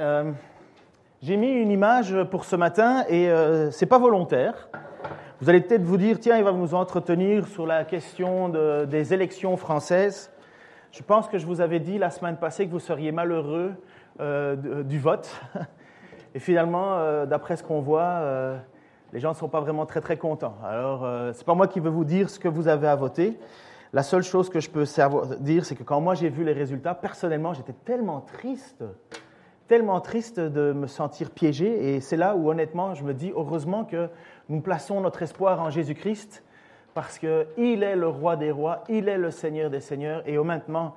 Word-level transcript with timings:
Euh, 0.00 0.32
j'ai 1.22 1.36
mis 1.36 1.52
une 1.52 1.70
image 1.70 2.16
pour 2.30 2.44
ce 2.44 2.56
matin 2.56 3.04
et 3.08 3.28
euh, 3.28 3.70
c'est 3.70 3.86
pas 3.86 3.98
volontaire. 3.98 4.68
Vous 5.40 5.48
allez 5.48 5.60
peut-être 5.60 5.82
vous 5.82 5.96
dire, 5.96 6.18
tiens, 6.18 6.36
il 6.38 6.44
va 6.44 6.52
nous 6.52 6.74
entretenir 6.74 7.46
sur 7.46 7.66
la 7.66 7.84
question 7.84 8.48
de, 8.48 8.86
des 8.86 9.14
élections 9.14 9.56
françaises. 9.56 10.32
Je 10.90 11.02
pense 11.02 11.28
que 11.28 11.38
je 11.38 11.46
vous 11.46 11.60
avais 11.60 11.78
dit 11.78 11.98
la 11.98 12.10
semaine 12.10 12.36
passée 12.36 12.66
que 12.66 12.72
vous 12.72 12.80
seriez 12.80 13.12
malheureux 13.12 13.74
euh, 14.20 14.82
du 14.82 14.98
vote. 14.98 15.30
Et 16.34 16.40
finalement, 16.40 16.94
euh, 16.96 17.26
d'après 17.26 17.56
ce 17.56 17.62
qu'on 17.62 17.80
voit, 17.80 18.58
les 19.12 19.20
gens 19.20 19.30
ne 19.30 19.34
sont 19.34 19.48
pas 19.48 19.60
vraiment 19.60 19.86
très 19.86 20.00
très 20.00 20.16
contents. 20.16 20.56
Alors, 20.64 21.04
euh, 21.04 21.32
c'est 21.34 21.44
pas 21.44 21.54
moi 21.54 21.66
qui 21.66 21.80
veux 21.80 21.90
vous 21.90 22.04
dire 22.04 22.30
ce 22.30 22.38
que 22.38 22.48
vous 22.48 22.68
avez 22.68 22.86
à 22.86 22.94
voter. 22.94 23.38
La 23.92 24.02
seule 24.02 24.22
chose 24.22 24.48
que 24.48 24.60
je 24.60 24.70
peux 24.70 24.84
dire, 25.40 25.64
c'est 25.64 25.74
que 25.74 25.82
quand 25.82 26.00
moi 26.00 26.14
j'ai 26.14 26.28
vu 26.28 26.44
les 26.44 26.52
résultats, 26.52 26.94
personnellement, 26.94 27.54
j'étais 27.54 27.74
tellement 27.84 28.20
triste, 28.20 28.84
tellement 29.70 30.00
triste 30.00 30.40
de 30.40 30.72
me 30.72 30.88
sentir 30.88 31.30
piégé. 31.30 31.94
Et 31.94 32.00
c'est 32.00 32.16
là 32.16 32.34
où, 32.34 32.50
honnêtement, 32.50 32.94
je 32.94 33.04
me 33.04 33.14
dis, 33.14 33.30
heureusement 33.30 33.84
que 33.84 34.08
nous 34.48 34.60
plaçons 34.60 35.00
notre 35.00 35.22
espoir 35.22 35.60
en 35.60 35.70
Jésus-Christ, 35.70 36.42
parce 36.92 37.20
qu'il 37.20 37.84
est 37.84 37.94
le 37.94 38.08
roi 38.08 38.34
des 38.34 38.50
rois, 38.50 38.82
il 38.88 39.08
est 39.08 39.16
le 39.16 39.30
Seigneur 39.30 39.70
des 39.70 39.78
seigneurs. 39.78 40.24
Et 40.26 40.38
au 40.38 40.42
maintenant, 40.42 40.96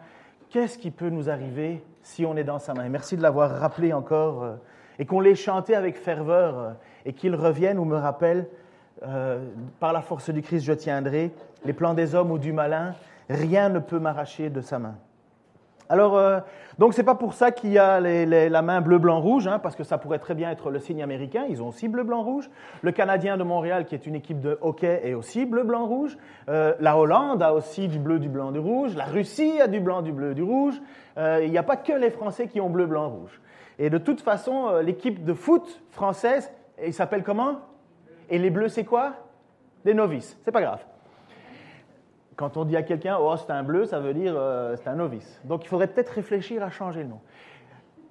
qu'est-ce 0.50 0.80
qui 0.80 0.90
peut 0.90 1.10
nous 1.10 1.30
arriver 1.30 1.84
si 2.02 2.26
on 2.26 2.36
est 2.36 2.44
dans 2.44 2.58
sa 2.58 2.74
main? 2.74 2.90
Merci 2.90 3.16
de 3.16 3.22
l'avoir 3.22 3.52
rappelé 3.52 3.94
encore, 3.94 4.42
euh, 4.42 4.56
et 4.98 5.06
qu'on 5.06 5.20
l'ait 5.20 5.36
chanté 5.36 5.76
avec 5.76 5.96
ferveur, 5.96 6.58
euh, 6.58 6.72
et 7.06 7.14
qu'il 7.14 7.36
revienne 7.36 7.78
ou 7.78 7.86
me 7.86 7.98
rappelle, 7.98 8.48
euh, 9.06 9.46
par 9.80 9.94
la 9.94 10.02
force 10.02 10.32
du 10.32 10.42
Christ, 10.42 10.66
je 10.66 10.74
tiendrai, 10.74 11.32
les 11.64 11.74
plans 11.74 11.94
des 11.94 12.16
hommes 12.16 12.32
ou 12.32 12.40
du 12.40 12.54
malin, 12.54 12.96
rien 13.30 13.70
ne 13.70 13.78
peut 13.78 14.00
m'arracher 14.00 14.50
de 14.50 14.62
sa 14.62 14.80
main. 14.80 14.96
Alors, 15.90 16.18
euh, 16.18 16.40
donc 16.80 16.94
c'est 16.94 17.04
pas 17.04 17.16
pour 17.16 17.34
ça 17.34 17.52
qu'il 17.52 17.72
y 17.72 17.78
a 17.78 18.00
les, 18.00 18.50
la 18.50 18.62
main 18.62 18.82
bleu, 18.82 18.98
blanc, 18.98 19.20
rouge, 19.20 19.48
hein, 19.48 19.60
parce 19.60 19.76
que 19.76 19.84
ça 19.84 19.98
pourrait 19.98 20.20
très 20.20 20.34
bien 20.34 20.50
être 20.50 20.72
le 20.72 20.80
signe 20.80 21.04
américain. 21.04 21.46
Ils 21.50 21.62
ont 21.62 21.68
aussi 21.68 21.88
bleu, 21.88 22.04
blanc, 22.04 22.24
rouge. 22.24 22.50
Le 22.82 22.92
Canadien 22.92 23.38
de 23.38 23.44
Montréal, 23.44 23.86
qui 23.86 23.94
est 23.94 24.08
une 24.08 24.16
équipe 24.16 24.40
de 24.40 24.58
hockey, 24.62 25.02
est 25.04 25.14
aussi 25.14 25.46
bleu, 25.46 25.64
blanc, 25.64 25.86
rouge. 25.86 26.18
Euh, 26.50 26.74
la 26.80 26.98
Hollande 26.98 27.44
a 27.44 27.54
aussi 27.54 27.88
du 27.88 28.00
bleu, 28.00 28.20
du 28.20 28.30
blanc, 28.30 28.52
du 28.52 28.60
rouge. 28.60 28.96
La 28.96 29.06
Russie 29.06 29.62
a 29.62 29.68
du 29.68 29.80
blanc, 29.80 30.02
du 30.02 30.12
bleu, 30.12 30.34
du 30.34 30.44
rouge. 30.44 30.82
Euh, 31.18 31.42
il 31.44 31.52
n'y 31.52 31.58
a 31.58 31.64
pas 31.64 31.78
que 31.78 31.94
les 31.94 32.10
Français 32.10 32.48
qui 32.48 32.60
ont 32.60 32.70
bleu, 32.70 32.86
blanc, 32.88 33.10
rouge. 33.10 33.40
Et 33.78 33.90
de 33.90 33.98
toute 33.98 34.22
façon, 34.22 34.68
euh, 34.68 34.82
l'équipe 34.82 35.24
de 35.24 35.34
foot 35.34 35.82
française, 35.92 36.52
il 36.84 36.94
s'appelle 36.94 37.24
comment? 37.24 37.58
Et 38.30 38.40
les 38.40 38.50
bleus, 38.50 38.70
c'est 38.70 38.86
quoi? 38.86 39.14
Des 39.86 39.94
novices. 39.94 40.40
C'est 40.44 40.52
pas 40.52 40.62
grave. 40.62 40.84
Quand 42.36 42.58
on 42.58 42.66
dit 42.66 42.76
à 42.76 42.84
quelqu'un, 42.84 43.18
oh, 43.20 43.36
c'est 43.38 43.52
un 43.52 43.64
bleu, 43.64 43.86
ça 43.86 44.00
veut 44.00 44.14
dire 44.14 44.34
euh, 44.36 44.76
c'est 44.76 44.90
un 44.90 44.96
novice. 44.96 45.40
Donc 45.44 45.66
il 45.66 45.68
faudrait 45.68 45.88
peut-être 45.88 46.10
réfléchir 46.10 46.64
à 46.64 46.70
changer 46.70 47.04
le 47.04 47.10
nom. 47.10 47.20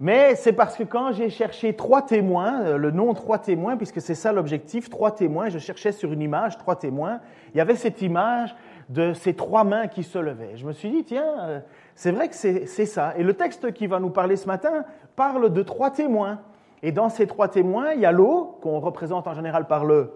Mais 0.00 0.34
c'est 0.34 0.52
parce 0.52 0.76
que 0.76 0.82
quand 0.82 1.12
j'ai 1.12 1.30
cherché 1.30 1.74
trois 1.76 2.02
témoins, 2.02 2.62
euh, 2.62 2.76
le 2.76 2.90
nom 2.90 3.14
trois 3.14 3.38
témoins, 3.38 3.76
puisque 3.76 4.00
c'est 4.00 4.14
ça 4.14 4.32
l'objectif, 4.32 4.90
trois 4.90 5.12
témoins, 5.12 5.48
je 5.48 5.58
cherchais 5.58 5.92
sur 5.92 6.12
une 6.12 6.22
image 6.22 6.58
trois 6.58 6.76
témoins, 6.76 7.20
il 7.54 7.58
y 7.58 7.60
avait 7.60 7.76
cette 7.76 8.02
image 8.02 8.54
de 8.88 9.12
ces 9.12 9.34
trois 9.34 9.64
mains 9.64 9.86
qui 9.86 10.02
se 10.02 10.18
levaient. 10.18 10.56
Je 10.56 10.66
me 10.66 10.72
suis 10.72 10.90
dit, 10.90 11.04
tiens, 11.04 11.34
euh, 11.40 11.60
c'est 11.94 12.10
vrai 12.10 12.28
que 12.28 12.34
c'est 12.34 12.86
ça. 12.86 13.14
Et 13.16 13.22
le 13.22 13.34
texte 13.34 13.72
qui 13.72 13.86
va 13.86 14.00
nous 14.00 14.10
parler 14.10 14.36
ce 14.36 14.46
matin 14.46 14.84
parle 15.14 15.52
de 15.52 15.62
trois 15.62 15.90
témoins. 15.90 16.40
Et 16.82 16.90
dans 16.90 17.08
ces 17.08 17.26
trois 17.26 17.46
témoins, 17.48 17.92
il 17.92 18.00
y 18.00 18.06
a 18.06 18.12
l'eau, 18.12 18.58
qu'on 18.60 18.80
représente 18.80 19.28
en 19.28 19.34
général 19.34 19.68
par 19.68 19.84
le, 19.84 20.12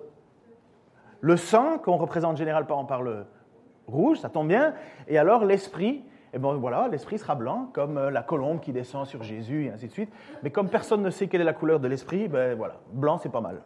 le 1.20 1.36
sang, 1.36 1.78
qu'on 1.78 1.96
représente 1.96 2.32
en 2.32 2.36
général 2.36 2.66
par, 2.66 2.84
par 2.88 3.02
le, 3.02 3.24
rouge, 3.86 4.18
ça 4.18 4.28
tombe 4.28 4.48
bien. 4.48 4.74
Et 5.08 5.18
alors 5.18 5.44
l'esprit, 5.44 6.04
et 6.32 6.38
ben 6.38 6.54
voilà, 6.54 6.88
l'esprit 6.88 7.18
sera 7.18 7.34
blanc, 7.34 7.70
comme 7.72 7.98
euh, 7.98 8.10
la 8.10 8.22
colombe 8.22 8.60
qui 8.60 8.72
descend 8.72 9.06
sur 9.06 9.22
Jésus 9.22 9.66
et 9.66 9.70
ainsi 9.70 9.86
de 9.86 9.92
suite. 9.92 10.12
Mais 10.42 10.50
comme 10.50 10.68
personne 10.68 11.02
ne 11.02 11.10
sait 11.10 11.28
quelle 11.28 11.40
est 11.40 11.44
la 11.44 11.52
couleur 11.52 11.80
de 11.80 11.88
l'esprit, 11.88 12.28
ben 12.28 12.56
voilà, 12.56 12.76
blanc 12.92 13.18
c'est 13.18 13.32
pas 13.32 13.40
mal. 13.40 13.62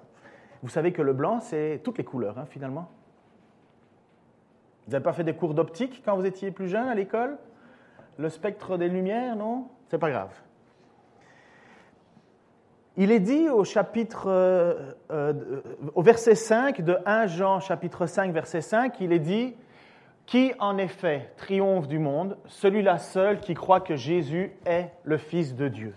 Vous 0.63 0.69
savez 0.69 0.93
que 0.93 1.03
le 1.03 1.13
blanc 1.13 1.41
c'est 1.41 1.81
toutes 1.83 1.99
les 1.99 2.05
couleurs 2.05 2.39
hein, 2.39 2.47
finalement. 2.49 2.91
Vous 4.87 4.93
n'avez 4.93 5.05
pas 5.05 5.13
fait 5.13 5.25
des 5.25 5.35
cours 5.35 5.55
d'optique 5.55 6.03
quand 6.05 6.17
vous 6.17 6.27
étiez 6.27 6.51
plus 6.51 6.69
jeune 6.69 6.89
à 6.89 6.95
l'école? 6.95 7.39
Le 8.19 8.29
spectre 8.29 8.77
des 8.77 8.89
lumières, 8.89 9.37
non? 9.37 9.69
C'est 9.89 9.99
pas 9.99 10.11
grave. 10.11 10.31
Il 12.97 13.13
est 13.13 13.21
dit 13.21 13.49
au 13.49 13.65
chapitre, 13.65 14.25
euh, 14.27 14.93
euh, 15.11 15.63
au 15.95 16.03
verset 16.03 16.35
5 16.35 16.83
de 16.83 16.99
1 17.07 17.29
Jean 17.29 17.61
chapitre 17.61 18.07
5 18.07 18.33
verset 18.33 18.61
5, 18.61 19.01
il 19.01 19.13
est 19.13 19.21
dit 19.21 19.55
qui 20.31 20.53
en 20.61 20.79
effet 20.79 21.33
triomphe 21.37 21.89
du 21.89 21.99
monde 21.99 22.39
Celui-là 22.47 22.99
seul 22.99 23.41
qui 23.41 23.55
croit 23.55 23.81
que 23.81 23.97
Jésus 23.97 24.53
est 24.65 24.89
le 25.03 25.19
Fils 25.19 25.57
de 25.57 25.67
Dieu. 25.67 25.93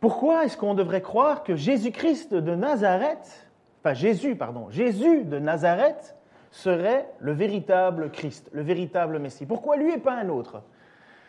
Pourquoi 0.00 0.44
est-ce 0.44 0.56
qu'on 0.56 0.74
devrait 0.74 1.00
croire 1.00 1.44
que 1.44 1.54
Jésus-Christ 1.54 2.34
de 2.34 2.56
Nazareth, 2.56 3.48
enfin 3.80 3.94
Jésus, 3.94 4.34
pardon, 4.34 4.68
Jésus 4.70 5.22
de 5.22 5.38
Nazareth 5.38 6.16
serait 6.50 7.08
le 7.20 7.30
véritable 7.30 8.10
Christ, 8.10 8.50
le 8.52 8.62
véritable 8.62 9.20
Messie? 9.20 9.46
Pourquoi 9.46 9.76
lui 9.76 9.92
et 9.92 9.98
pas 9.98 10.14
un 10.14 10.28
autre? 10.28 10.62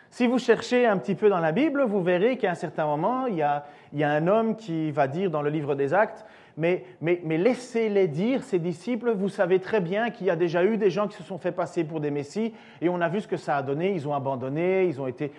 Si 0.10 0.26
vous 0.26 0.40
cherchez 0.40 0.88
un 0.88 0.98
petit 0.98 1.14
peu 1.14 1.30
dans 1.30 1.40
la 1.40 1.52
Bible, 1.52 1.84
vous 1.84 2.02
verrez 2.02 2.38
qu'à 2.38 2.50
un 2.50 2.56
certain 2.56 2.88
moment, 2.88 3.28
il 3.28 3.48
il 3.94 4.00
y 4.00 4.04
a 4.04 4.10
un 4.10 4.26
homme 4.26 4.56
qui 4.56 4.90
va 4.90 5.08
dire 5.08 5.30
dans 5.30 5.44
le 5.44 5.52
livre 5.52 5.76
des 5.76 5.94
Actes, 5.94 6.26
mais, 6.58 6.86
laissez-les 7.02 8.08
dire, 8.08 8.44
ces 8.44 8.60
disciples, 8.60 9.12
vous 9.12 9.30
savez 9.30 9.60
très 9.60 9.82
bien 9.82 10.12
qu'il 10.12 10.28
y 10.28 10.30
a 10.30 10.36
déjà 10.36 10.64
eu 10.64 10.78
des 10.78 10.90
gens 10.90 11.08
qui 11.08 11.18
se 11.18 11.24
sont 11.24 11.38
fait 11.38 11.52
passer 11.52 11.84
pour 11.84 12.00
des 12.00 12.12
messies, 12.12 12.54
et 12.82 12.90
on 12.90 13.02
a 13.02 13.10
vu 13.10 13.22
ce 13.22 13.28
que 13.28 13.38
ça 13.38 13.58
a 13.58 13.64
donné, 13.64 13.92
ils 13.92 14.08
ont 14.08 14.14
abandonné, 14.14 14.86
ils 14.86 15.02
ont 15.02 15.08
été... 15.08 15.32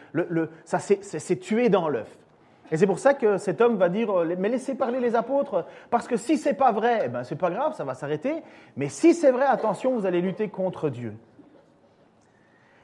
Ça 0.65 0.79
s'est 0.79 1.37
tué 1.37 1.69
dans 1.69 1.89
l'œuf. 1.89 2.19
Et 2.73 2.77
c'est 2.77 2.87
pour 2.87 2.99
ça 2.99 3.15
que 3.15 3.37
cet 3.37 3.61
homme 3.61 3.77
va 3.77 3.89
dire, 3.89 4.11
mais 4.39 4.49
laissez 4.49 4.75
parler 4.75 4.99
les 4.99 5.15
apôtres, 5.15 5.67
parce 5.91 6.09
que 6.09 6.17
si 6.17 6.39
c'est 6.39 6.55
pas 6.55 6.73
vrai, 6.73 7.03
eh 7.05 7.09
ben 7.09 7.23
c'est 7.23 7.37
pas 7.37 7.51
grave, 7.51 7.75
ça 7.75 7.85
va 7.85 7.95
s'arrêter, 7.95 8.43
mais 8.77 8.89
si 8.89 9.15
c'est 9.15 9.31
vrai, 9.31 9.45
attention, 9.45 9.93
vous 9.95 10.07
allez 10.07 10.21
lutter 10.21 10.49
contre 10.49 10.89
Dieu. 10.89 11.15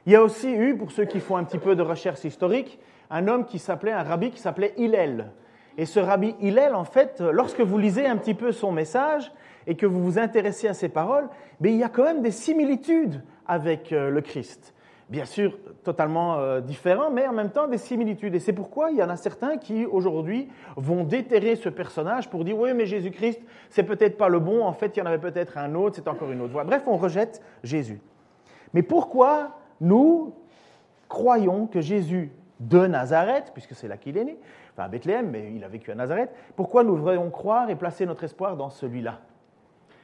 Il 0.06 0.12
y 0.12 0.16
a 0.16 0.22
aussi 0.22 0.52
eu, 0.52 0.76
pour 0.76 0.92
ceux 0.92 1.06
qui 1.06 1.18
font 1.18 1.36
un 1.36 1.44
petit 1.44 1.58
peu 1.58 1.74
de 1.74 1.82
recherche 1.82 2.24
historique, 2.24 2.78
un 3.10 3.26
homme 3.26 3.44
qui 3.44 3.58
s'appelait, 3.58 3.92
un 3.92 4.02
rabbi 4.02 4.30
qui 4.30 4.38
s'appelait 4.38 4.74
Hillel. 4.76 5.30
Et 5.78 5.86
ce 5.86 6.00
rabbi 6.00 6.34
Hillel, 6.40 6.74
en 6.74 6.84
fait, 6.84 7.20
lorsque 7.20 7.60
vous 7.60 7.78
lisez 7.78 8.06
un 8.06 8.16
petit 8.16 8.34
peu 8.34 8.52
son 8.52 8.72
message 8.72 9.32
et 9.66 9.76
que 9.76 9.86
vous 9.86 10.02
vous 10.02 10.18
intéressez 10.18 10.68
à 10.68 10.74
ses 10.74 10.88
paroles, 10.88 11.28
mais 11.60 11.72
il 11.72 11.78
y 11.78 11.84
a 11.84 11.88
quand 11.88 12.04
même 12.04 12.22
des 12.22 12.30
similitudes 12.30 13.22
avec 13.46 13.92
euh, 13.92 14.10
le 14.10 14.20
Christ. 14.20 14.74
Bien 15.08 15.24
sûr, 15.24 15.58
totalement 15.82 16.38
euh, 16.38 16.60
différents, 16.60 17.10
mais 17.10 17.26
en 17.26 17.32
même 17.32 17.50
temps 17.50 17.66
des 17.66 17.78
similitudes. 17.78 18.34
Et 18.36 18.38
c'est 18.38 18.52
pourquoi 18.52 18.92
il 18.92 18.98
y 18.98 19.02
en 19.02 19.08
a 19.08 19.16
certains 19.16 19.56
qui, 19.56 19.84
aujourd'hui, 19.84 20.48
vont 20.76 21.02
déterrer 21.02 21.56
ce 21.56 21.68
personnage 21.68 22.30
pour 22.30 22.44
dire 22.44 22.56
Oui, 22.56 22.70
mais 22.74 22.86
Jésus-Christ, 22.86 23.40
c'est 23.70 23.82
peut-être 23.82 24.16
pas 24.16 24.28
le 24.28 24.38
bon, 24.38 24.64
en 24.64 24.72
fait, 24.72 24.96
il 24.96 25.00
y 25.00 25.02
en 25.02 25.06
avait 25.06 25.18
peut-être 25.18 25.58
un 25.58 25.74
autre, 25.74 25.96
c'est 25.96 26.08
encore 26.08 26.30
une 26.30 26.40
autre 26.40 26.52
voie. 26.52 26.62
Bref, 26.62 26.84
on 26.86 26.96
rejette 26.96 27.42
Jésus. 27.64 28.00
Mais 28.72 28.82
pourquoi 28.82 29.58
nous 29.80 30.32
croyons 31.08 31.66
que 31.66 31.80
Jésus 31.80 32.30
de 32.60 32.86
Nazareth, 32.86 33.50
puisque 33.52 33.74
c'est 33.74 33.88
là 33.88 33.96
qu'il 33.96 34.16
est 34.16 34.24
né, 34.24 34.38
à 34.84 34.88
Bethléem, 34.88 35.30
mais 35.30 35.52
il 35.54 35.64
a 35.64 35.68
vécu 35.68 35.90
à 35.90 35.94
Nazareth, 35.94 36.30
pourquoi 36.56 36.84
nous 36.84 36.96
devrions 36.96 37.30
croire 37.30 37.70
et 37.70 37.76
placer 37.76 38.06
notre 38.06 38.24
espoir 38.24 38.56
dans 38.56 38.70
celui-là? 38.70 39.20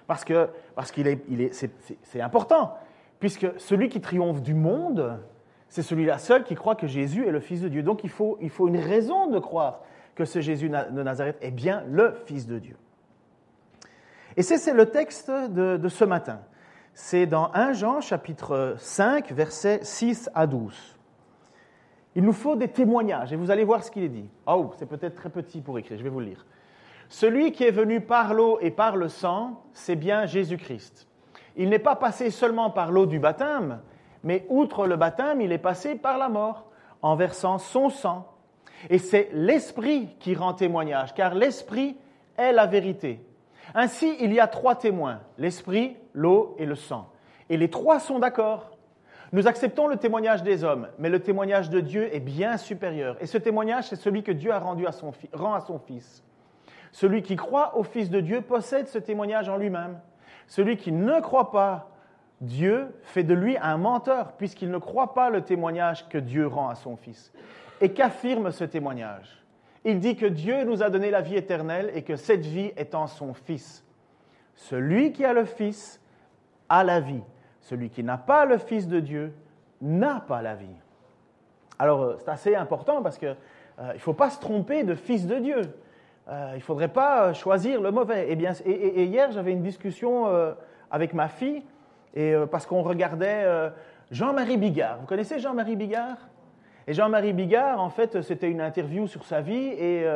Parce 0.06 0.24
que 0.24 0.48
parce 0.74 0.92
qu'il 0.92 1.06
est, 1.06 1.24
il 1.28 1.40
est, 1.40 1.52
c'est, 1.52 1.70
c'est 2.02 2.20
important, 2.20 2.74
puisque 3.18 3.46
celui 3.58 3.88
qui 3.88 4.00
triomphe 4.00 4.42
du 4.42 4.54
monde, 4.54 5.18
c'est 5.68 5.82
celui-là 5.82 6.18
seul 6.18 6.44
qui 6.44 6.54
croit 6.54 6.76
que 6.76 6.86
Jésus 6.86 7.26
est 7.26 7.30
le 7.30 7.40
Fils 7.40 7.60
de 7.60 7.68
Dieu. 7.68 7.82
Donc 7.82 8.04
il 8.04 8.10
faut, 8.10 8.38
il 8.40 8.50
faut 8.50 8.68
une 8.68 8.78
raison 8.78 9.28
de 9.28 9.38
croire 9.38 9.80
que 10.14 10.24
ce 10.24 10.40
Jésus 10.40 10.68
de 10.68 11.02
Nazareth 11.02 11.38
est 11.40 11.50
bien 11.50 11.84
le 11.88 12.12
Fils 12.26 12.46
de 12.46 12.58
Dieu. 12.58 12.76
Et 14.36 14.42
c'est, 14.42 14.58
c'est 14.58 14.74
le 14.74 14.86
texte 14.86 15.30
de, 15.30 15.76
de 15.76 15.88
ce 15.88 16.04
matin. 16.04 16.40
C'est 16.94 17.26
dans 17.26 17.50
1 17.52 17.72
Jean 17.72 18.00
chapitre 18.00 18.76
5, 18.78 19.32
versets 19.32 19.80
6 19.82 20.30
à 20.34 20.46
12. 20.46 20.95
Il 22.16 22.24
nous 22.24 22.32
faut 22.32 22.56
des 22.56 22.68
témoignages 22.68 23.34
et 23.34 23.36
vous 23.36 23.50
allez 23.50 23.62
voir 23.62 23.84
ce 23.84 23.90
qu'il 23.90 24.02
est 24.02 24.08
dit. 24.08 24.28
Oh, 24.46 24.72
c'est 24.78 24.88
peut-être 24.88 25.14
très 25.14 25.28
petit 25.28 25.60
pour 25.60 25.78
écrire, 25.78 25.98
je 25.98 26.02
vais 26.02 26.08
vous 26.08 26.20
le 26.20 26.26
lire. 26.26 26.46
Celui 27.10 27.52
qui 27.52 27.62
est 27.62 27.70
venu 27.70 28.00
par 28.00 28.32
l'eau 28.32 28.58
et 28.62 28.70
par 28.70 28.96
le 28.96 29.08
sang, 29.08 29.62
c'est 29.74 29.96
bien 29.96 30.24
Jésus-Christ. 30.24 31.06
Il 31.56 31.68
n'est 31.68 31.78
pas 31.78 31.94
passé 31.94 32.30
seulement 32.30 32.70
par 32.70 32.90
l'eau 32.90 33.04
du 33.04 33.18
baptême, 33.18 33.80
mais 34.24 34.46
outre 34.48 34.86
le 34.86 34.96
baptême, 34.96 35.42
il 35.42 35.52
est 35.52 35.58
passé 35.58 35.94
par 35.94 36.16
la 36.16 36.30
mort, 36.30 36.64
en 37.02 37.16
versant 37.16 37.58
son 37.58 37.90
sang. 37.90 38.26
Et 38.88 38.98
c'est 38.98 39.28
l'Esprit 39.32 40.08
qui 40.18 40.34
rend 40.34 40.54
témoignage, 40.54 41.14
car 41.14 41.34
l'Esprit 41.34 41.96
est 42.38 42.52
la 42.52 42.66
vérité. 42.66 43.20
Ainsi, 43.74 44.16
il 44.20 44.32
y 44.32 44.40
a 44.40 44.46
trois 44.46 44.74
témoins, 44.74 45.20
l'Esprit, 45.36 45.96
l'eau 46.14 46.56
et 46.58 46.64
le 46.64 46.76
sang. 46.76 47.10
Et 47.50 47.58
les 47.58 47.68
trois 47.68 48.00
sont 48.00 48.18
d'accord. 48.18 48.75
Nous 49.32 49.48
acceptons 49.48 49.88
le 49.88 49.96
témoignage 49.96 50.42
des 50.42 50.62
hommes, 50.62 50.88
mais 50.98 51.08
le 51.08 51.20
témoignage 51.20 51.70
de 51.70 51.80
Dieu 51.80 52.14
est 52.14 52.20
bien 52.20 52.56
supérieur. 52.56 53.16
Et 53.20 53.26
ce 53.26 53.38
témoignage, 53.38 53.88
c'est 53.88 53.96
celui 53.96 54.22
que 54.22 54.32
Dieu 54.32 54.52
a 54.52 54.58
rendu 54.58 54.86
à 54.86 54.92
son, 54.92 55.12
rend 55.32 55.54
à 55.54 55.60
son 55.60 55.78
Fils. 55.78 56.22
Celui 56.92 57.22
qui 57.22 57.36
croit 57.36 57.76
au 57.76 57.82
Fils 57.82 58.08
de 58.08 58.20
Dieu 58.20 58.40
possède 58.40 58.88
ce 58.88 58.98
témoignage 58.98 59.48
en 59.48 59.56
lui-même. 59.56 59.98
Celui 60.46 60.76
qui 60.76 60.92
ne 60.92 61.20
croit 61.20 61.50
pas 61.50 61.90
Dieu 62.40 62.94
fait 63.02 63.24
de 63.24 63.34
lui 63.34 63.56
un 63.58 63.78
menteur, 63.78 64.32
puisqu'il 64.32 64.70
ne 64.70 64.78
croit 64.78 65.14
pas 65.14 65.30
le 65.30 65.42
témoignage 65.42 66.08
que 66.08 66.18
Dieu 66.18 66.46
rend 66.46 66.68
à 66.68 66.74
son 66.74 66.96
Fils. 66.96 67.32
Et 67.80 67.92
qu'affirme 67.92 68.50
ce 68.52 68.64
témoignage 68.64 69.42
Il 69.84 70.00
dit 70.00 70.16
que 70.16 70.26
Dieu 70.26 70.64
nous 70.64 70.82
a 70.82 70.90
donné 70.90 71.10
la 71.10 71.20
vie 71.20 71.36
éternelle 71.36 71.90
et 71.94 72.02
que 72.02 72.16
cette 72.16 72.44
vie 72.44 72.72
est 72.76 72.94
en 72.94 73.06
son 73.06 73.34
Fils. 73.34 73.84
Celui 74.54 75.12
qui 75.12 75.24
a 75.24 75.32
le 75.32 75.44
Fils 75.44 76.00
a 76.68 76.84
la 76.84 77.00
vie. 77.00 77.22
Celui 77.66 77.90
qui 77.90 78.04
n'a 78.04 78.16
pas 78.16 78.44
le 78.44 78.58
Fils 78.58 78.86
de 78.86 79.00
Dieu 79.00 79.32
n'a 79.82 80.20
pas 80.20 80.40
la 80.40 80.54
vie. 80.54 80.76
Alors 81.80 82.00
euh, 82.00 82.16
c'est 82.20 82.30
assez 82.30 82.54
important 82.54 83.02
parce 83.02 83.18
qu'il 83.18 83.36
euh, 83.80 83.92
ne 83.92 83.98
faut 83.98 84.12
pas 84.12 84.30
se 84.30 84.38
tromper 84.38 84.84
de 84.84 84.94
Fils 84.94 85.26
de 85.26 85.34
Dieu. 85.40 85.62
Euh, 86.28 86.50
il 86.52 86.58
ne 86.58 86.62
faudrait 86.62 86.86
pas 86.86 87.32
choisir 87.32 87.80
le 87.80 87.90
mauvais. 87.90 88.28
Eh 88.30 88.70
et, 88.70 89.00
et 89.00 89.04
hier, 89.06 89.32
j'avais 89.32 89.50
une 89.50 89.62
discussion 89.62 90.26
avec 90.92 91.12
ma 91.12 91.26
fille 91.26 91.64
parce 92.50 92.66
qu'on 92.66 92.82
regardait 92.82 93.44
Jean-Marie 94.12 94.58
Bigard. 94.58 94.98
Vous 95.00 95.06
connaissez 95.06 95.40
Jean-Marie 95.40 95.76
Bigard? 95.76 96.18
Et 96.86 96.94
Jean-Marie 96.94 97.32
Bigard, 97.32 97.80
en 97.80 97.90
fait, 97.90 98.22
c'était 98.22 98.48
une 98.48 98.60
interview 98.60 99.08
sur 99.08 99.24
sa 99.24 99.40
vie 99.40 99.70
et 99.76 100.06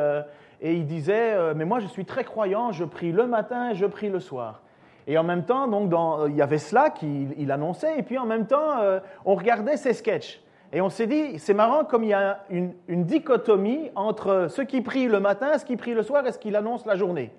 il 0.61 0.85
disait 0.85 1.53
Mais 1.53 1.65
moi, 1.65 1.79
je 1.79 1.87
suis 1.87 2.05
très 2.05 2.23
croyant, 2.23 2.71
je 2.71 2.85
prie 2.85 3.11
le 3.11 3.27
matin 3.27 3.71
et 3.71 3.75
je 3.75 3.85
prie 3.85 4.09
le 4.09 4.19
soir. 4.19 4.61
Et 5.07 5.17
en 5.17 5.23
même 5.23 5.43
temps, 5.43 5.67
donc, 5.67 5.91
il 6.29 6.35
y 6.35 6.41
avait 6.41 6.57
cela 6.57 6.89
qu'il 6.89 7.51
annonçait, 7.51 7.97
et 7.97 8.03
puis 8.03 8.17
en 8.17 8.25
même 8.25 8.45
temps, 8.45 8.79
euh, 8.81 8.99
on 9.25 9.35
regardait 9.35 9.77
ses 9.77 9.93
sketchs. 9.93 10.41
Et 10.73 10.79
on 10.79 10.89
s'est 10.89 11.07
dit, 11.07 11.37
c'est 11.37 11.53
marrant 11.53 11.83
comme 11.83 12.03
il 12.03 12.09
y 12.09 12.13
a 12.13 12.43
une, 12.49 12.73
dichotomie 12.87 13.91
entre 13.95 14.47
ce 14.49 14.61
qui 14.61 14.81
prie 14.81 15.07
le 15.07 15.19
matin, 15.19 15.57
ce 15.57 15.65
qui 15.65 15.75
prie 15.75 15.93
le 15.93 16.03
soir 16.03 16.25
et 16.25 16.31
ce 16.31 16.39
qu'il 16.39 16.55
annonce 16.55 16.85
la 16.85 16.95
journée. 16.95 17.31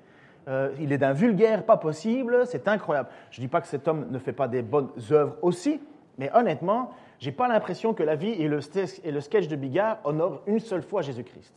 Euh, 0.49 0.70
il 0.81 0.93
est 0.93 0.99
d'un 0.99 1.12
vulgaire 1.12 1.64
pas 1.64 1.76
possible, 1.76 2.47
c'est 2.47 2.69
incroyable. 2.69 3.09
Je 3.31 3.41
ne 3.41 3.47
dis 3.47 3.49
pas 3.49 3.61
que 3.61 3.69
cet 3.69 3.88
homme 3.88 4.06
ne 4.11 4.19
fait 4.19 4.32
pas 4.32 4.49
des 4.49 4.61
bonnes 4.61 4.91
œuvres 5.12 5.37
aussi, 5.41 5.81
mais 6.19 6.31
honnêtement, 6.35 6.91
je 7.20 7.26
n'ai 7.26 7.32
pas 7.32 7.49
l'impression 7.49 7.94
que 7.94 8.03
la 8.03 8.17
vie 8.17 8.32
et 8.32 8.49
le, 8.49 8.58
et 9.05 9.12
le 9.12 9.20
sketch 9.20 9.49
de 9.49 9.56
Bigard 9.56 9.99
honorent 10.05 10.43
une 10.47 10.58
seule 10.58 10.82
fois 10.82 11.00
Jésus-Christ. 11.00 11.55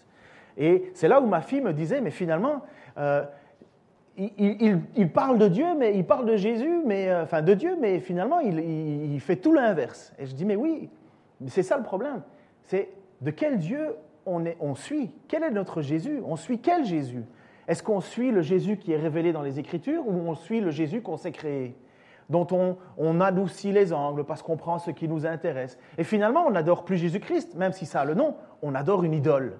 Et 0.58 0.92
c'est 0.94 1.08
là 1.08 1.20
où 1.20 1.26
ma 1.26 1.42
fille 1.42 1.62
me 1.62 1.74
disait, 1.74 2.00
mais 2.00 2.12
finalement, 2.12 2.62
euh, 2.98 3.24
il, 4.18 5.10
parle 5.12 5.38
de 5.38 5.48
Dieu, 5.48 5.66
mais 5.78 5.98
il 5.98 6.06
parle 6.06 6.26
de 6.26 6.36
Jésus, 6.36 6.82
mais, 6.86 7.10
euh, 7.10 7.24
enfin 7.24 7.42
de 7.42 7.54
Dieu, 7.54 7.78
mais 7.80 8.00
finalement 8.00 8.40
il, 8.40 9.20
fait 9.20 9.36
tout 9.36 9.54
l'inverse. 9.54 10.14
Et 10.20 10.26
je 10.26 10.34
dis, 10.34 10.46
mais 10.46 10.56
oui, 10.56 10.90
c'est 11.48 11.64
ça 11.64 11.78
le 11.78 11.84
problème. 11.84 12.22
C'est 12.64 12.90
de 13.22 13.32
quel 13.32 13.58
Dieu 13.58 13.96
on, 14.26 14.46
est, 14.46 14.58
on 14.60 14.76
suit? 14.76 15.12
Quel 15.28 15.44
est 15.44 15.52
notre 15.52 15.82
Jésus? 15.82 16.22
On 16.26 16.36
suit 16.36 16.60
quel 16.60 16.86
Jésus? 16.86 17.24
Est-ce 17.68 17.84
qu'on 17.84 18.00
suit 18.00 18.32
le 18.32 18.42
Jésus 18.42 18.78
qui 18.78 18.94
est 18.94 18.98
révélé 18.98 19.34
dans 19.34 19.42
les 19.42 19.60
Écritures 19.60 20.08
ou 20.08 20.14
on 20.14 20.36
suit 20.36 20.62
le 20.62 20.72
Jésus 20.72 21.02
qu'on 21.02 21.18
s'est 21.18 21.32
créé 21.32 21.76
dont 22.30 22.48
on, 22.52 22.78
on, 22.98 23.22
adoucit 23.22 23.72
les 23.72 23.94
angles 23.94 24.24
parce 24.24 24.42
qu'on 24.42 24.58
prend 24.58 24.80
ce 24.80 24.90
qui 24.92 25.08
nous 25.08 25.28
intéresse? 25.28 25.78
Et 25.98 26.04
finalement, 26.04 26.46
on 26.48 26.52
n'adore 26.52 26.84
plus 26.84 26.98
Jésus-Christ, 26.98 27.56
même 27.56 27.72
si 27.72 27.86
ça 27.86 28.02
a 28.02 28.06
le 28.06 28.16
nom, 28.16 28.36
on 28.64 28.74
adore 28.74 29.04
une 29.04 29.14
idole. 29.14 29.58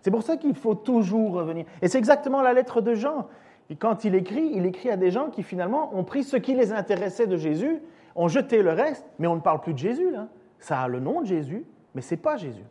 C'est 0.00 0.12
pour 0.12 0.22
ça 0.22 0.36
qu'il 0.36 0.54
faut 0.54 0.76
toujours 0.76 1.32
revenir. 1.32 1.66
Et 1.82 1.88
c'est 1.88 1.98
exactement 1.98 2.40
la 2.40 2.52
lettre 2.52 2.80
de 2.80 2.94
Jean. 2.94 3.26
Et 3.70 3.76
quand 3.76 4.04
il 4.04 4.14
écrit, 4.14 4.50
il 4.54 4.64
écrit 4.66 4.90
à 4.90 4.96
des 4.96 5.10
gens 5.10 5.30
qui 5.30 5.42
finalement 5.42 5.94
ont 5.94 6.04
pris 6.04 6.24
ce 6.24 6.36
qui 6.36 6.54
les 6.54 6.72
intéressait 6.72 7.26
de 7.26 7.36
Jésus, 7.36 7.80
ont 8.14 8.28
jeté 8.28 8.62
le 8.62 8.72
reste, 8.72 9.06
mais 9.18 9.26
on 9.26 9.36
ne 9.36 9.40
parle 9.40 9.60
plus 9.60 9.74
de 9.74 9.78
Jésus 9.78 10.10
là. 10.10 10.28
Ça 10.58 10.80
a 10.80 10.88
le 10.88 11.00
nom 11.00 11.20
de 11.20 11.26
Jésus, 11.26 11.64
mais 11.94 12.00
ce 12.00 12.14
n'est 12.14 12.20
pas 12.20 12.36
Jésus. 12.36 12.64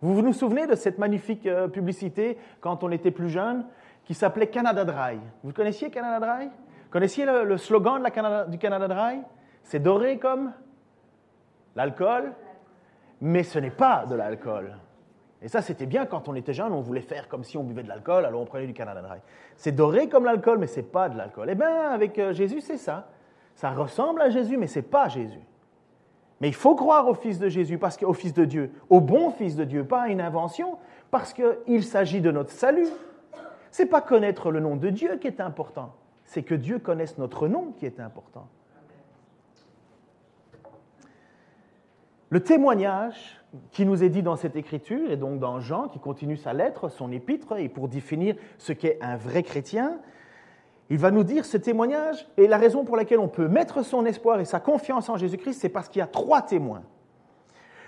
Vous 0.00 0.14
vous 0.14 0.32
souvenez 0.32 0.66
de 0.66 0.76
cette 0.76 0.98
magnifique 0.98 1.46
euh, 1.46 1.66
publicité 1.66 2.38
quand 2.60 2.84
on 2.84 2.90
était 2.90 3.10
plus 3.10 3.28
jeune 3.28 3.66
qui 4.04 4.14
s'appelait 4.14 4.46
Canada 4.46 4.84
Dry? 4.84 5.18
Vous 5.42 5.52
connaissiez 5.52 5.90
Canada 5.90 6.24
Dry? 6.24 6.48
Connaissiez 6.90 7.26
le, 7.26 7.56
slogan 7.56 8.02
du 8.48 8.58
Canada 8.58 8.88
Dry? 8.88 9.20
C'est 9.64 9.80
doré 9.80 10.18
comme 10.18 10.52
l'alcool, 11.74 12.32
mais 13.20 13.42
ce 13.42 13.58
n'est 13.58 13.70
pas 13.70 14.06
de 14.06 14.14
l'alcool. 14.14 14.76
Et 15.40 15.48
ça, 15.48 15.62
c'était 15.62 15.86
bien 15.86 16.04
quand 16.04 16.28
on 16.28 16.34
était 16.34 16.52
jeune, 16.52 16.72
on 16.72 16.80
voulait 16.80 17.00
faire 17.00 17.28
comme 17.28 17.44
si 17.44 17.56
on 17.56 17.62
buvait 17.62 17.84
de 17.84 17.88
l'alcool, 17.88 18.24
alors 18.24 18.40
on 18.40 18.44
prenait 18.44 18.66
du 18.66 18.74
Canada 18.74 19.00
Dry. 19.02 19.18
C'est 19.56 19.72
doré 19.72 20.08
comme 20.08 20.24
l'alcool, 20.24 20.58
mais 20.58 20.66
ce 20.66 20.76
n'est 20.76 20.86
pas 20.86 21.08
de 21.08 21.16
l'alcool. 21.16 21.48
Eh 21.50 21.54
bien, 21.54 21.90
avec 21.90 22.18
euh, 22.18 22.32
Jésus, 22.32 22.60
c'est 22.60 22.76
ça. 22.76 23.08
Ça 23.54 23.70
ressemble 23.70 24.20
à 24.20 24.30
Jésus, 24.30 24.56
mais 24.56 24.66
ce 24.66 24.80
n'est 24.80 24.84
pas 24.84 25.08
Jésus. 25.08 25.40
Mais 26.40 26.48
il 26.48 26.54
faut 26.54 26.74
croire 26.74 27.08
au 27.08 27.14
Fils 27.14 27.38
de 27.38 27.48
Jésus, 27.48 27.78
parce 27.78 27.96
qu'au 27.96 28.12
Fils 28.12 28.34
de 28.34 28.44
Dieu, 28.44 28.72
au 28.90 29.00
bon 29.00 29.30
Fils 29.30 29.54
de 29.54 29.64
Dieu, 29.64 29.84
pas 29.84 30.02
à 30.02 30.08
une 30.08 30.20
invention, 30.20 30.78
parce 31.10 31.32
qu'il 31.32 31.84
s'agit 31.84 32.20
de 32.20 32.30
notre 32.30 32.50
salut. 32.50 32.88
Ce 33.70 33.82
n'est 33.82 33.88
pas 33.88 34.00
connaître 34.00 34.50
le 34.50 34.60
nom 34.60 34.76
de 34.76 34.90
Dieu 34.90 35.16
qui 35.16 35.28
est 35.28 35.40
important, 35.40 35.94
c'est 36.24 36.42
que 36.42 36.54
Dieu 36.54 36.78
connaisse 36.78 37.18
notre 37.18 37.48
nom 37.48 37.72
qui 37.78 37.86
est 37.86 38.00
important. 38.00 38.48
Le 42.30 42.40
témoignage 42.40 43.37
qui 43.70 43.86
nous 43.86 44.04
est 44.04 44.08
dit 44.08 44.22
dans 44.22 44.36
cette 44.36 44.56
écriture, 44.56 45.10
et 45.10 45.16
donc 45.16 45.38
dans 45.38 45.60
Jean, 45.60 45.88
qui 45.88 45.98
continue 45.98 46.36
sa 46.36 46.52
lettre, 46.52 46.88
son 46.88 47.10
épître, 47.10 47.56
et 47.56 47.68
pour 47.68 47.88
définir 47.88 48.36
ce 48.58 48.72
qu'est 48.72 48.98
un 49.00 49.16
vrai 49.16 49.42
chrétien, 49.42 49.98
il 50.90 50.98
va 50.98 51.10
nous 51.10 51.24
dire 51.24 51.44
ce 51.44 51.56
témoignage, 51.56 52.26
et 52.36 52.46
la 52.46 52.58
raison 52.58 52.84
pour 52.84 52.96
laquelle 52.96 53.18
on 53.18 53.28
peut 53.28 53.48
mettre 53.48 53.82
son 53.82 54.04
espoir 54.06 54.40
et 54.40 54.44
sa 54.44 54.60
confiance 54.60 55.08
en 55.08 55.16
Jésus-Christ, 55.16 55.60
c'est 55.60 55.68
parce 55.68 55.88
qu'il 55.88 56.00
y 56.00 56.02
a 56.02 56.06
trois 56.06 56.42
témoins. 56.42 56.82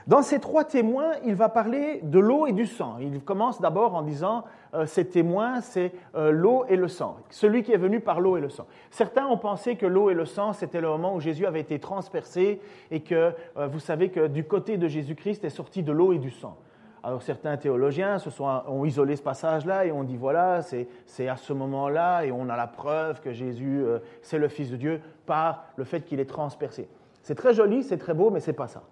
Dans 0.06 0.22
ces 0.22 0.40
trois 0.40 0.64
témoins, 0.64 1.12
il 1.24 1.34
va 1.34 1.48
parler 1.48 2.00
de 2.02 2.18
l'eau 2.18 2.46
et 2.46 2.52
du 2.52 2.66
sang. 2.66 2.96
Il 3.00 3.20
commence 3.22 3.60
d'abord 3.60 3.94
en 3.94 4.02
disant 4.02 4.44
euh, 4.74 4.86
ces 4.86 5.06
témoins, 5.06 5.60
c'est 5.60 5.92
euh, 6.14 6.30
l'eau 6.30 6.64
et 6.68 6.76
le 6.76 6.88
sang, 6.88 7.18
celui 7.28 7.62
qui 7.62 7.72
est 7.72 7.78
venu 7.78 8.00
par 8.00 8.20
l'eau 8.20 8.36
et 8.36 8.40
le 8.40 8.48
sang. 8.48 8.66
Certains 8.90 9.26
ont 9.26 9.36
pensé 9.36 9.76
que 9.76 9.86
l'eau 9.86 10.08
et 10.10 10.14
le 10.14 10.24
sang, 10.24 10.52
c'était 10.52 10.80
le 10.80 10.88
moment 10.88 11.14
où 11.14 11.20
Jésus 11.20 11.44
avait 11.44 11.60
été 11.60 11.78
transpercé 11.78 12.60
et 12.90 13.00
que 13.00 13.32
euh, 13.56 13.66
vous 13.66 13.78
savez 13.78 14.08
que 14.08 14.26
du 14.26 14.44
côté 14.44 14.78
de 14.78 14.88
Jésus-Christ 14.88 15.44
est 15.44 15.50
sorti 15.50 15.82
de 15.82 15.92
l'eau 15.92 16.12
et 16.12 16.18
du 16.18 16.30
sang. 16.30 16.56
Alors 17.02 17.22
certains 17.22 17.56
théologiens 17.56 18.18
se 18.18 18.30
sont, 18.30 18.44
ont 18.68 18.84
isolé 18.84 19.16
ce 19.16 19.22
passage-là 19.22 19.86
et 19.86 19.92
ont 19.92 20.04
dit 20.04 20.16
voilà, 20.16 20.60
c'est 20.62 21.28
à 21.28 21.36
ce 21.36 21.52
moment-là 21.52 22.24
et 22.24 22.32
on 22.32 22.48
a 22.50 22.56
la 22.56 22.66
preuve 22.66 23.20
que 23.22 23.32
Jésus, 23.32 23.82
c'est 24.20 24.36
le 24.36 24.48
Fils 24.48 24.70
de 24.70 24.76
Dieu 24.76 25.00
par 25.24 25.64
le 25.76 25.84
fait 25.84 26.02
qu'il 26.02 26.20
est 26.20 26.28
transpercé. 26.28 26.90
C'est 27.22 27.34
très 27.34 27.54
joli, 27.54 27.84
c'est 27.84 27.96
très 27.96 28.12
beau, 28.12 28.28
mais 28.28 28.40
ce 28.40 28.50
n'est 28.50 28.56
pas 28.56 28.68
ça 28.68 28.82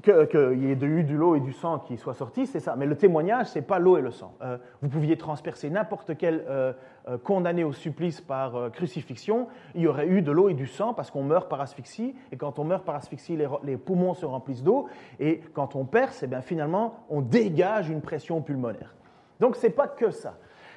qu'il 0.00 0.62
y 0.62 0.70
ait 0.70 0.86
eu 0.86 1.04
de 1.04 1.14
l'eau 1.14 1.36
et 1.36 1.40
du 1.40 1.52
sang 1.52 1.78
qui 1.78 1.96
soient 1.96 2.14
sortis, 2.14 2.46
c'est 2.46 2.60
ça. 2.60 2.76
Mais 2.76 2.86
le 2.86 2.96
témoignage, 2.96 3.48
ce 3.48 3.58
n'est 3.58 3.64
pas 3.64 3.78
l'eau 3.78 3.98
et 3.98 4.00
le 4.00 4.10
sang. 4.10 4.34
Euh, 4.42 4.56
vous 4.80 4.88
pouviez 4.88 5.16
transpercer 5.16 5.68
n'importe 5.70 6.16
quel 6.16 6.44
euh, 6.48 6.72
euh, 7.08 7.18
condamné 7.18 7.64
au 7.64 7.72
supplice 7.72 8.20
par 8.20 8.70
crucifixion, 8.72 9.48
il 9.74 9.82
y 9.82 9.86
aurait 9.86 10.06
eu 10.06 10.22
de 10.22 10.32
l'eau 10.32 10.48
et 10.48 10.54
du 10.54 10.66
sang 10.66 10.94
parce 10.94 11.10
qu'on 11.10 11.22
meurt 11.22 11.48
par 11.48 11.60
asphyxie. 11.60 12.14
Et 12.30 12.36
quand 12.36 12.58
on 12.58 12.64
meurt 12.64 12.84
par 12.84 12.94
asphyxie, 12.94 13.36
les, 13.62 13.76
poumons 13.76 14.14
se 14.14 14.24
remplissent 14.24 14.62
d'eau. 14.62 14.88
Et 15.20 15.40
quand 15.52 15.76
on 15.76 15.84
perce, 15.84 16.22
eh 16.22 16.26
bien, 16.26 16.40
finalement, 16.40 16.94
on 17.10 17.20
dégage 17.20 17.90
une 17.90 18.00
pression 18.00 18.40
pulmonaire. 18.40 18.94
Donc 19.40 19.56
ce 19.56 19.66
n'est 19.66 19.72
pas 19.72 19.88
que 19.88 20.10
ça. 20.10 20.34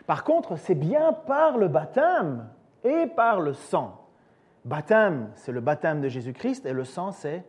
Par 0.08 0.24
contre, 0.24 0.58
c'est 0.58 0.76
bien 0.76 1.14
par 1.14 1.58
le 1.58 1.68
baptême 1.68 2.48
et 2.84 3.08
par 3.08 3.40
le 3.40 3.54
sang. 3.54 4.02
Baptême, 4.66 5.30
c'est 5.36 5.52
le 5.52 5.62
baptême 5.62 6.02
de 6.02 6.10
Jésus-Christ 6.10 6.66
et 6.66 6.74
le 6.74 6.84
sang, 6.84 7.12
c'est 7.12 7.44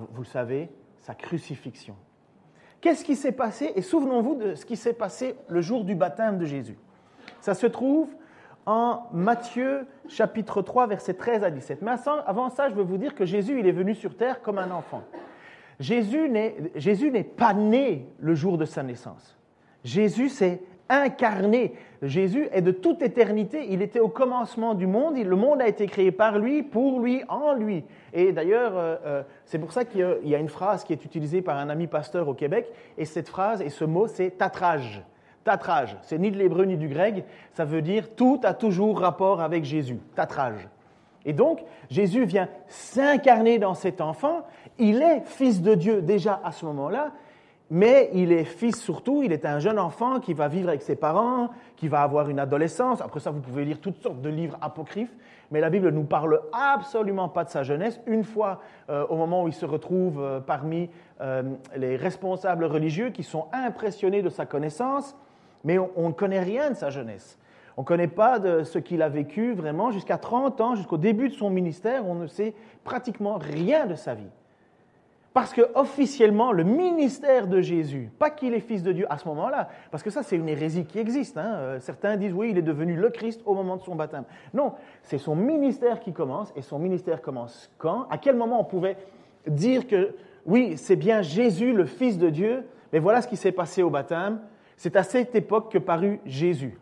vous 0.00 0.22
le 0.22 0.28
savez, 0.28 0.70
sa 0.98 1.14
crucifixion. 1.14 1.94
Qu'est-ce 2.80 3.04
qui 3.04 3.16
s'est 3.16 3.32
passé 3.32 3.72
Et 3.76 3.82
souvenons-vous 3.82 4.34
de 4.34 4.54
ce 4.54 4.66
qui 4.66 4.76
s'est 4.76 4.92
passé 4.92 5.36
le 5.48 5.60
jour 5.60 5.84
du 5.84 5.94
baptême 5.94 6.38
de 6.38 6.44
Jésus. 6.44 6.76
Ça 7.40 7.54
se 7.54 7.66
trouve 7.66 8.08
en 8.66 9.04
Matthieu 9.12 9.86
chapitre 10.08 10.62
3, 10.62 10.86
versets 10.86 11.14
13 11.14 11.44
à 11.44 11.50
17. 11.50 11.82
Mais 11.82 11.92
avant 12.26 12.50
ça, 12.50 12.68
je 12.68 12.74
veux 12.74 12.82
vous 12.82 12.98
dire 12.98 13.14
que 13.14 13.24
Jésus, 13.24 13.58
il 13.58 13.66
est 13.66 13.72
venu 13.72 13.94
sur 13.94 14.16
terre 14.16 14.42
comme 14.42 14.58
un 14.58 14.70
enfant. 14.70 15.02
Jésus 15.80 16.28
n'est 16.28 17.24
pas 17.24 17.54
né 17.54 18.06
le 18.18 18.34
jour 18.34 18.58
de 18.58 18.64
sa 18.64 18.82
naissance. 18.82 19.36
Jésus 19.82 20.28
s'est 20.28 20.62
incarné. 20.88 21.74
Jésus 22.02 22.48
est 22.52 22.62
de 22.62 22.70
toute 22.70 23.02
éternité. 23.02 23.66
Il 23.70 23.82
était 23.82 24.00
au 24.00 24.08
commencement 24.08 24.74
du 24.74 24.86
monde. 24.86 25.16
Le 25.16 25.36
monde 25.36 25.62
a 25.62 25.68
été 25.68 25.86
créé 25.86 26.12
par 26.12 26.38
lui, 26.38 26.62
pour 26.62 27.00
lui, 27.00 27.22
en 27.28 27.54
lui. 27.54 27.84
Et 28.12 28.32
d'ailleurs, 28.32 28.76
euh, 28.76 28.96
euh, 29.04 29.22
c'est 29.46 29.58
pour 29.58 29.72
ça 29.72 29.84
qu'il 29.84 30.18
y 30.24 30.34
a 30.34 30.38
une 30.38 30.48
phrase 30.48 30.84
qui 30.84 30.92
est 30.92 31.04
utilisée 31.04 31.42
par 31.42 31.56
un 31.56 31.68
ami 31.68 31.86
pasteur 31.86 32.28
au 32.28 32.34
Québec. 32.34 32.70
Et 32.98 33.04
cette 33.04 33.28
phrase 33.28 33.62
et 33.62 33.70
ce 33.70 33.84
mot, 33.84 34.06
c'est 34.06 34.32
tatrage. 34.32 35.02
Tatrage. 35.44 35.96
C'est 36.02 36.18
ni 36.18 36.30
de 36.30 36.38
l'hébreu 36.38 36.64
ni 36.64 36.76
du 36.76 36.88
grec. 36.88 37.24
Ça 37.52 37.64
veut 37.64 37.82
dire 37.82 38.14
tout 38.14 38.40
a 38.44 38.54
toujours 38.54 39.00
rapport 39.00 39.40
avec 39.40 39.64
Jésus. 39.64 39.98
Tatrage. 40.14 40.68
Et 41.26 41.32
donc, 41.32 41.64
Jésus 41.90 42.24
vient 42.24 42.48
s'incarner 42.68 43.58
dans 43.58 43.74
cet 43.74 44.00
enfant. 44.00 44.42
Il 44.78 45.02
est 45.02 45.22
fils 45.24 45.62
de 45.62 45.74
Dieu 45.74 46.02
déjà 46.02 46.40
à 46.44 46.52
ce 46.52 46.66
moment-là. 46.66 47.12
Mais 47.70 48.10
il 48.12 48.30
est 48.32 48.44
fils 48.44 48.80
surtout, 48.80 49.22
il 49.22 49.32
est 49.32 49.46
un 49.46 49.58
jeune 49.58 49.78
enfant 49.78 50.20
qui 50.20 50.34
va 50.34 50.48
vivre 50.48 50.68
avec 50.68 50.82
ses 50.82 50.96
parents, 50.96 51.48
qui 51.76 51.88
va 51.88 52.02
avoir 52.02 52.28
une 52.28 52.38
adolescence. 52.38 53.00
Après 53.00 53.20
ça, 53.20 53.30
vous 53.30 53.40
pouvez 53.40 53.64
lire 53.64 53.80
toutes 53.80 54.02
sortes 54.02 54.20
de 54.20 54.28
livres 54.28 54.58
apocryphes, 54.60 55.14
mais 55.50 55.60
la 55.60 55.70
Bible 55.70 55.86
ne 55.86 55.92
nous 55.92 56.04
parle 56.04 56.42
absolument 56.52 57.28
pas 57.28 57.44
de 57.44 57.50
sa 57.50 57.62
jeunesse. 57.62 58.00
Une 58.06 58.24
fois, 58.24 58.60
euh, 58.90 59.06
au 59.06 59.16
moment 59.16 59.44
où 59.44 59.48
il 59.48 59.54
se 59.54 59.64
retrouve 59.64 60.20
euh, 60.20 60.40
parmi 60.40 60.90
euh, 61.20 61.42
les 61.74 61.96
responsables 61.96 62.64
religieux 62.64 63.10
qui 63.10 63.22
sont 63.22 63.46
impressionnés 63.52 64.20
de 64.20 64.28
sa 64.28 64.44
connaissance, 64.44 65.16
mais 65.64 65.78
on 65.78 66.08
ne 66.08 66.12
connaît 66.12 66.42
rien 66.42 66.70
de 66.70 66.76
sa 66.76 66.90
jeunesse. 66.90 67.38
On 67.76 67.80
ne 67.80 67.86
connaît 67.86 68.08
pas 68.08 68.38
de 68.38 68.62
ce 68.62 68.78
qu'il 68.78 69.00
a 69.00 69.08
vécu 69.08 69.54
vraiment 69.54 69.90
jusqu'à 69.90 70.18
30 70.18 70.60
ans, 70.60 70.74
jusqu'au 70.74 70.98
début 70.98 71.30
de 71.30 71.34
son 71.34 71.50
ministère, 71.50 72.06
on 72.06 72.14
ne 72.14 72.26
sait 72.26 72.54
pratiquement 72.84 73.38
rien 73.38 73.86
de 73.86 73.94
sa 73.94 74.14
vie. 74.14 74.30
Parce 75.34 75.52
que 75.52 75.62
officiellement, 75.74 76.52
le 76.52 76.62
ministère 76.62 77.48
de 77.48 77.60
Jésus, 77.60 78.08
pas 78.20 78.30
qu'il 78.30 78.54
est 78.54 78.60
fils 78.60 78.84
de 78.84 78.92
Dieu 78.92 79.04
à 79.10 79.18
ce 79.18 79.26
moment-là, 79.26 79.68
parce 79.90 80.04
que 80.04 80.08
ça 80.10 80.22
c'est 80.22 80.36
une 80.36 80.48
hérésie 80.48 80.84
qui 80.84 81.00
existe. 81.00 81.36
Hein. 81.36 81.54
Euh, 81.56 81.80
certains 81.80 82.16
disent 82.16 82.32
oui, 82.32 82.50
il 82.52 82.58
est 82.58 82.62
devenu 82.62 82.94
le 82.94 83.10
Christ 83.10 83.42
au 83.44 83.52
moment 83.54 83.76
de 83.76 83.82
son 83.82 83.96
baptême. 83.96 84.22
Non, 84.54 84.74
c'est 85.02 85.18
son 85.18 85.34
ministère 85.34 85.98
qui 85.98 86.12
commence, 86.12 86.52
et 86.54 86.62
son 86.62 86.78
ministère 86.78 87.20
commence 87.20 87.68
quand? 87.78 88.06
À 88.10 88.18
quel 88.18 88.36
moment 88.36 88.60
on 88.60 88.64
pouvait 88.64 88.96
dire 89.48 89.88
que 89.88 90.14
oui, 90.46 90.76
c'est 90.76 90.94
bien 90.94 91.20
Jésus, 91.20 91.72
le 91.72 91.84
Fils 91.84 92.16
de 92.16 92.30
Dieu, 92.30 92.64
mais 92.92 93.00
voilà 93.00 93.20
ce 93.20 93.26
qui 93.26 93.36
s'est 93.36 93.50
passé 93.50 93.82
au 93.82 93.90
baptême. 93.90 94.38
C'est 94.76 94.94
à 94.94 95.02
cette 95.02 95.34
époque 95.34 95.72
que 95.72 95.78
parut 95.78 96.20
Jésus. 96.24 96.78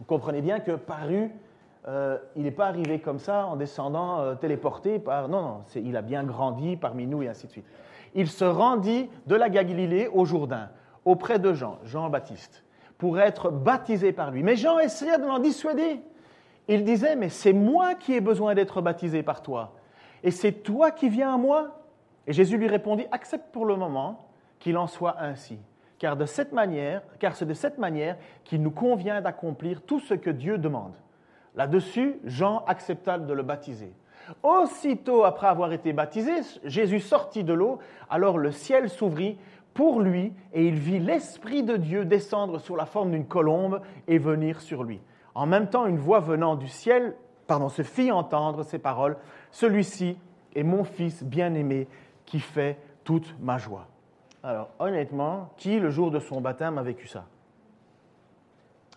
Vous 0.00 0.04
comprenez 0.06 0.40
bien 0.40 0.58
que 0.58 0.72
parut, 0.72 1.30
euh, 1.88 2.18
il 2.34 2.42
n'est 2.42 2.50
pas 2.50 2.66
arrivé 2.66 2.98
comme 3.00 3.18
ça 3.18 3.46
en 3.46 3.56
descendant 3.56 4.20
euh, 4.20 4.34
téléporté 4.34 4.98
par... 4.98 5.28
Non, 5.28 5.40
non, 5.40 5.64
il 5.76 5.96
a 5.96 6.02
bien 6.02 6.24
grandi 6.24 6.76
parmi 6.76 7.06
nous 7.06 7.22
et 7.22 7.28
ainsi 7.28 7.46
de 7.46 7.52
suite. 7.52 7.66
Il 8.14 8.28
se 8.28 8.44
rendit 8.44 9.08
de 9.26 9.36
la 9.36 9.48
Galilée 9.48 10.08
au 10.08 10.24
Jourdain, 10.24 10.70
auprès 11.04 11.38
de 11.38 11.52
Jean, 11.52 11.78
Jean-Baptiste, 11.84 12.64
pour 12.98 13.20
être 13.20 13.50
baptisé 13.50 14.12
par 14.12 14.30
lui. 14.30 14.42
Mais 14.42 14.56
Jean 14.56 14.78
essayait 14.78 15.18
de 15.18 15.26
l'en 15.26 15.38
dissuader. 15.38 16.00
Il 16.66 16.82
disait, 16.82 17.14
mais 17.14 17.28
c'est 17.28 17.52
moi 17.52 17.94
qui 17.94 18.14
ai 18.14 18.20
besoin 18.20 18.54
d'être 18.54 18.80
baptisé 18.80 19.22
par 19.22 19.42
toi. 19.42 19.74
Et 20.24 20.30
c'est 20.30 20.52
toi 20.52 20.90
qui 20.90 21.08
viens 21.08 21.34
à 21.34 21.36
moi 21.36 21.80
Et 22.26 22.32
Jésus 22.32 22.58
lui 22.58 22.66
répondit, 22.66 23.06
accepte 23.12 23.52
pour 23.52 23.66
le 23.66 23.76
moment 23.76 24.28
qu'il 24.58 24.76
en 24.76 24.88
soit 24.88 25.16
ainsi 25.20 25.58
car, 25.98 26.16
de 26.16 26.26
cette 26.26 26.52
manière, 26.52 27.02
car 27.18 27.34
c'est 27.34 27.46
de 27.46 27.54
cette 27.54 27.78
manière 27.78 28.16
qu'il 28.44 28.62
nous 28.62 28.70
convient 28.70 29.20
d'accomplir 29.20 29.82
tout 29.82 30.00
ce 30.00 30.14
que 30.14 30.30
Dieu 30.30 30.58
demande. 30.58 30.94
Là-dessus, 31.56 32.18
Jean 32.24 32.64
accepta 32.66 33.18
de 33.18 33.32
le 33.32 33.42
baptiser. 33.42 33.92
Aussitôt 34.42 35.24
après 35.24 35.46
avoir 35.46 35.72
été 35.72 35.92
baptisé, 35.92 36.32
Jésus 36.64 37.00
sortit 37.00 37.44
de 37.44 37.52
l'eau, 37.52 37.78
alors 38.10 38.38
le 38.38 38.52
ciel 38.52 38.90
s'ouvrit 38.90 39.38
pour 39.72 40.00
lui 40.00 40.32
et 40.52 40.66
il 40.66 40.74
vit 40.74 40.98
l'Esprit 40.98 41.62
de 41.62 41.76
Dieu 41.76 42.04
descendre 42.04 42.58
sous 42.58 42.76
la 42.76 42.86
forme 42.86 43.12
d'une 43.12 43.26
colombe 43.26 43.80
et 44.08 44.18
venir 44.18 44.60
sur 44.60 44.84
lui. 44.84 45.00
En 45.34 45.46
même 45.46 45.68
temps, 45.68 45.86
une 45.86 45.98
voix 45.98 46.20
venant 46.20 46.56
du 46.56 46.68
ciel 46.68 47.14
pardon, 47.46 47.68
se 47.68 47.82
fit 47.82 48.10
entendre 48.10 48.62
ces 48.62 48.78
paroles, 48.78 49.16
Celui-ci 49.50 50.18
est 50.54 50.62
mon 50.62 50.84
Fils 50.84 51.22
bien-aimé 51.22 51.88
qui 52.24 52.40
fait 52.40 52.78
toute 53.04 53.34
ma 53.40 53.58
joie. 53.58 53.86
Alors, 54.42 54.70
honnêtement, 54.78 55.50
qui, 55.56 55.78
le 55.78 55.90
jour 55.90 56.10
de 56.10 56.18
son 56.18 56.40
baptême, 56.40 56.78
a 56.78 56.82
vécu 56.82 57.06
ça? 57.06 57.24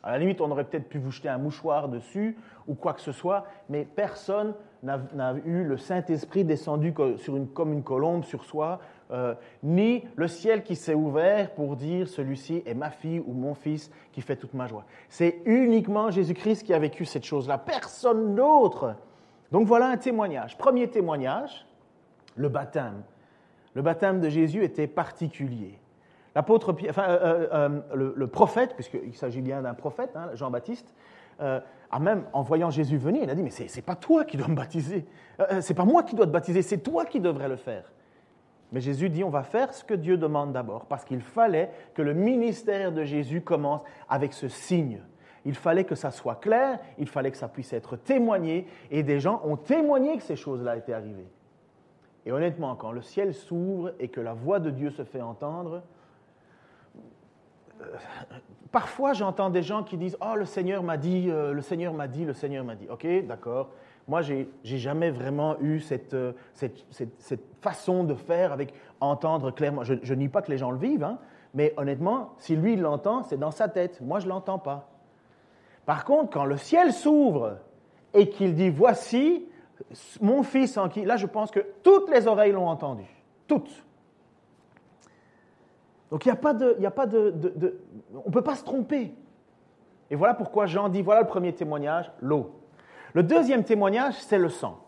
À 0.03 0.11
la 0.11 0.19
limite, 0.19 0.41
on 0.41 0.49
aurait 0.51 0.63
peut-être 0.63 0.87
pu 0.87 0.97
vous 0.97 1.11
jeter 1.11 1.29
un 1.29 1.37
mouchoir 1.37 1.89
dessus 1.89 2.37
ou 2.67 2.75
quoi 2.75 2.93
que 2.93 3.01
ce 3.01 3.11
soit, 3.11 3.45
mais 3.67 3.85
personne 3.85 4.53
n'a 4.81 5.35
eu 5.45 5.63
le 5.63 5.77
Saint-Esprit 5.77 6.45
descendu 6.45 6.93
sur 7.17 7.35
une, 7.35 7.47
comme 7.47 7.73
une 7.73 7.83
colombe 7.83 8.23
sur 8.23 8.45
soi, 8.45 8.79
euh, 9.11 9.33
ni 9.63 10.05
le 10.15 10.27
ciel 10.27 10.63
qui 10.63 10.75
s'est 10.75 10.93
ouvert 10.93 11.51
pour 11.51 11.75
dire 11.75 12.07
celui-ci 12.07 12.63
est 12.65 12.75
ma 12.75 12.91
fille 12.91 13.21
ou 13.25 13.33
mon 13.33 13.55
fils 13.55 13.91
qui 14.13 14.21
fait 14.21 14.35
toute 14.35 14.53
ma 14.53 14.67
joie. 14.67 14.85
C'est 15.09 15.41
uniquement 15.45 16.11
Jésus-Christ 16.11 16.63
qui 16.63 16.73
a 16.73 16.79
vécu 16.79 17.05
cette 17.05 17.25
chose-là, 17.25 17.57
personne 17.57 18.35
d'autre. 18.35 18.95
Donc 19.51 19.67
voilà 19.67 19.87
un 19.87 19.97
témoignage. 19.97 20.57
Premier 20.57 20.87
témoignage, 20.87 21.65
le 22.35 22.47
baptême 22.47 23.03
le 23.73 23.81
baptême 23.81 24.19
de 24.19 24.29
Jésus 24.29 24.63
était 24.63 24.87
particulier. 24.87 25.79
L'apôtre, 26.35 26.75
enfin, 26.89 27.09
euh, 27.09 27.47
euh, 27.51 27.81
euh, 27.93 28.13
le, 28.15 28.27
prophète, 28.27 28.75
puisqu'il 28.75 29.15
s'agit 29.15 29.41
bien 29.41 29.61
d'un 29.61 29.73
prophète, 29.73 30.11
hein, 30.15 30.29
Jean-Baptiste, 30.33 30.93
a 31.39 31.99
même, 31.99 32.25
en 32.33 32.41
voyant 32.41 32.69
Jésus 32.69 32.97
venir, 32.97 33.23
il 33.23 33.29
a 33.29 33.35
dit, 33.35 33.41
mais 33.41 33.49
c'est, 33.49 33.81
pas 33.81 33.95
toi 33.95 34.25
qui 34.25 34.35
dois 34.35 34.49
me 34.49 34.55
baptiser, 34.55 35.05
c'est 35.61 35.73
pas 35.73 35.85
moi 35.85 36.03
qui 36.03 36.13
dois 36.13 36.25
te 36.25 36.31
baptiser, 36.31 36.61
c'est 36.61 36.79
toi 36.79 37.05
qui 37.05 37.21
devrais 37.21 37.47
le 37.47 37.55
faire. 37.55 37.93
Mais 38.73 38.81
Jésus 38.81 39.09
dit, 39.09 39.23
on 39.23 39.29
va 39.29 39.43
faire 39.43 39.73
ce 39.73 39.85
que 39.85 39.93
Dieu 39.93 40.17
demande 40.17 40.51
d'abord, 40.51 40.85
parce 40.85 41.05
qu'il 41.05 41.21
fallait 41.21 41.71
que 41.93 42.01
le 42.01 42.13
ministère 42.13 42.91
de 42.91 43.05
Jésus 43.05 43.39
commence 43.39 43.83
avec 44.09 44.33
ce 44.33 44.49
signe. 44.49 44.99
Il 45.45 45.55
fallait 45.55 45.85
que 45.85 45.95
ça 45.95 46.11
soit 46.11 46.35
clair, 46.35 46.79
il 46.97 47.07
fallait 47.07 47.31
que 47.31 47.37
ça 47.37 47.47
puisse 47.47 47.71
être 47.71 47.95
témoigné, 47.95 48.67
et 48.91 49.01
des 49.01 49.21
gens 49.21 49.41
ont 49.45 49.55
témoigné 49.55 50.17
que 50.17 50.23
ces 50.23 50.35
choses-là 50.35 50.75
étaient 50.75 50.93
arrivées. 50.93 51.29
Et 52.25 52.31
honnêtement, 52.31 52.75
quand 52.75 52.91
le 52.91 53.01
ciel 53.01 53.33
s'ouvre 53.33 53.93
et 53.99 54.09
que 54.09 54.21
la 54.21 54.33
voix 54.33 54.59
de 54.59 54.69
Dieu 54.69 54.91
se 54.91 55.03
fait 55.03 55.21
entendre, 55.21 55.75
euh, 55.75 55.98
parfois 58.71 59.13
j'entends 59.13 59.49
des 59.49 59.63
gens 59.63 59.83
qui 59.83 59.97
disent 59.97 60.17
Oh, 60.21 60.35
le 60.35 60.45
Seigneur 60.45 60.83
m'a 60.83 60.97
dit, 60.97 61.29
euh, 61.29 61.53
le 61.53 61.61
Seigneur 61.61 61.93
m'a 61.93 62.07
dit, 62.07 62.25
le 62.25 62.33
Seigneur 62.33 62.63
m'a 62.63 62.75
dit. 62.75 62.87
Ok, 62.89 63.07
d'accord. 63.25 63.69
Moi, 64.07 64.21
j'ai 64.21 64.47
jamais 64.63 65.11
vraiment 65.11 65.59
eu 65.61 65.81
euh, 66.13 66.33
cette, 66.53 67.43
façon 67.61 68.03
de 68.03 68.15
faire 68.15 68.51
avec 68.51 68.73
entendre 68.99 69.51
clairement. 69.51 69.83
Je, 69.83 69.93
ne 69.93 70.15
nie 70.15 70.29
pas 70.29 70.41
que 70.41 70.49
les 70.49 70.57
gens 70.57 70.71
le 70.71 70.79
vivent, 70.79 71.03
hein, 71.03 71.19
mais 71.53 71.73
honnêtement, 71.77 72.33
si 72.39 72.55
lui 72.55 72.75
l'entend, 72.75 73.21
c'est 73.23 73.37
dans 73.37 73.51
sa 73.51 73.67
tête. 73.67 74.01
Moi, 74.01 74.19
je 74.19 74.25
ne 74.25 74.29
l'entends 74.29 74.57
pas. 74.57 74.89
Par 75.85 76.05
contre, 76.05 76.31
quand 76.31 76.45
le 76.45 76.57
ciel 76.57 76.91
s'ouvre 76.91 77.57
et 78.15 78.29
qu'il 78.29 78.55
dit 78.55 78.69
Voici, 78.69 79.45
mon 80.21 80.41
fils 80.41 80.77
en 80.77 80.89
qui, 80.89 81.05
là 81.05 81.15
je 81.15 81.27
pense 81.27 81.51
que 81.51 81.59
toutes 81.83 82.09
les 82.09 82.27
oreilles 82.27 82.51
l'ont 82.51 82.67
entendu, 82.67 83.05
toutes. 83.47 83.85
Donc 86.11 86.25
il 86.25 86.29
n'y 86.29 86.33
a 86.33 86.37
pas 86.37 86.53
de, 86.53 86.75
il 86.79 86.85
a 86.85 86.91
pas 86.91 87.05
de, 87.05 87.33
on 88.13 88.27
ne 88.27 88.33
peut 88.33 88.41
pas 88.41 88.55
se 88.55 88.63
tromper. 88.63 89.13
Et 90.09 90.15
voilà 90.15 90.33
pourquoi 90.33 90.65
Jean 90.65 90.89
dit, 90.89 91.01
voilà 91.01 91.21
le 91.21 91.27
premier 91.27 91.53
témoignage, 91.53 92.11
l'eau. 92.19 92.55
Le 93.13 93.23
deuxième 93.23 93.63
témoignage, 93.63 94.15
c'est 94.15 94.37
le 94.37 94.49
sang. 94.49 94.79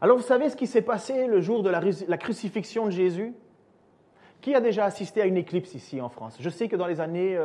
Alors 0.00 0.16
vous 0.16 0.22
savez 0.22 0.50
ce 0.50 0.56
qui 0.56 0.66
s'est 0.66 0.82
passé 0.82 1.26
le 1.26 1.40
jour 1.40 1.62
de 1.62 1.70
la, 1.70 2.18
crucifixion 2.18 2.86
de 2.86 2.90
Jésus? 2.90 3.34
Qui 4.40 4.54
a 4.56 4.60
déjà 4.60 4.84
assisté 4.84 5.22
à 5.22 5.26
une 5.26 5.36
éclipse 5.36 5.74
ici 5.74 6.00
en 6.00 6.08
France? 6.08 6.36
Je 6.40 6.50
sais 6.50 6.68
que 6.68 6.74
dans 6.74 6.88
les 6.88 7.00
années 7.00 7.38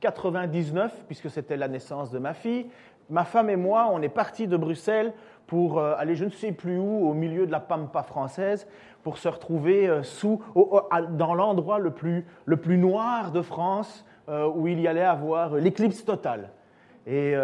99, 0.00 0.92
euh, 0.92 1.02
puisque 1.06 1.30
c'était 1.30 1.56
la 1.56 1.68
naissance 1.68 2.10
de 2.10 2.18
ma 2.18 2.34
fille, 2.34 2.66
ma 3.10 3.24
femme 3.24 3.50
et 3.50 3.56
moi, 3.56 3.88
on 3.92 4.02
est 4.02 4.08
partis 4.08 4.48
de 4.48 4.56
Bruxelles 4.56 5.12
pour 5.46 5.78
euh, 5.78 5.94
aller 5.96 6.14
je 6.14 6.24
ne 6.24 6.30
sais 6.30 6.52
plus 6.52 6.78
où, 6.78 7.08
au 7.08 7.14
milieu 7.14 7.46
de 7.46 7.52
la 7.52 7.60
pampa 7.60 8.02
française, 8.02 8.66
pour 9.02 9.18
se 9.18 9.28
retrouver 9.28 9.88
euh, 9.88 10.02
sous, 10.02 10.42
dans 11.10 11.34
l'endroit 11.34 11.78
le 11.78 11.90
plus, 11.90 12.24
le 12.46 12.56
plus 12.56 12.78
noir 12.78 13.32
de 13.32 13.42
France, 13.42 14.04
euh, 14.28 14.48
où 14.48 14.66
il 14.66 14.80
y 14.80 14.88
allait 14.88 15.02
avoir 15.02 15.54
l'éclipse 15.56 16.04
totale. 16.04 16.50
Et 17.06 17.34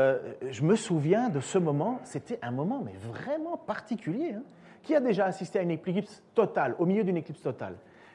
je 0.49 0.63
me 0.63 0.75
souviens 0.75 1.29
de 1.29 1.41
ce 1.41 1.59
moment, 1.59 2.01
c'était 2.05 2.39
un 2.41 2.51
moment 2.51 2.81
mais 2.83 2.95
vraiment 3.13 3.59
particulier. 3.59 4.33
Hein. 4.33 4.43
Qui 4.83 4.95
a 4.95 5.01
déjà 5.01 5.27
assisté 5.27 5.59
à 5.59 5.63
une 5.63 5.71
éclipse 5.71 6.23
totale, 6.35 6.75
au 6.79 6.87
milieu 6.87 7.05
d'une 7.05 7.19
éclipse 7.19 7.43
totale 7.43 7.75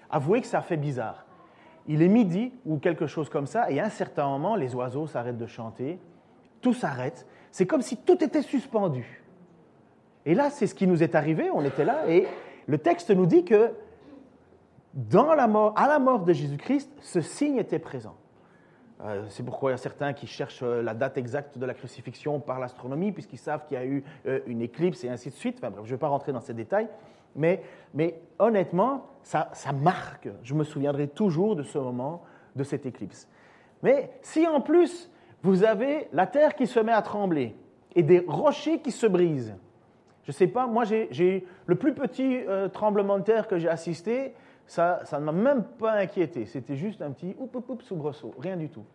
Avouez 0.10 0.42
que 0.42 0.48
ça 0.48 0.62
fait 0.62 0.76
bizarre. 0.76 1.24
Il 1.88 2.02
est 2.02 2.08
midi 2.08 2.52
ou 2.66 2.80
quelque 2.80 3.06
chose 3.06 3.30
comme 3.30 3.46
ça, 3.46 3.70
et 3.70 3.80
à 3.80 3.86
un 3.86 3.90
certain 3.90 4.28
moment, 4.28 4.56
les 4.56 4.74
oiseaux 4.74 5.06
s'arrêtent 5.06 5.38
de 5.38 5.46
chanter, 5.46 6.00
tout 6.62 6.74
s'arrête. 6.74 7.28
C'est 7.52 7.68
comme 7.68 7.84
si 7.84 7.98
tout 7.98 8.24
était 8.24 8.42
suspendu. 8.42 9.24
Et 10.26 10.34
là, 10.34 10.50
c'est 10.50 10.68
ce 10.68 10.76
qui 10.76 10.88
nous 10.88 11.04
est 11.04 11.16
arrivé, 11.16 11.50
on 11.54 11.64
était 11.64 11.86
là, 11.86 12.10
et 12.10 12.28
le 12.68 12.78
texte 12.78 13.12
nous 13.12 13.26
dit 13.26 13.46
que 13.46 13.72
à 15.12 15.88
la 15.88 16.00
mort 16.00 16.22
de 16.22 16.34
Jésus-Christ, 16.34 16.90
ce 17.02 17.22
signe 17.22 17.58
était 17.58 17.80
présent. 17.80 18.16
Euh, 19.04 19.26
c'est 19.30 19.44
pourquoi 19.44 19.72
il 19.72 19.74
y 19.74 19.76
a 19.76 19.78
certains 19.78 20.14
qui 20.14 20.26
cherchent 20.26 20.64
euh, 20.64 20.82
la 20.82 20.94
date 20.94 21.18
exacte 21.18 21.58
de 21.58 21.66
la 21.66 21.74
crucifixion 21.74 22.40
par 22.40 22.60
l'astronomie, 22.60 23.12
puisqu'ils 23.12 23.38
savent 23.38 23.66
qu'il 23.68 23.78
y 23.78 23.80
a 23.80 23.86
eu 23.86 24.04
euh, 24.26 24.40
une 24.48 24.62
éclipse 24.62 25.04
et 25.04 25.10
ainsi 25.10 25.30
de 25.30 25.36
suite. 25.36 25.58
Enfin, 25.58 25.70
bref, 25.70 25.84
je 25.84 25.92
ne 25.92 25.96
vais 25.96 26.00
pas 26.00 26.08
rentrer 26.08 26.32
dans 26.32 26.40
ces 26.40 26.54
détails, 26.54 26.88
mais, 27.36 27.62
honnêtement, 28.40 29.08
ça 29.22 29.50
marque. 29.74 30.30
Je 30.44 30.54
me 30.54 30.64
souviendrai 30.64 31.10
toujours 31.10 31.58
de 31.58 31.64
ce 31.64 31.78
moment, 31.78 32.24
de 32.56 32.64
cette 32.64 32.86
éclipse. 32.86 33.28
Mais 33.84 34.12
si 34.22 34.48
en 34.48 34.62
plus, 34.62 35.12
vous 35.44 35.66
avez 35.66 36.08
la 36.14 36.28
terre 36.28 36.56
qui 36.56 36.66
se 36.66 36.80
met 36.80 36.94
à 36.94 37.02
trembler 37.02 37.54
et 37.94 38.04
des 38.04 38.24
rochers 38.26 38.80
qui 38.80 38.92
se 38.92 39.06
brisent, 39.06 39.56
je 40.26 40.32
ne 40.32 40.34
sais 40.34 40.48
pas, 40.48 40.66
moi, 40.66 40.84
j'ai 40.86 41.46
le 41.68 41.76
plus 41.76 41.94
petit 41.94 42.42
euh, 42.48 42.68
tremblement 42.68 43.20
de 43.20 43.24
terre 43.24 43.48
que 43.48 43.60
j'ai 43.60 43.70
assisté, 43.70 44.34
ça, 44.66 45.02
ça 45.04 45.20
ne 45.20 45.26
m'a 45.26 45.32
même 45.32 45.64
pas 45.64 45.94
inquiété. 45.94 46.48
C'était 46.48 46.76
juste 46.76 47.04
un 47.04 47.12
petit 47.12 47.36
oup, 47.38 47.56
oup, 47.56 47.70
oup, 47.70 47.82
soubresaut, 47.84 48.34
rien 48.40 48.58
du 48.58 48.70
tout. 48.70 48.86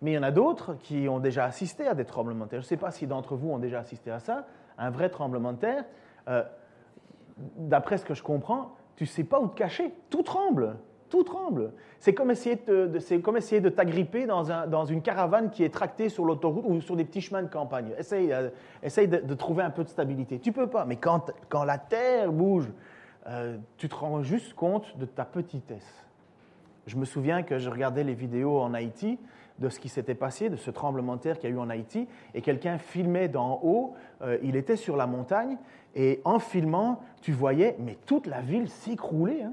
Mais 0.00 0.12
il 0.12 0.14
y 0.14 0.18
en 0.18 0.22
a 0.22 0.30
d'autres 0.30 0.74
qui 0.74 1.08
ont 1.08 1.18
déjà 1.18 1.44
assisté 1.44 1.88
à 1.88 1.94
des 1.94 2.04
tremblements 2.04 2.44
de 2.44 2.50
terre. 2.50 2.60
Je 2.60 2.66
ne 2.66 2.68
sais 2.68 2.76
pas 2.76 2.92
si 2.92 3.08
d'entre 3.08 3.34
vous 3.34 3.50
ont 3.50 3.58
déjà 3.58 3.80
assisté 3.80 4.12
à 4.12 4.20
ça, 4.20 4.46
un 4.78 4.90
vrai 4.90 5.08
tremblement 5.08 5.52
de 5.52 5.58
terre. 5.58 5.84
Euh, 6.28 6.44
d'après 7.56 7.98
ce 7.98 8.04
que 8.04 8.14
je 8.14 8.22
comprends, 8.22 8.76
tu 8.94 9.02
ne 9.02 9.08
sais 9.08 9.24
pas 9.24 9.40
où 9.40 9.48
te 9.48 9.56
cacher, 9.56 9.92
tout 10.10 10.22
tremble. 10.22 10.76
Tout 11.08 11.22
tremble. 11.22 11.72
C'est 11.98 12.14
comme 12.14 12.30
essayer 12.30 12.56
de, 12.56 12.98
c'est 12.98 13.20
comme 13.20 13.36
essayer 13.36 13.60
de 13.60 13.68
t'agripper 13.68 14.26
dans, 14.26 14.50
un, 14.52 14.66
dans, 14.66 14.84
une 14.84 15.02
caravane 15.02 15.50
qui 15.50 15.64
est 15.64 15.72
tractée 15.72 16.08
sur 16.08 16.24
l'autoroute 16.24 16.64
ou 16.66 16.80
sur 16.80 16.96
des 16.96 17.04
petits 17.04 17.20
chemins 17.20 17.42
de 17.42 17.48
campagne. 17.48 17.92
Essaye, 17.98 18.32
euh, 18.32 18.50
essaye 18.82 19.08
de, 19.08 19.34
trouver 19.34 19.62
un 19.62 19.70
peu 19.70 19.84
de 19.84 19.88
stabilité. 19.88 20.38
Tu 20.38 20.52
peux 20.52 20.68
pas, 20.68 20.84
mais 20.84 20.96
quand, 20.96 21.32
quand 21.48 21.64
la 21.64 21.78
terre 21.78 22.32
bouge, 22.32 22.68
euh, 23.26 23.56
tu 23.76 23.88
te 23.88 23.94
rends 23.94 24.22
juste 24.22 24.54
compte 24.54 24.96
de 24.98 25.06
ta 25.06 25.24
petitesse. 25.24 26.04
Je 26.86 26.96
me 26.96 27.04
souviens 27.04 27.42
que 27.42 27.58
je 27.58 27.68
regardais 27.68 28.04
les 28.04 28.14
vidéos 28.14 28.60
en 28.60 28.72
Haïti 28.72 29.18
de 29.58 29.68
ce 29.68 29.80
qui 29.80 29.88
s'était 29.88 30.14
passé, 30.14 30.48
de 30.48 30.56
ce 30.56 30.70
tremblement 30.70 31.16
de 31.16 31.20
terre 31.20 31.38
qu'il 31.38 31.50
y 31.50 31.52
a 31.52 31.56
eu 31.56 31.58
en 31.58 31.68
Haïti, 31.68 32.08
et 32.34 32.42
quelqu'un 32.42 32.78
filmait 32.78 33.28
d'en 33.28 33.60
haut, 33.62 33.94
euh, 34.22 34.38
il 34.42 34.56
était 34.56 34.76
sur 34.76 34.96
la 34.96 35.06
montagne, 35.06 35.58
et 35.94 36.20
en 36.24 36.38
filmant, 36.38 37.00
tu 37.20 37.32
voyais, 37.32 37.76
mais 37.80 37.98
toute 38.06 38.26
la 38.26 38.40
ville 38.40 38.68
s'écrouler. 38.68 39.42
Hein. 39.42 39.52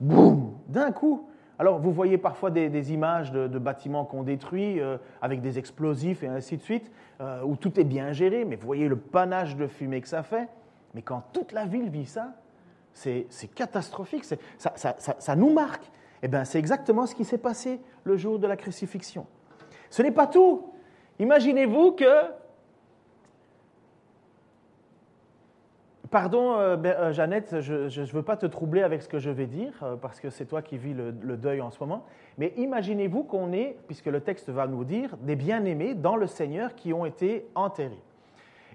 Boum 0.00 0.52
D'un 0.68 0.92
coup 0.92 1.28
alors, 1.58 1.78
vous 1.78 1.90
voyez 1.90 2.18
parfois 2.18 2.50
des, 2.50 2.92
images 2.92 3.32
de, 3.32 3.58
bâtiments 3.58 4.04
qu'on 4.04 4.22
détruit 4.22 4.78
euh, 4.78 4.98
avec 5.22 5.40
des 5.40 5.58
explosifs 5.58 6.22
et 6.22 6.26
ainsi 6.26 6.58
de 6.58 6.62
suite, 6.62 6.92
euh, 7.20 7.40
où 7.44 7.56
tout 7.56 7.80
est 7.80 7.84
bien 7.84 8.12
géré, 8.12 8.44
mais 8.44 8.56
vous 8.56 8.66
voyez 8.66 8.88
le 8.88 8.96
panache 8.96 9.56
de 9.56 9.66
fumée 9.66 10.02
que 10.02 10.08
ça 10.08 10.22
fait. 10.22 10.48
Mais 10.94 11.00
quand 11.00 11.22
toute 11.32 11.52
la 11.52 11.64
ville 11.64 11.88
vit 11.88 12.04
ça, 12.04 12.34
c'est 12.92 13.26
catastrophique, 13.54 14.24
ça, 14.24 14.36
ça, 14.76 15.36
nous 15.36 15.52
marque. 15.52 15.90
Eh 16.22 16.28
bien, 16.28 16.44
c'est 16.44 16.58
exactement 16.58 17.06
ce 17.06 17.14
qui 17.14 17.24
s'est 17.24 17.38
passé 17.38 17.80
le 18.04 18.16
jour 18.16 18.38
de 18.38 18.46
la 18.46 18.56
crucifixion. 18.56 19.26
Ce 19.90 20.02
n'est 20.02 20.10
pas 20.10 20.26
tout. 20.26 20.72
Imaginez-vous 21.18 21.92
que 21.92 22.04
Pardon, 26.10 26.58
euh, 26.58 26.76
euh, 26.84 27.12
Jeannette, 27.12 27.60
je 27.60 28.00
ne 28.00 28.06
veux 28.06 28.22
pas 28.22 28.36
te 28.36 28.46
troubler 28.46 28.82
avec 28.82 29.02
ce 29.02 29.08
que 29.08 29.18
je 29.18 29.30
vais 29.30 29.46
dire, 29.46 29.72
euh, 29.82 29.96
parce 29.96 30.20
que 30.20 30.30
c'est 30.30 30.44
toi 30.44 30.62
qui 30.62 30.76
vis 30.76 30.94
le, 30.94 31.36
deuil 31.36 31.60
en 31.60 31.70
ce 31.70 31.80
moment, 31.80 32.04
mais 32.38 32.52
imaginez-vous 32.56 33.24
qu'on 33.24 33.52
est, 33.52 33.76
puisque 33.86 34.06
le 34.06 34.20
texte 34.20 34.50
va 34.50 34.66
nous 34.66 34.84
dire, 34.84 35.16
des 35.22 35.36
bien-aimés 35.36 35.94
dans 35.94 36.16
le 36.16 36.26
Seigneur 36.26 36.74
qui 36.74 36.92
ont 36.92 37.06
été 37.06 37.48
enterrés. 37.54 38.02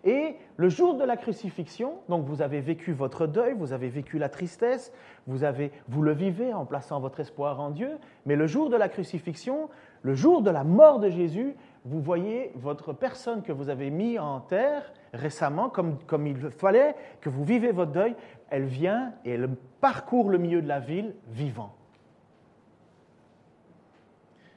Et 0.03 0.35
le 0.57 0.67
jour 0.67 0.95
de 0.95 1.03
la 1.03 1.15
crucifixion, 1.15 1.99
donc 2.09 2.25
vous 2.25 2.41
avez 2.41 2.59
vécu 2.59 2.91
votre 2.91 3.27
deuil, 3.27 3.53
vous 3.53 3.71
avez 3.71 3.89
vécu 3.89 4.17
la 4.17 4.29
tristesse, 4.29 4.91
vous, 5.27 5.43
avez, 5.43 5.71
vous 5.87 6.01
le 6.01 6.13
vivez 6.13 6.53
en 6.53 6.65
plaçant 6.65 6.99
votre 6.99 7.19
espoir 7.19 7.59
en 7.59 7.69
Dieu, 7.69 7.99
mais 8.25 8.35
le 8.35 8.47
jour 8.47 8.69
de 8.71 8.75
la 8.75 8.89
crucifixion, 8.89 9.69
le 10.01 10.15
jour 10.15 10.41
de 10.41 10.49
la 10.49 10.63
mort 10.63 10.99
de 10.99 11.09
Jésus, 11.09 11.55
vous 11.85 12.01
voyez 12.01 12.51
votre 12.55 12.93
personne 12.93 13.43
que 13.43 13.51
vous 13.51 13.69
avez 13.69 13.91
mis 13.91 14.17
en 14.17 14.39
terre 14.39 14.91
récemment, 15.13 15.69
comme, 15.69 16.27
il 16.27 16.37
fallait 16.51 16.95
que 17.19 17.29
vous 17.29 17.43
vivez 17.43 17.71
votre 17.71 17.91
deuil, 17.91 18.15
elle 18.49 18.65
vient 18.65 19.13
et 19.25 19.31
elle 19.31 19.49
parcourt 19.79 20.29
le 20.29 20.37
milieu 20.37 20.61
de 20.61 20.67
la 20.67 20.79
ville 20.79 21.15
vivant. 21.27 21.75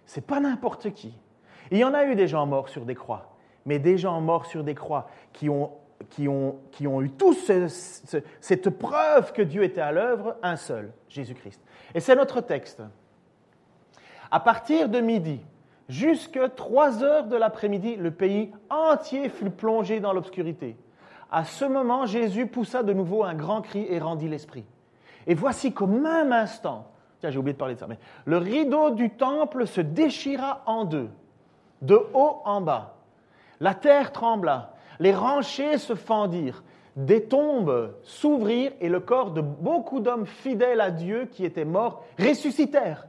C'est 0.06 0.26
pas 0.26 0.40
n'importe 0.40 0.92
qui. 0.92 1.16
il 1.70 1.78
y 1.78 1.84
en 1.84 1.94
a 1.94 2.04
eu 2.04 2.14
des 2.14 2.28
gens 2.28 2.46
morts 2.46 2.68
sur 2.68 2.84
des 2.84 2.94
croix, 2.94 3.36
mais 3.64 3.78
des 3.78 3.98
gens 3.98 4.20
morts 4.20 4.46
sur 4.46 4.62
des 4.62 4.74
croix 4.74 5.08
qui 5.32 5.48
ont, 5.48 5.72
qui 6.10 6.28
ont, 6.28 6.58
qui 6.70 6.86
ont 6.86 7.02
eu 7.02 7.10
toute 7.10 7.38
cette 8.40 8.70
preuve 8.70 9.32
que 9.32 9.42
Dieu 9.42 9.64
était 9.64 9.80
à 9.80 9.90
l'œuvre, 9.90 10.36
un 10.42 10.56
seul, 10.56 10.92
Jésus-Christ. 11.08 11.60
Et 11.94 12.00
c'est 12.00 12.14
notre 12.14 12.40
texte. 12.40 12.82
À 14.30 14.40
partir 14.40 14.88
de 14.88 15.00
midi, 15.00 15.40
Jusque 15.88 16.40
3 16.56 17.02
heures 17.02 17.26
de 17.26 17.36
l'après-midi, 17.36 17.96
le 17.96 18.10
pays 18.10 18.50
entier 18.70 19.28
fut 19.28 19.50
plongé 19.50 20.00
dans 20.00 20.12
l'obscurité. 20.12 20.76
À 21.30 21.44
ce 21.44 21.64
moment, 21.64 22.06
Jésus 22.06 22.46
poussa 22.46 22.82
de 22.82 22.92
nouveau 22.92 23.24
un 23.24 23.34
grand 23.34 23.60
cri 23.60 23.86
et 23.90 23.98
rendit 23.98 24.28
l'esprit. 24.28 24.64
Et 25.26 25.34
voici 25.34 25.72
qu'au 25.72 25.86
même 25.86 26.32
instant, 26.32 26.86
tiens, 27.20 27.30
j'ai 27.30 27.38
oublié 27.38 27.52
de 27.52 27.58
parler 27.58 27.74
de 27.74 27.80
ça, 27.80 27.86
mais 27.86 27.98
le 28.24 28.38
rideau 28.38 28.90
du 28.90 29.10
temple 29.10 29.66
se 29.66 29.80
déchira 29.80 30.62
en 30.66 30.84
deux, 30.84 31.10
de 31.82 32.00
haut 32.14 32.40
en 32.44 32.60
bas. 32.60 32.94
La 33.60 33.74
terre 33.74 34.12
trembla, 34.12 34.74
les 35.00 35.14
ranchers 35.14 35.78
se 35.78 35.94
fendirent, 35.94 36.62
des 36.96 37.24
tombes 37.24 37.94
s'ouvrirent 38.04 38.72
et 38.80 38.88
le 38.88 39.00
corps 39.00 39.32
de 39.32 39.40
beaucoup 39.40 40.00
d'hommes 40.00 40.26
fidèles 40.26 40.80
à 40.80 40.90
Dieu 40.90 41.26
qui 41.30 41.44
étaient 41.44 41.64
morts 41.64 42.04
ressuscitèrent. 42.18 43.06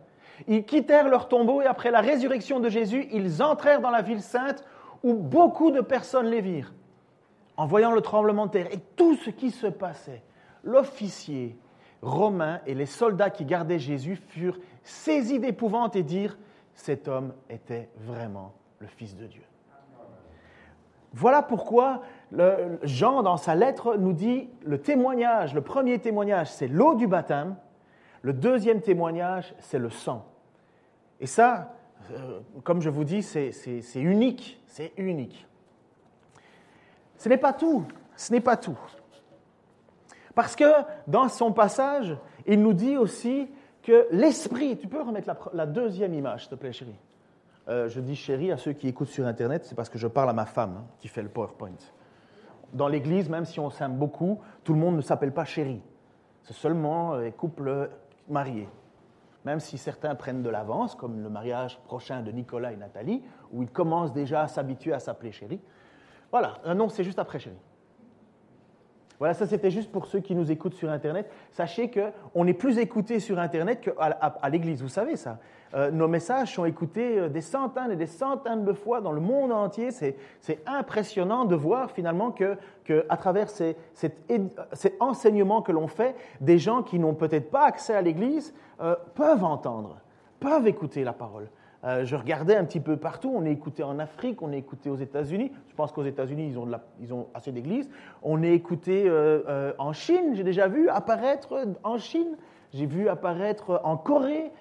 Ils 0.48 0.66
quittèrent 0.66 1.10
leur 1.10 1.28
tombeau 1.28 1.62
et 1.62 1.66
après 1.66 1.92
la 1.92 2.02
résurrection 2.02 2.60
de 2.60 2.70
Jésus, 2.70 3.08
ils 3.12 3.42
entrèrent 3.42 3.82
dans 3.82 3.90
la 3.90 4.02
ville 4.02 4.22
sainte 4.22 4.64
où 5.04 5.14
beaucoup 5.14 5.72
de 5.72 5.82
personnes 5.82 6.28
les 6.28 6.42
virent. 6.42 6.74
En 7.58 7.66
voyant 7.66 7.92
le 7.92 8.02
tremblement 8.02 8.48
de 8.48 8.52
terre 8.52 8.68
et 8.72 8.80
tout 8.96 9.16
ce 9.16 9.30
qui 9.30 9.52
se 9.52 9.68
passait, 9.68 10.24
l'officier 10.64 11.58
romain 12.02 12.60
et 12.66 12.74
les 12.74 12.86
soldats 12.86 13.30
qui 13.30 13.46
gardaient 13.46 13.80
Jésus 13.80 14.16
furent 14.16 14.60
saisis 14.84 15.40
d'épouvante 15.40 15.96
et 15.96 16.04
dirent, 16.04 16.38
cet 16.74 17.08
homme 17.08 17.34
était 17.50 17.90
vraiment 17.98 18.54
le 18.80 18.88
Fils 18.88 19.16
de 19.16 19.26
Dieu. 19.26 19.44
Voilà 21.14 21.42
pourquoi 21.42 22.02
Jean, 22.84 23.24
dans 23.24 23.38
sa 23.38 23.56
lettre, 23.56 23.96
nous 23.96 24.12
dit 24.12 24.50
le 24.64 24.82
témoignage, 24.82 25.54
le 25.54 25.62
premier 25.62 26.00
témoignage, 26.00 26.52
c'est 26.52 26.68
l'eau 26.68 26.96
du 26.96 27.08
baptême, 27.08 27.56
le 28.26 28.34
deuxième 28.34 28.82
témoignage, 28.82 29.54
c'est 29.60 29.78
le 29.78 29.92
sang. 29.92 30.26
Et 31.20 31.28
ça, 31.28 31.76
euh, 32.10 32.40
comme 32.64 32.82
je 32.82 32.90
vous 32.90 33.04
dis, 33.04 33.22
c'est 33.22 33.52
unique, 33.94 34.60
c'est 34.66 34.94
unique. 34.98 35.46
Ce 37.18 37.30
n'est 37.30 37.38
pas 37.38 37.54
tout, 37.54 37.86
ce 38.16 38.34
n'est 38.34 38.42
pas 38.42 38.58
tout. 38.58 38.80
Parce 40.34 40.56
que 40.56 40.66
dans 41.06 41.30
son 41.30 41.54
passage, 41.54 42.18
il 42.48 42.64
nous 42.64 42.74
dit 42.74 42.98
aussi 42.98 43.48
que 43.84 44.08
l'esprit, 44.10 44.76
tu 44.76 44.88
peux 44.88 45.04
remettre 45.04 45.30
la, 45.54 45.68
deuxième 45.68 46.16
image, 46.16 46.42
s'il 46.42 46.50
te 46.50 46.56
plaît, 46.56 46.74
chérie. 46.74 47.00
Euh, 47.68 47.90
je 47.90 48.00
dis 48.00 48.16
chérie 48.16 48.52
à 48.52 48.58
ceux 48.58 48.74
qui 48.74 48.88
écoutent 48.88 49.10
sur 49.10 49.28
Internet, 49.28 49.66
c'est 49.66 49.76
parce 49.76 49.90
que 49.90 50.00
je 50.00 50.08
parle 50.08 50.32
à 50.32 50.34
ma 50.34 50.48
femme 50.48 50.78
hein, 50.80 50.86
qui 50.98 51.10
fait 51.10 51.22
le 51.22 51.30
PowerPoint. 51.30 51.78
Dans 52.74 52.88
l'Église, 52.88 53.30
même 53.30 53.46
si 53.46 53.60
on 53.60 53.70
s'aime 53.70 53.94
beaucoup, 53.94 54.40
tout 54.64 54.74
le 54.74 54.80
monde 54.80 54.96
ne 54.96 55.02
s'appelle 55.02 55.32
pas 55.32 55.46
chérie. 55.46 55.84
C'est 56.42 56.54
seulement 56.54 57.18
les 57.18 57.32
couples 57.32 57.90
mariés. 58.28 58.70
Même 59.46 59.60
si 59.60 59.78
certains 59.78 60.16
prennent 60.16 60.42
de 60.42 60.50
l'avance, 60.50 60.96
comme 60.96 61.22
le 61.22 61.30
mariage 61.30 61.80
prochain 61.86 62.22
de 62.22 62.32
Nicolas 62.32 62.72
et 62.72 62.78
Nathalie, 62.78 63.22
où 63.52 63.62
ils 63.62 63.72
commencent 63.72 64.14
déjà 64.14 64.42
à 64.42 64.48
s'habituer 64.48 64.94
à 64.94 65.00
s'appeler 65.00 65.32
chérie. 65.32 65.62
Voilà, 66.32 66.56
un 66.64 66.74
nom, 66.74 66.90
c'est 66.90 67.04
juste 67.04 67.20
après 67.20 67.40
chérie. 67.40 67.56
Voilà, 69.20 69.34
ça 69.34 69.46
c'était 69.48 69.72
juste 69.72 69.92
pour 69.92 70.08
ceux 70.08 70.20
qui 70.20 70.36
nous 70.36 70.52
écoutent 70.52 70.74
sur 70.74 70.90
Internet. 70.90 71.32
Sachez 71.52 71.90
qu'on 71.90 72.48
est 72.48 72.54
plus 72.54 72.78
écouté 72.80 73.20
sur 73.20 73.40
Internet 73.40 73.82
qu'à 73.82 74.50
l'église, 74.50 74.82
vous 74.82 74.90
savez 74.90 75.16
ça. 75.16 75.40
Euh, 75.76 75.92
nos 75.92 76.08
messages 76.08 76.56
sont 76.56 76.66
écoutés 76.66 77.20
euh, 77.20 77.30
des 77.30 77.42
centaines 77.42 77.92
et 77.92 77.96
des 77.96 78.06
centaines 78.06 78.64
de 78.64 78.74
fois 78.74 79.02
dans 79.02 79.12
le 79.12 79.22
monde 79.22 79.52
entier. 79.52 79.92
C'est 79.92 80.16
impressionnant 80.66 81.46
de 81.46 81.56
voir 81.56 81.92
finalement 81.92 82.32
que, 82.32 82.58
à 83.10 83.18
travers 83.18 83.50
ces, 83.50 83.76
cet, 83.94 84.16
enseignement 85.00 85.62
que 85.62 85.72
l'on 85.72 85.88
fait, 85.88 86.16
des 86.42 86.58
gens 86.58 86.84
qui 86.84 87.00
n'ont 87.00 87.14
peut-être 87.14 87.52
pas 87.52 87.66
accès 87.66 87.94
à 87.94 88.02
l'église 88.02 88.54
euh, 88.82 88.96
peuvent 89.16 89.44
entendre, 89.44 89.98
peuvent 90.40 90.68
écouter 90.68 91.04
la 91.04 91.14
parole. 91.14 91.50
Euh, 91.86 92.04
je 92.04 92.16
regardais 92.16 92.56
un 92.56 92.66
petit 92.66 92.80
peu 92.80 92.98
partout. 92.98 93.32
On 93.34 93.46
est 93.46 93.52
écouté 93.52 93.84
en 93.84 94.00
Afrique, 94.00 94.42
on 94.42 94.52
est 94.52 94.58
écouté 94.58 94.90
aux 94.90 94.96
États-Unis. 94.96 95.52
Je 95.70 95.76
pense 95.76 95.92
qu'aux 95.92 96.04
États-Unis, 96.04 96.52
ils, 97.00 97.14
ont 97.14 97.28
assez 97.34 97.52
d'églises. 97.52 97.90
On 98.24 98.42
est 98.42 98.54
écouté 98.54 99.08
euh, 99.08 99.44
euh, 99.48 99.74
en 99.78 99.94
Chine. 99.94 100.34
J'ai 100.34 100.44
déjà 100.44 100.68
vu 100.68 100.90
apparaître 100.90 101.66
en 101.84 101.98
Chine. 101.98 102.38
J'ai 102.74 102.88
vu 102.88 103.08
apparaître 103.08 103.82
en 103.84 103.98
Corée. 103.98 104.52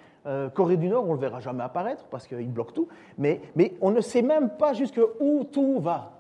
Corée 0.55 0.77
du 0.77 0.89
Nord, 0.89 1.05
on 1.05 1.09
ne 1.09 1.15
le 1.15 1.21
verra 1.21 1.41
jamais 1.41 1.63
apparaître 1.63 2.05
parce 2.11 2.27
qu'ils 2.27 2.51
bloquent 2.51 2.73
tout. 2.73 2.89
Mais, 3.19 3.41
mais 3.57 3.75
on 3.81 3.91
ne 3.91 4.01
sait 4.01 4.23
même 4.23 4.51
pas 4.51 4.73
jusqu'où 4.73 5.45
tout 5.53 5.81
va. 5.81 6.13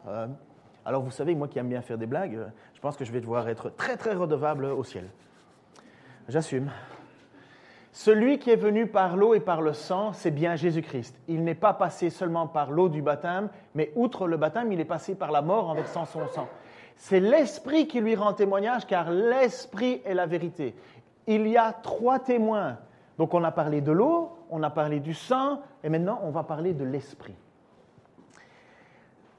alors 0.84 1.02
vous 1.02 1.10
savez, 1.10 1.34
moi 1.34 1.48
qui 1.48 1.58
aime 1.58 1.68
bien 1.68 1.80
faire 1.80 1.96
des 1.96 2.06
blagues, 2.06 2.38
je 2.74 2.80
pense 2.80 2.96
que 2.96 3.04
je 3.04 3.12
vais 3.12 3.20
devoir 3.20 3.48
être 3.48 3.70
très 3.70 3.96
très 3.96 4.12
redevable 4.12 4.66
au 4.66 4.84
ciel. 4.84 5.06
J'assume. 6.28 6.70
Celui 7.96 8.40
qui 8.40 8.50
est 8.50 8.56
venu 8.56 8.88
par 8.88 9.16
l'eau 9.16 9.34
et 9.34 9.40
par 9.40 9.62
le 9.62 9.72
sang, 9.72 10.12
c'est 10.12 10.32
bien 10.32 10.56
Jésus-Christ. 10.56 11.16
Il 11.28 11.44
n'est 11.44 11.54
pas 11.54 11.72
passé 11.72 12.10
seulement 12.10 12.48
par 12.48 12.72
l'eau 12.72 12.88
du 12.88 13.02
baptême, 13.02 13.48
mais 13.76 13.92
outre 13.94 14.26
le 14.26 14.36
baptême, 14.36 14.72
il 14.72 14.80
est 14.80 14.84
passé 14.84 15.14
par 15.14 15.30
la 15.30 15.42
mort 15.42 15.68
en 15.68 15.74
versant 15.74 16.04
son 16.04 16.26
sang. 16.26 16.48
C'est 16.96 17.20
l'Esprit 17.20 17.86
qui 17.86 18.00
lui 18.00 18.16
rend 18.16 18.32
témoignage, 18.32 18.84
car 18.86 19.12
l'Esprit 19.12 20.02
est 20.04 20.14
la 20.14 20.26
vérité. 20.26 20.74
Il 21.28 21.46
y 21.46 21.56
a 21.56 21.72
trois 21.72 22.18
témoins. 22.18 22.78
Donc 23.18 23.34
on 23.34 23.44
a 23.44 23.52
parlé 23.52 23.80
de 23.80 23.92
l'eau, 23.92 24.32
on 24.50 24.62
a 24.62 24.70
parlé 24.70 25.00
du 25.00 25.14
sang, 25.14 25.60
et 25.82 25.88
maintenant 25.88 26.20
on 26.22 26.30
va 26.30 26.42
parler 26.42 26.72
de 26.72 26.84
l'Esprit. 26.84 27.34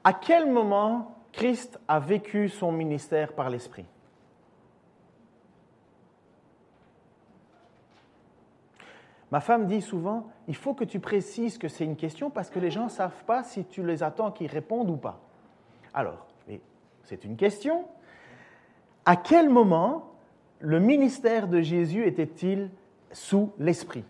À 0.04 0.12
quel 0.12 0.50
moment 0.50 1.16
Christ 1.32 1.78
a 1.88 1.98
vécu 1.98 2.48
son 2.48 2.72
ministère 2.72 3.32
par 3.32 3.50
l'Esprit? 3.50 3.84
Ma 9.30 9.40
femme 9.40 9.66
dit 9.66 9.82
souvent, 9.82 10.28
il 10.46 10.54
faut 10.54 10.72
que 10.72 10.84
tu 10.84 11.00
précises 11.00 11.58
que 11.58 11.68
c'est 11.68 11.84
une 11.84 11.96
question 11.96 12.30
parce 12.30 12.48
que 12.48 12.60
les 12.60 12.70
gens 12.70 12.84
ne 12.84 12.90
savent 12.90 13.24
pas 13.24 13.42
si 13.42 13.64
tu 13.64 13.84
les 13.84 14.02
attends 14.02 14.30
qu'ils 14.30 14.50
répondent 14.50 14.88
ou 14.88 14.96
pas. 14.96 15.20
Alors, 15.92 16.26
c'est 17.02 17.24
une 17.24 17.36
question. 17.36 17.84
À 19.04 19.16
quel 19.16 19.48
moment 19.50 20.12
le 20.60 20.78
ministère 20.78 21.48
de 21.48 21.60
Jésus 21.60 22.06
était-il 22.06 22.70
sous 23.12 23.52
l'esprit. 23.58 24.04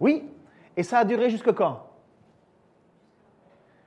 Oui, 0.00 0.24
et 0.76 0.82
ça 0.82 0.98
a 0.98 1.04
duré 1.04 1.28
jusque 1.30 1.52
quand? 1.52 1.84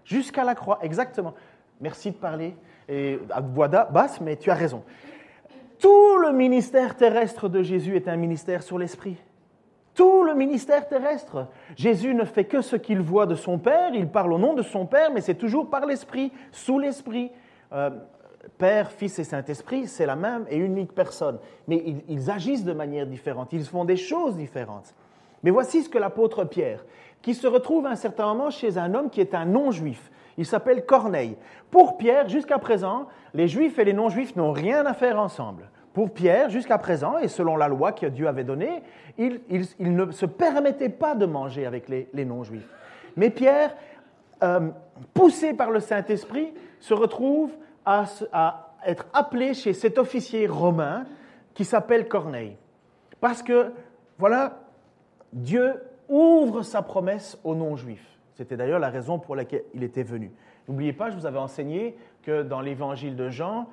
Jusqu'à 0.04 0.44
la 0.44 0.56
croix, 0.56 0.80
exactement. 0.82 1.34
Merci 1.80 2.12
de 2.12 2.18
parler 2.18 2.56
et 2.90 3.20
à 3.30 3.40
voix 3.40 3.68
basse, 3.68 4.20
mais 4.20 4.36
tu 4.36 4.52
as 4.52 4.56
raison. 4.56 4.84
Tout 5.80 6.18
le 6.18 6.32
ministère 6.32 6.96
terrestre 6.98 7.50
de 7.50 7.64
Jésus 7.64 7.96
est 7.96 8.08
un 8.08 8.18
ministère 8.18 8.62
sur 8.62 8.78
l'esprit. 8.78 9.18
Tout 9.94 10.24
le 10.24 10.36
ministère 10.36 10.88
terrestre. 10.88 11.48
Jésus 11.76 12.14
ne 12.14 12.24
fait 12.24 12.46
que 12.46 12.62
ce 12.62 12.76
qu'il 12.76 13.02
voit 13.02 13.26
de 13.26 13.36
son 13.36 13.58
Père, 13.58 13.94
il 13.94 14.08
parle 14.08 14.34
au 14.34 14.38
nom 14.38 14.54
de 14.54 14.62
son 14.62 14.86
Père, 14.86 15.12
mais 15.12 15.22
c'est 15.22 15.36
toujours 15.36 15.70
par 15.70 15.86
l'esprit, 15.86 16.32
sous 16.52 16.80
l'esprit. 16.80 17.32
Euh, 17.74 17.90
Père, 18.58 18.92
Fils 18.92 19.20
et 19.20 19.24
Saint-Esprit, 19.24 19.88
c'est 19.88 20.06
la 20.06 20.16
même 20.16 20.46
et 20.50 20.58
unique 20.58 20.94
personne. 20.94 21.38
Mais 21.68 21.84
ils, 22.08 22.32
agissent 22.32 22.64
de 22.64 22.74
manière 22.74 23.06
différente, 23.06 23.54
ils 23.54 23.66
font 23.66 23.86
des 23.86 23.98
choses 23.98 24.36
différentes. 24.36 24.94
Mais 25.44 25.52
voici 25.52 25.84
ce 25.84 25.90
que 25.90 25.98
l'apôtre 25.98 26.46
Pierre, 26.46 26.84
qui 27.22 27.34
se 27.34 27.48
retrouve 27.48 27.86
à 27.86 27.92
un 27.92 27.96
certain 27.96 28.26
moment 28.26 28.50
chez 28.50 28.78
un 28.78 28.94
homme 28.94 29.10
qui 29.10 29.22
est 29.22 29.36
un 29.36 29.46
non-juif, 29.46 30.12
il 30.38 30.46
s'appelle 30.46 30.86
Corneille. 30.86 31.36
Pour 31.70 31.98
Pierre, 31.98 32.30
jusqu'à 32.30 32.58
présent, 32.58 33.08
les 33.34 33.48
juifs 33.48 33.78
et 33.80 33.84
les 33.84 33.94
non-juifs 33.94 34.36
n'ont 34.36 34.52
rien 34.52 34.86
à 34.86 34.94
faire 34.94 35.20
ensemble. 35.20 35.70
Pour 35.94 36.12
Pierre, 36.14 36.50
jusqu'à 36.50 36.78
présent, 36.78 37.18
et 37.18 37.28
selon 37.28 37.58
la 37.58 37.68
loi 37.68 37.92
que 37.92 38.06
Dieu 38.06 38.28
avait 38.28 38.46
donnée, 38.46 38.82
il, 39.18 39.42
ne 39.80 40.12
se 40.12 40.26
permettait 40.26 40.90
pas 40.90 41.16
de 41.16 41.26
manger 41.26 41.66
avec 41.66 41.90
les, 41.90 42.26
non-juifs. 42.26 42.68
Mais 43.18 43.30
Pierre, 43.30 43.76
euh, 44.42 44.70
poussé 45.14 45.54
par 45.54 45.70
le 45.70 45.82
Saint-Esprit, 45.82 46.54
se 46.80 46.94
retrouve 46.94 47.52
à, 47.86 48.06
être 48.86 49.06
appelé 49.14 49.54
chez 49.54 49.74
cet 49.74 49.98
officier 49.98 50.48
romain 50.48 51.06
qui 51.54 51.66
s'appelle 51.66 52.08
Corneille. 52.08 52.58
Parce 53.20 53.44
que, 53.44 53.72
voilà, 54.18 54.60
Dieu 55.34 55.76
ouvre 56.10 56.64
sa 56.64 56.82
promesse 56.82 57.38
aux 57.44 57.56
non-juifs. 57.56 58.18
C'était 58.34 58.58
d'ailleurs 58.58 58.80
la 58.80 58.90
raison 58.90 59.20
pour 59.20 59.36
laquelle 59.36 59.64
il 59.74 59.84
était 59.84 60.04
venu. 60.04 60.32
N'oubliez 60.68 60.94
pas, 60.94 61.10
je 61.10 61.16
vous 61.16 61.26
avais 61.26 61.38
enseigné 61.38 61.96
que 62.24 62.44
dans 62.44 62.62
l'évangile 62.62 63.16
de 63.16 63.30
Jean, 63.30 63.68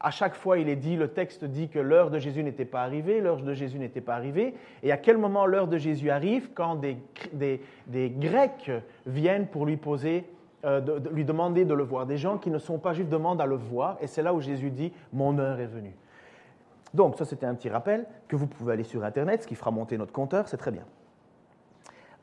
à 0.00 0.10
chaque 0.10 0.34
fois, 0.34 0.58
il 0.58 0.68
est 0.68 0.76
dit, 0.76 0.96
le 0.96 1.08
texte 1.08 1.44
dit 1.44 1.68
que 1.68 1.78
l'heure 1.78 2.10
de 2.10 2.18
Jésus 2.18 2.42
n'était 2.42 2.66
pas 2.66 2.82
arrivée, 2.82 3.20
l'heure 3.20 3.42
de 3.42 3.54
Jésus 3.54 3.78
n'était 3.78 4.00
pas 4.00 4.14
arrivée. 4.14 4.54
Et 4.82 4.92
à 4.92 4.98
quel 4.98 5.16
moment 5.16 5.46
l'heure 5.46 5.68
de 5.68 5.78
Jésus 5.78 6.10
arrive? 6.10 6.50
Quand 6.54 6.76
des, 6.76 6.98
des, 7.32 8.10
Grecs 8.10 8.70
viennent 9.06 9.46
pour 9.46 9.64
lui 9.64 9.76
poser, 9.76 10.24
euh, 10.64 10.80
de, 10.80 11.08
lui 11.10 11.24
demander 11.24 11.64
de 11.64 11.74
le 11.74 11.82
voir. 11.82 12.06
Des 12.06 12.16
gens 12.16 12.38
qui 12.38 12.50
ne 12.50 12.58
sont 12.58 12.78
pas 12.78 12.92
juifs 12.92 13.08
demandent 13.08 13.40
à 13.40 13.46
le 13.46 13.56
voir. 13.56 13.96
Et 14.00 14.06
c'est 14.06 14.22
là 14.22 14.34
où 14.34 14.40
Jésus 14.40 14.70
dit, 14.70 14.92
mon 15.12 15.38
heure 15.38 15.60
est 15.60 15.66
venue. 15.66 15.96
Donc, 16.94 17.16
ça, 17.16 17.24
c'était 17.24 17.46
un 17.46 17.54
petit 17.54 17.68
rappel 17.68 18.06
que 18.28 18.36
vous 18.36 18.46
pouvez 18.46 18.72
aller 18.72 18.84
sur 18.84 19.04
Internet, 19.04 19.42
ce 19.42 19.46
qui 19.46 19.54
fera 19.54 19.70
monter 19.70 19.98
notre 19.98 20.12
compteur, 20.12 20.48
c'est 20.48 20.56
très 20.56 20.70
bien. 20.70 20.84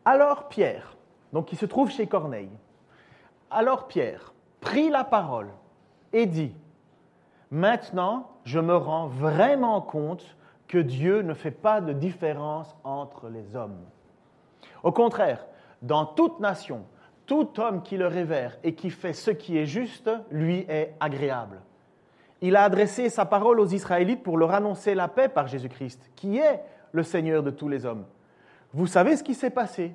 Alors, 0.05 0.47
Pierre, 0.49 0.97
donc 1.33 1.47
qui 1.47 1.55
se 1.55 1.65
trouve 1.65 1.89
chez 1.89 2.07
Corneille. 2.07 2.51
Alors 3.49 3.87
Pierre 3.87 4.33
prit 4.61 4.89
la 4.89 5.03
parole 5.03 5.49
et 6.13 6.25
dit, 6.25 6.55
Maintenant, 7.51 8.31
je 8.45 8.59
me 8.59 8.75
rends 8.75 9.07
vraiment 9.07 9.79
compte 9.81 10.35
que 10.67 10.79
Dieu 10.79 11.21
ne 11.21 11.33
fait 11.33 11.51
pas 11.51 11.81
de 11.81 11.93
différence 11.93 12.75
entre 12.83 13.29
les 13.29 13.55
hommes. 13.55 13.77
Au 14.81 14.91
contraire, 14.91 15.45
dans 15.83 16.05
toute 16.05 16.39
nation, 16.39 16.83
tout 17.25 17.59
homme 17.59 17.81
qui 17.81 17.97
le 17.97 18.07
révère 18.07 18.57
et 18.63 18.75
qui 18.75 18.89
fait 18.89 19.13
ce 19.13 19.31
qui 19.31 19.57
est 19.57 19.65
juste, 19.65 20.09
lui 20.31 20.65
est 20.69 20.93
agréable. 20.99 21.61
Il 22.41 22.55
a 22.55 22.63
adressé 22.63 23.09
sa 23.09 23.25
parole 23.25 23.59
aux 23.59 23.67
Israélites 23.67 24.23
pour 24.23 24.37
leur 24.37 24.51
annoncer 24.51 24.95
la 24.95 25.07
paix 25.07 25.29
par 25.29 25.47
Jésus-Christ, 25.47 26.11
qui 26.15 26.37
est 26.37 26.61
le 26.91 27.03
Seigneur 27.03 27.41
de 27.41 27.51
tous 27.51 27.69
les 27.69 27.85
hommes. 27.85 28.05
Vous 28.73 28.87
savez 28.87 29.15
ce 29.15 29.23
qui 29.23 29.33
s'est 29.33 29.49
passé 29.49 29.93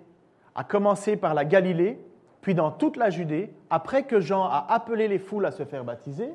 à 0.55 0.65
commencer 0.65 1.17
par 1.17 1.35
la 1.35 1.45
Galilée, 1.45 2.01
puis 2.41 2.55
dans 2.55 2.71
toute 2.71 2.97
la 2.97 3.11
Judée, 3.11 3.53
après 3.69 4.05
que 4.05 4.21
Jean 4.21 4.45
a 4.45 4.67
appelé 4.69 5.09
les 5.09 5.19
foules 5.19 5.47
à 5.47 5.51
se 5.51 5.65
faire 5.65 5.85
baptiser. 5.85 6.33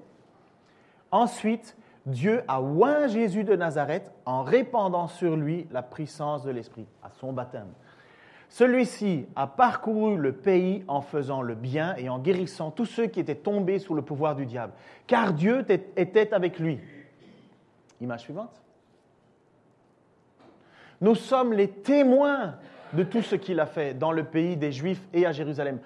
Ensuite, 1.12 1.75
Dieu 2.06 2.43
a 2.47 2.62
oint 2.62 3.08
Jésus 3.08 3.43
de 3.43 3.56
Nazareth 3.56 4.12
en 4.25 4.43
répandant 4.43 5.08
sur 5.08 5.36
lui 5.36 5.67
la 5.71 5.82
puissance 5.82 6.43
de 6.43 6.51
l'Esprit, 6.51 6.86
à 7.01 7.10
son 7.10 7.32
baptême. 7.34 7.71
Celui-ci 8.54 9.26
a 9.36 9.48
parcouru 9.48 10.16
le 10.16 10.32
pays 10.32 10.84
en 10.88 11.02
faisant 11.02 11.42
le 11.42 11.56
bien 11.56 11.96
et 11.96 12.08
en 12.08 12.20
guérissant 12.20 12.70
tous 12.70 12.86
ceux 12.86 13.08
qui 13.08 13.20
étaient 13.20 13.34
tombés 13.34 13.80
sous 13.80 13.96
le 13.96 14.04
pouvoir 14.04 14.36
du 14.36 14.46
diable, 14.46 14.74
car 15.08 15.34
Dieu 15.34 15.66
était 15.98 16.32
avec 16.32 16.60
lui. 16.60 16.80
Image 18.00 18.20
suivante. 18.20 18.62
Nous 21.02 21.16
sommes 21.16 21.54
les 21.54 21.68
témoins 21.68 22.54
de 22.94 23.02
tout 23.02 23.24
ce 23.24 23.34
qu'il 23.34 23.60
a 23.60 23.66
fait 23.66 23.96
dans 23.96 24.12
le 24.12 24.24
pays 24.24 24.56
des 24.56 24.72
Juifs 24.72 25.02
et 25.16 25.26
à 25.26 25.32
Jérusalem, 25.32 25.80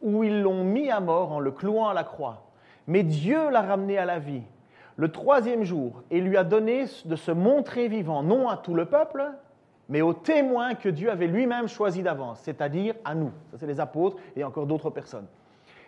où 0.00 0.24
ils 0.24 0.40
l'ont 0.40 0.64
mis 0.64 0.90
à 0.90 1.00
mort 1.00 1.30
en 1.30 1.40
le 1.40 1.50
clouant 1.50 1.88
à 1.88 1.92
la 1.92 2.04
croix. 2.04 2.46
Mais 2.86 3.02
Dieu 3.02 3.50
l'a 3.50 3.60
ramené 3.60 3.98
à 3.98 4.06
la 4.06 4.18
vie 4.18 4.44
le 4.96 5.12
troisième 5.12 5.62
jour 5.62 6.02
et 6.10 6.22
lui 6.22 6.38
a 6.38 6.44
donné 6.44 6.86
de 7.04 7.16
se 7.16 7.32
montrer 7.32 7.88
vivant, 7.88 8.22
non 8.22 8.48
à 8.48 8.56
tout 8.56 8.72
le 8.72 8.86
peuple, 8.86 9.30
mais 9.88 10.02
aux 10.02 10.14
témoins 10.14 10.74
que 10.74 10.88
Dieu 10.88 11.10
avait 11.10 11.26
lui-même 11.26 11.68
choisis 11.68 12.02
d'avance, 12.02 12.40
c'est-à-dire 12.40 12.94
à 13.04 13.14
nous. 13.14 13.32
Ça, 13.50 13.58
c'est 13.58 13.66
les 13.66 13.80
apôtres 13.80 14.16
et 14.36 14.44
encore 14.44 14.66
d'autres 14.66 14.90
personnes. 14.90 15.26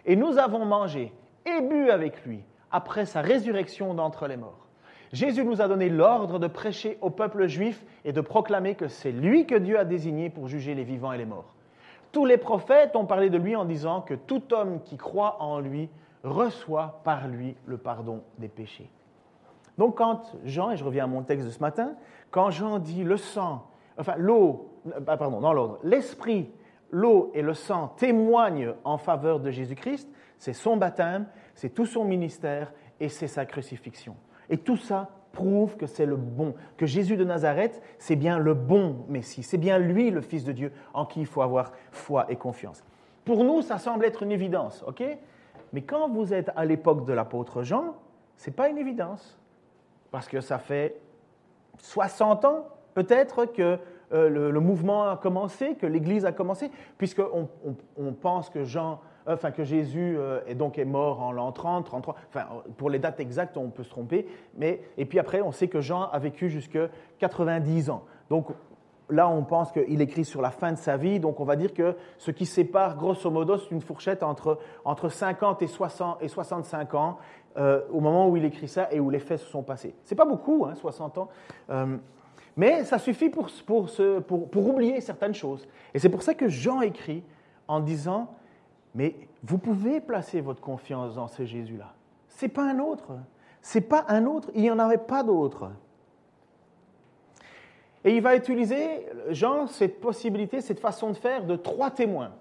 Et 0.04 0.16
nous 0.16 0.38
avons 0.38 0.64
mangé 0.64 1.12
et 1.44 1.60
bu 1.62 1.90
avec 1.90 2.24
lui 2.24 2.42
après 2.70 3.06
sa 3.06 3.20
résurrection 3.20 3.94
d'entre 3.94 4.26
les 4.26 4.36
morts. 4.36 4.66
Jésus 5.12 5.44
nous 5.44 5.62
a 5.62 5.68
donné 5.68 5.88
l'ordre 5.88 6.38
de 6.38 6.46
prêcher 6.46 6.98
au 7.00 7.10
peuple 7.10 7.46
juif 7.46 7.84
et 8.04 8.12
de 8.12 8.20
proclamer 8.20 8.74
que 8.74 8.88
c'est 8.88 9.12
lui 9.12 9.46
que 9.46 9.54
Dieu 9.54 9.78
a 9.78 9.84
désigné 9.84 10.30
pour 10.30 10.48
juger 10.48 10.74
les 10.74 10.84
vivants 10.84 11.12
et 11.12 11.18
les 11.18 11.24
morts. 11.24 11.54
Tous 12.12 12.24
les 12.24 12.38
prophètes 12.38 12.96
ont 12.96 13.06
parlé 13.06 13.30
de 13.30 13.38
lui 13.38 13.56
en 13.56 13.64
disant 13.64 14.00
que 14.00 14.14
tout 14.14 14.52
homme 14.52 14.80
qui 14.82 14.96
croit 14.96 15.36
en 15.40 15.60
lui 15.60 15.88
reçoit 16.24 17.00
par 17.04 17.28
lui 17.28 17.56
le 17.66 17.78
pardon 17.78 18.22
des 18.38 18.48
péchés. 18.48 18.90
Donc 19.78 19.98
quand 19.98 20.36
Jean, 20.44 20.70
et 20.70 20.76
je 20.76 20.84
reviens 20.84 21.04
à 21.04 21.08
mon 21.08 21.22
texte 21.22 21.46
de 21.46 21.50
ce 21.50 21.60
matin, 21.60 21.92
quand 22.30 22.50
Jean 22.50 22.78
dit 22.78 23.04
le 23.04 23.16
sang, 23.16 23.66
enfin 23.98 24.14
l'eau, 24.16 24.80
euh, 24.86 25.00
pardon, 25.00 25.40
dans 25.40 25.52
l'ordre, 25.52 25.78
l'esprit, 25.82 26.50
l'eau 26.90 27.30
et 27.34 27.42
le 27.42 27.54
sang 27.54 27.94
témoignent 27.96 28.74
en 28.84 28.98
faveur 28.98 29.40
de 29.40 29.50
Jésus-Christ, 29.50 30.08
c'est 30.38 30.52
son 30.52 30.76
baptême, 30.76 31.26
c'est 31.54 31.70
tout 31.70 31.86
son 31.86 32.04
ministère 32.04 32.72
et 33.00 33.08
c'est 33.08 33.28
sa 33.28 33.46
crucifixion. 33.46 34.16
Et 34.50 34.58
tout 34.58 34.76
ça 34.76 35.10
prouve 35.32 35.76
que 35.76 35.86
c'est 35.86 36.06
le 36.06 36.16
bon, 36.16 36.54
que 36.76 36.86
Jésus 36.86 37.16
de 37.16 37.24
Nazareth, 37.24 37.82
c'est 37.98 38.16
bien 38.16 38.38
le 38.38 38.54
bon 38.54 39.04
Messie, 39.08 39.42
c'est 39.42 39.58
bien 39.58 39.78
lui 39.78 40.10
le 40.10 40.20
Fils 40.20 40.44
de 40.44 40.52
Dieu 40.52 40.72
en 40.94 41.04
qui 41.04 41.20
il 41.20 41.26
faut 41.26 41.42
avoir 41.42 41.72
foi 41.90 42.26
et 42.30 42.36
confiance. 42.36 42.82
Pour 43.24 43.44
nous, 43.44 43.60
ça 43.60 43.78
semble 43.78 44.04
être 44.04 44.22
une 44.22 44.32
évidence, 44.32 44.84
ok? 44.86 45.02
Mais 45.72 45.82
quand 45.82 46.08
vous 46.08 46.32
êtes 46.32 46.50
à 46.56 46.64
l'époque 46.64 47.04
de 47.04 47.12
l'apôtre 47.12 47.62
Jean, 47.62 47.96
ce 48.36 48.48
n'est 48.48 48.56
pas 48.56 48.68
une 48.68 48.78
évidence, 48.78 49.38
parce 50.10 50.28
que 50.28 50.40
ça 50.40 50.58
fait 50.58 51.00
60 51.78 52.44
ans 52.44 52.68
peut-être 52.96 53.44
que 53.44 53.78
euh, 54.12 54.50
le, 54.50 54.60
mouvement 54.60 55.08
a 55.08 55.16
commencé, 55.16 55.74
que 55.74 55.86
l'Église 55.86 56.24
a 56.24 56.32
commencé, 56.32 56.70
puisqu'on 56.96 57.48
on 57.98 58.12
pense 58.12 58.48
que 58.48 58.64
Jean 58.64 59.00
enfin 59.26 59.50
que 59.50 59.64
Jésus 59.64 60.16
euh, 60.16 60.40
est 60.46 60.54
donc 60.54 60.78
est 60.78 60.84
mort 60.84 61.20
en 61.20 61.32
l'an 61.32 61.52
30, 61.52 61.84
33, 61.84 62.14
enfin 62.28 62.46
pour 62.76 62.88
les 62.88 62.98
dates 62.98 63.20
exactes 63.20 63.56
on 63.56 63.68
peut 63.68 63.82
se 63.82 63.90
tromper, 63.90 64.26
mais 64.56 64.80
et 64.96 65.04
puis 65.04 65.18
après 65.18 65.42
on 65.42 65.52
sait 65.52 65.68
que 65.68 65.80
Jean 65.80 66.04
a 66.04 66.18
vécu 66.18 66.48
jusque 66.48 66.78
90 67.18 67.90
ans. 67.90 68.04
Donc 68.30 68.46
là 69.10 69.28
on 69.28 69.42
pense 69.42 69.72
qu'il 69.72 70.00
écrit 70.00 70.24
sur 70.24 70.40
la 70.40 70.50
fin 70.50 70.72
de 70.72 70.78
sa 70.78 70.96
vie, 70.96 71.20
donc 71.20 71.40
on 71.40 71.44
va 71.44 71.56
dire 71.56 71.74
que 71.74 71.96
ce 72.18 72.30
qui 72.30 72.46
sépare 72.46 72.96
grosso 72.96 73.28
modo 73.30 73.58
c'est 73.58 73.72
une 73.72 73.82
fourchette 73.82 74.22
entre, 74.22 74.58
entre 74.84 75.08
50 75.08 75.60
et, 75.62 75.66
60, 75.66 76.22
et 76.22 76.28
65 76.28 76.94
ans 76.94 77.18
euh, 77.56 77.80
au 77.90 78.00
moment 78.00 78.28
où 78.28 78.36
il 78.36 78.44
écrit 78.44 78.68
ça 78.68 78.88
et 78.92 79.00
où 79.00 79.10
les 79.10 79.18
faits 79.18 79.40
se 79.40 79.46
sont 79.46 79.62
passés. 79.62 79.94
C'est 80.04 80.14
pas 80.14 80.26
beaucoup, 80.26 80.66
hein, 80.66 80.74
60 80.74 81.18
ans. 81.18 81.28
Mais 82.56 82.84
ça 82.84 82.98
suffit 82.98 83.28
pour, 83.28 83.48
pour, 83.66 83.90
pour, 84.26 84.50
pour 84.50 84.68
oublier 84.68 85.00
certaines 85.00 85.34
choses. 85.34 85.68
Et 85.92 85.98
c'est 85.98 86.08
pour 86.08 86.22
ça 86.22 86.34
que 86.34 86.48
Jean 86.48 86.80
écrit 86.80 87.22
en 87.68 87.80
disant 87.80 88.34
mais 88.96 89.14
vous 89.42 89.58
pouvez 89.58 90.00
placer 90.00 90.40
votre 90.40 90.62
confiance 90.62 91.14
dans 91.14 91.28
ce 91.28 91.44
Jésus-là. 91.44 91.92
Ce 92.28 92.46
n'est 92.46 92.50
pas 92.50 92.64
un 92.64 92.78
autre. 92.78 93.12
Ce 93.60 93.78
n'est 93.78 93.84
pas 93.84 94.06
un 94.08 94.24
autre. 94.24 94.50
Il 94.54 94.62
n'y 94.62 94.70
en 94.70 94.78
avait 94.78 94.96
pas 94.96 95.22
d'autre. 95.22 95.70
Et 98.04 98.16
il 98.16 98.22
va 98.22 98.34
utiliser, 98.36 99.06
Jean, 99.28 99.66
cette 99.66 100.00
possibilité, 100.00 100.62
cette 100.62 100.80
façon 100.80 101.10
de 101.10 101.16
faire 101.16 101.44
de 101.44 101.56
trois 101.56 101.90
témoins. 101.90 102.32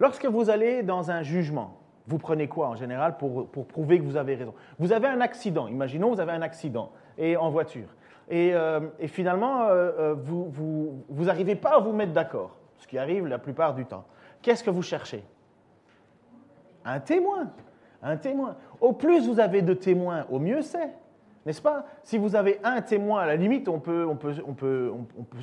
Lorsque 0.00 0.24
vous 0.24 0.48
allez 0.48 0.82
dans 0.82 1.10
un 1.10 1.22
jugement, 1.22 1.76
vous 2.06 2.18
prenez 2.18 2.48
quoi 2.48 2.68
en 2.68 2.76
général 2.76 3.18
pour, 3.18 3.46
pour 3.48 3.66
prouver 3.66 3.98
que 3.98 4.04
vous 4.04 4.16
avez 4.16 4.34
raison? 4.34 4.54
Vous 4.78 4.92
avez 4.92 5.08
un 5.08 5.20
accident, 5.20 5.68
imaginons 5.68 6.14
vous 6.14 6.20
avez 6.20 6.32
un 6.32 6.42
accident 6.42 6.90
et 7.18 7.36
en 7.36 7.50
voiture. 7.50 7.88
Et, 8.30 8.50
euh, 8.52 8.80
et 8.98 9.08
finalement, 9.08 9.62
euh, 9.62 9.90
euh, 9.98 10.14
vous 10.14 11.24
n'arrivez 11.24 11.56
pas 11.56 11.76
à 11.76 11.78
vous 11.80 11.92
mettre 11.92 12.12
d'accord, 12.12 12.56
ce 12.76 12.86
qui 12.86 12.98
arrive 12.98 13.26
la 13.26 13.38
plupart 13.38 13.74
du 13.74 13.86
temps. 13.86 14.04
Qu'est-ce 14.42 14.62
que 14.62 14.70
vous 14.70 14.82
cherchez? 14.82 15.24
Un 16.84 17.00
témoin. 17.00 17.50
Un 18.02 18.16
témoin. 18.16 18.56
Au 18.80 18.92
plus 18.92 19.26
vous 19.26 19.40
avez 19.40 19.62
de 19.62 19.74
témoins, 19.74 20.26
au 20.30 20.38
mieux 20.38 20.62
c'est. 20.62 20.90
N'est-ce 21.46 21.62
pas? 21.62 21.86
Si 22.02 22.18
vous 22.18 22.36
avez 22.36 22.60
un 22.64 22.80
témoin, 22.80 23.20
à 23.20 23.26
la 23.26 23.36
limite, 23.36 23.68
on 23.68 23.78
peut, 23.78 24.06
on 24.08 24.16
peut, 24.16 24.34
on 24.46 24.52
peut, 24.52 24.92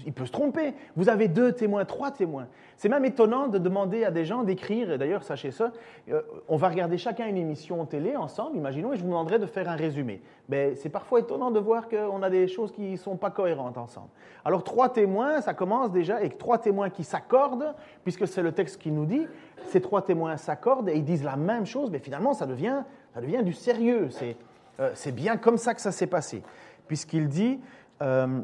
il 0.05 0.13
peut 0.13 0.25
se 0.25 0.31
tromper. 0.31 0.73
Vous 0.95 1.09
avez 1.09 1.27
deux 1.27 1.51
témoins, 1.51 1.85
trois 1.85 2.11
témoins. 2.11 2.47
C'est 2.77 2.89
même 2.89 3.05
étonnant 3.05 3.47
de 3.47 3.57
demander 3.57 4.03
à 4.03 4.11
des 4.11 4.25
gens 4.25 4.43
d'écrire, 4.43 4.91
et 4.91 4.97
d'ailleurs, 4.97 5.23
sachez 5.23 5.51
ça, 5.51 5.71
euh, 6.09 6.21
on 6.47 6.57
va 6.57 6.69
regarder 6.69 6.97
chacun 6.97 7.27
une 7.27 7.37
émission 7.37 7.85
télé 7.85 8.15
ensemble, 8.15 8.57
imaginons, 8.57 8.93
et 8.93 8.97
je 8.97 9.01
vous 9.01 9.07
demanderai 9.07 9.39
de 9.39 9.45
faire 9.45 9.69
un 9.69 9.75
résumé. 9.75 10.21
Mais 10.49 10.75
c'est 10.75 10.89
parfois 10.89 11.21
étonnant 11.21 11.51
de 11.51 11.59
voir 11.59 11.87
qu'on 11.87 12.21
a 12.21 12.29
des 12.29 12.47
choses 12.47 12.71
qui 12.71 12.91
ne 12.91 12.97
sont 12.97 13.15
pas 13.15 13.31
cohérentes 13.31 13.77
ensemble. 13.77 14.09
Alors, 14.43 14.63
trois 14.63 14.89
témoins, 14.89 15.41
ça 15.41 15.53
commence 15.53 15.91
déjà 15.91 16.17
avec 16.17 16.37
trois 16.37 16.57
témoins 16.57 16.89
qui 16.89 17.03
s'accordent, 17.03 17.73
puisque 18.03 18.27
c'est 18.27 18.43
le 18.43 18.51
texte 18.51 18.81
qui 18.81 18.91
nous 18.91 19.05
dit, 19.05 19.27
ces 19.67 19.81
trois 19.81 20.01
témoins 20.01 20.37
s'accordent 20.37 20.89
et 20.89 20.95
ils 20.95 21.03
disent 21.03 21.23
la 21.23 21.37
même 21.37 21.65
chose, 21.65 21.89
mais 21.89 21.99
finalement, 21.99 22.33
ça 22.33 22.45
devient, 22.45 22.83
ça 23.13 23.21
devient 23.21 23.41
du 23.43 23.53
sérieux. 23.53 24.09
C'est 24.11 24.35
euh, 24.79 24.91
c'est 24.93 25.11
bien 25.11 25.37
comme 25.37 25.57
ça 25.57 25.73
que 25.73 25.81
ça 25.81 25.91
s'est 25.91 26.07
passé, 26.07 26.43
puisqu'il 26.87 27.27
dit, 27.27 27.59
euh, 28.01 28.41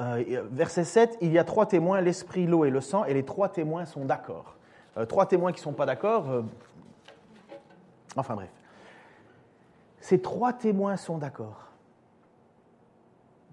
euh, 0.00 0.44
verset 0.50 0.84
7, 0.84 1.18
il 1.20 1.32
y 1.32 1.38
a 1.38 1.44
trois 1.44 1.66
témoins, 1.66 2.00
l'esprit, 2.00 2.46
l'eau 2.46 2.64
et 2.64 2.70
le 2.70 2.80
sang, 2.80 3.04
et 3.04 3.14
les 3.14 3.24
trois 3.24 3.48
témoins 3.48 3.84
sont 3.84 4.04
d'accord. 4.04 4.56
trois 5.08 5.26
témoins 5.26 5.52
qui 5.52 5.60
ne 5.60 5.64
sont 5.64 5.72
pas 5.72 5.86
d'accord, 5.86 6.44
enfin 8.16 8.34
bref. 8.34 8.50
Ces 10.00 10.20
trois 10.20 10.52
témoins 10.52 10.96
sont 10.96 11.18
d'accord. 11.18 11.68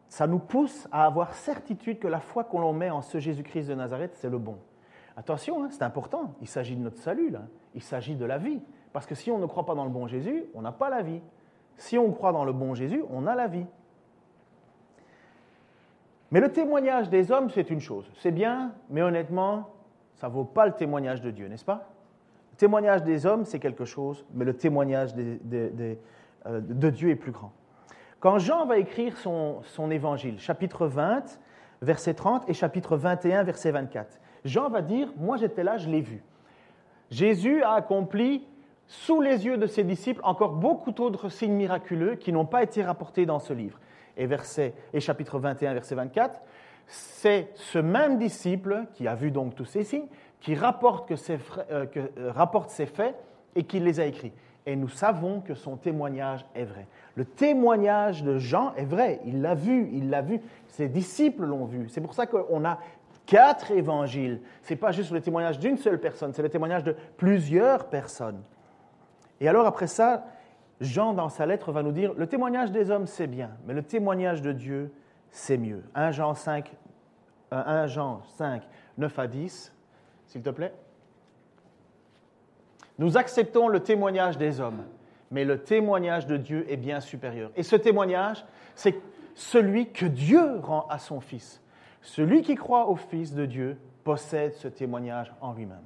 Ça 0.07 0.27
nous 0.27 0.39
pousse 0.39 0.87
à 0.91 1.05
avoir 1.05 1.33
certitude 1.33 1.99
que 1.99 2.07
la 2.07 2.21
foi 2.21 2.43
qu'on 2.45 2.71
met 2.71 2.89
en 2.89 3.01
ce 3.01 3.19
Jésus-Christ 3.19 3.67
de 3.67 3.73
Nazareth, 3.73 4.15
c'est 4.15 4.29
le 4.29 4.37
bon. 4.37 4.57
Attention, 5.17 5.63
hein, 5.63 5.69
c'est 5.71 5.83
important, 5.83 6.33
il 6.41 6.47
s'agit 6.47 6.75
de 6.75 6.81
notre 6.81 6.99
salut, 6.99 7.33
il 7.73 7.81
s'agit 7.81 8.15
de 8.15 8.25
la 8.25 8.37
vie. 8.37 8.61
Parce 8.93 9.05
que 9.05 9.15
si 9.15 9.29
on 9.29 9.39
ne 9.39 9.45
croit 9.45 9.65
pas 9.65 9.75
dans 9.75 9.83
le 9.83 9.89
bon 9.89 10.07
Jésus, 10.07 10.45
on 10.53 10.61
n'a 10.61 10.71
pas 10.71 10.89
la 10.89 11.01
vie. 11.01 11.19
Si 11.77 11.97
on 11.97 12.11
croit 12.11 12.31
dans 12.31 12.45
le 12.45 12.53
bon 12.53 12.73
Jésus, 12.73 13.03
on 13.09 13.27
a 13.27 13.35
la 13.35 13.47
vie. 13.47 13.65
Mais 16.31 16.39
le 16.39 16.51
témoignage 16.51 17.09
des 17.09 17.31
hommes, 17.31 17.49
c'est 17.49 17.69
une 17.69 17.79
chose. 17.79 18.09
C'est 18.17 18.31
bien, 18.31 18.73
mais 18.89 19.01
honnêtement, 19.01 19.69
ça 20.15 20.27
ne 20.27 20.33
vaut 20.33 20.43
pas 20.43 20.65
le 20.65 20.73
témoignage 20.73 21.21
de 21.21 21.31
Dieu, 21.31 21.47
n'est-ce 21.47 21.65
pas? 21.65 21.89
Le 22.53 22.57
témoignage 22.57 23.03
des 23.03 23.25
hommes, 23.25 23.45
c'est 23.45 23.59
quelque 23.59 23.85
chose, 23.85 24.25
mais 24.33 24.45
le 24.45 24.53
témoignage 24.53 25.11
euh, 25.17 25.95
de, 26.45 26.89
Dieu 26.89 27.09
est 27.09 27.15
plus 27.15 27.31
grand. 27.31 27.51
Quand 28.19 28.39
Jean 28.39 28.65
va 28.65 28.77
écrire 28.77 29.17
son, 29.17 29.61
son 29.63 29.91
évangile, 29.91 30.39
chapitre 30.39 30.87
20, 30.87 31.39
verset 31.81 32.13
30 32.13 32.49
et 32.49 32.53
chapitre 32.53 32.97
21, 32.97 33.43
verset 33.43 33.71
24, 33.71 34.19
Jean 34.45 34.69
va 34.69 34.81
dire, 34.81 35.11
moi 35.17 35.37
j'étais 35.37 35.63
là, 35.63 35.77
je 35.77 35.89
l'ai 35.89 36.01
vu. 36.01 36.23
Jésus 37.11 37.61
a 37.61 37.73
accompli 37.73 38.47
sous 38.87 39.21
les 39.21 39.45
yeux 39.45 39.57
de 39.57 39.67
ses 39.67 39.83
disciples 39.83 40.21
encore 40.23 40.53
beaucoup 40.53 40.91
d'autres 40.91 41.29
signes 41.29 41.53
miraculeux 41.53 42.15
qui 42.15 42.31
n'ont 42.31 42.45
pas 42.45 42.63
été 42.63 42.83
rapportés 42.83 43.25
dans 43.25 43.39
ce 43.39 43.53
livre. 43.53 43.79
Et, 44.17 44.25
verset, 44.27 44.73
et 44.93 44.99
chapitre 44.99 45.39
21, 45.39 45.73
verset 45.73 45.95
24, 45.95 46.39
c'est 46.87 47.49
ce 47.55 47.79
même 47.79 48.17
disciple 48.17 48.85
qui 48.93 49.07
a 49.07 49.15
vu 49.15 49.31
donc 49.31 49.55
tous 49.55 49.65
ces 49.65 49.83
signes, 49.83 50.07
qui 50.39 50.55
rapporte, 50.55 51.09
que 51.09 51.15
ces, 51.15 51.39
euh, 51.71 51.85
euh, 51.97 52.31
rapporte 52.31 52.69
ces 52.69 52.85
faits 52.85 53.15
et 53.55 53.63
qui 53.63 53.79
les 53.79 53.99
a 53.99 54.05
écrits. 54.05 54.33
Et 54.67 54.75
nous 54.75 54.89
savons 54.89 55.41
que 55.41 55.53
son 55.53 55.77
témoignage 55.77 56.45
est 56.55 56.65
vrai. 56.65 56.87
Le 57.15 57.25
témoignage 57.25 58.23
de 58.23 58.37
Jean 58.37 58.73
est 58.75 58.85
vrai. 58.85 59.19
Il 59.25 59.41
l'a 59.41 59.53
vu, 59.53 59.89
il 59.93 60.09
l'a 60.09 60.21
vu. 60.21 60.41
Ses 60.67 60.87
disciples 60.87 61.45
l'ont 61.45 61.65
vu. 61.65 61.87
C'est 61.89 62.01
pour 62.01 62.13
ça 62.13 62.25
qu'on 62.25 62.65
a 62.65 62.79
quatre 63.25 63.71
évangiles. 63.71 64.41
Ce 64.63 64.73
n'est 64.73 64.79
pas 64.79 64.91
juste 64.91 65.11
le 65.11 65.21
témoignage 65.21 65.59
d'une 65.59 65.77
seule 65.77 65.99
personne, 65.99 66.33
c'est 66.33 66.41
le 66.41 66.49
témoignage 66.49 66.83
de 66.83 66.95
plusieurs 67.17 67.89
personnes. 67.89 68.41
Et 69.39 69.47
alors 69.47 69.65
après 69.65 69.87
ça, 69.87 70.25
Jean, 70.81 71.13
dans 71.13 71.29
sa 71.29 71.45
lettre, 71.45 71.71
va 71.71 71.83
nous 71.83 71.91
dire, 71.91 72.13
le 72.15 72.27
témoignage 72.27 72.71
des 72.71 72.91
hommes, 72.91 73.07
c'est 73.07 73.27
bien, 73.27 73.51
mais 73.65 73.73
le 73.73 73.83
témoignage 73.83 74.41
de 74.41 74.51
Dieu, 74.51 74.93
c'est 75.31 75.57
mieux. 75.57 75.83
1 75.95 76.11
Jean 76.11 76.33
5, 76.33 76.73
1 77.51 77.87
Jean 77.87 78.21
5, 78.37 78.63
9 78.97 79.19
à 79.19 79.27
10, 79.27 79.73
s'il 80.27 80.41
te 80.41 80.49
plaît. 80.49 80.73
Nous 82.97 83.17
acceptons 83.17 83.67
le 83.67 83.81
témoignage 83.81 84.37
des 84.37 84.59
hommes, 84.61 84.83
mais 85.31 85.43
le 85.43 85.63
témoignage 85.63 86.27
de 86.27 86.37
Dieu 86.37 86.65
est 86.71 86.77
bien 86.77 86.99
supérieur. 86.99 87.51
Et 87.55 87.63
ce 87.63 87.75
témoignage, 87.75 88.45
c'est 88.75 88.95
celui 89.33 89.91
que 89.91 90.05
Dieu 90.05 90.59
rend 90.59 90.87
à 90.89 90.97
son 90.97 91.19
Fils. 91.19 91.61
Celui 92.01 92.41
qui 92.41 92.55
croit 92.55 92.87
au 92.87 92.95
Fils 92.95 93.33
de 93.33 93.45
Dieu 93.45 93.77
possède 94.03 94.53
ce 94.53 94.67
témoignage 94.67 95.33
en 95.41 95.53
lui-même. 95.53 95.83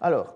Alors, 0.00 0.34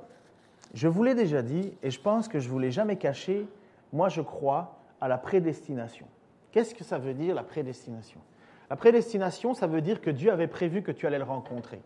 je 0.74 0.88
vous 0.88 1.02
l'ai 1.02 1.14
déjà 1.14 1.42
dit, 1.42 1.72
et 1.82 1.90
je 1.90 2.00
pense 2.00 2.28
que 2.28 2.38
je 2.38 2.46
ne 2.46 2.52
vous 2.52 2.58
l'ai 2.58 2.70
jamais 2.70 2.96
caché, 2.96 3.46
moi 3.92 4.08
je 4.08 4.20
crois 4.20 4.78
à 5.00 5.08
la 5.08 5.18
prédestination. 5.18 6.06
Qu'est-ce 6.52 6.74
que 6.74 6.84
ça 6.84 6.98
veut 6.98 7.14
dire 7.14 7.34
la 7.34 7.42
prédestination? 7.42 8.20
La 8.68 8.76
prédestination, 8.76 9.54
ça 9.54 9.66
veut 9.66 9.80
dire 9.80 10.00
que 10.00 10.10
Dieu 10.10 10.30
avait 10.30 10.46
prévu 10.46 10.82
que 10.82 10.92
tu 10.92 11.06
allais 11.06 11.18
le 11.18 11.24
rencontrer, 11.24 11.80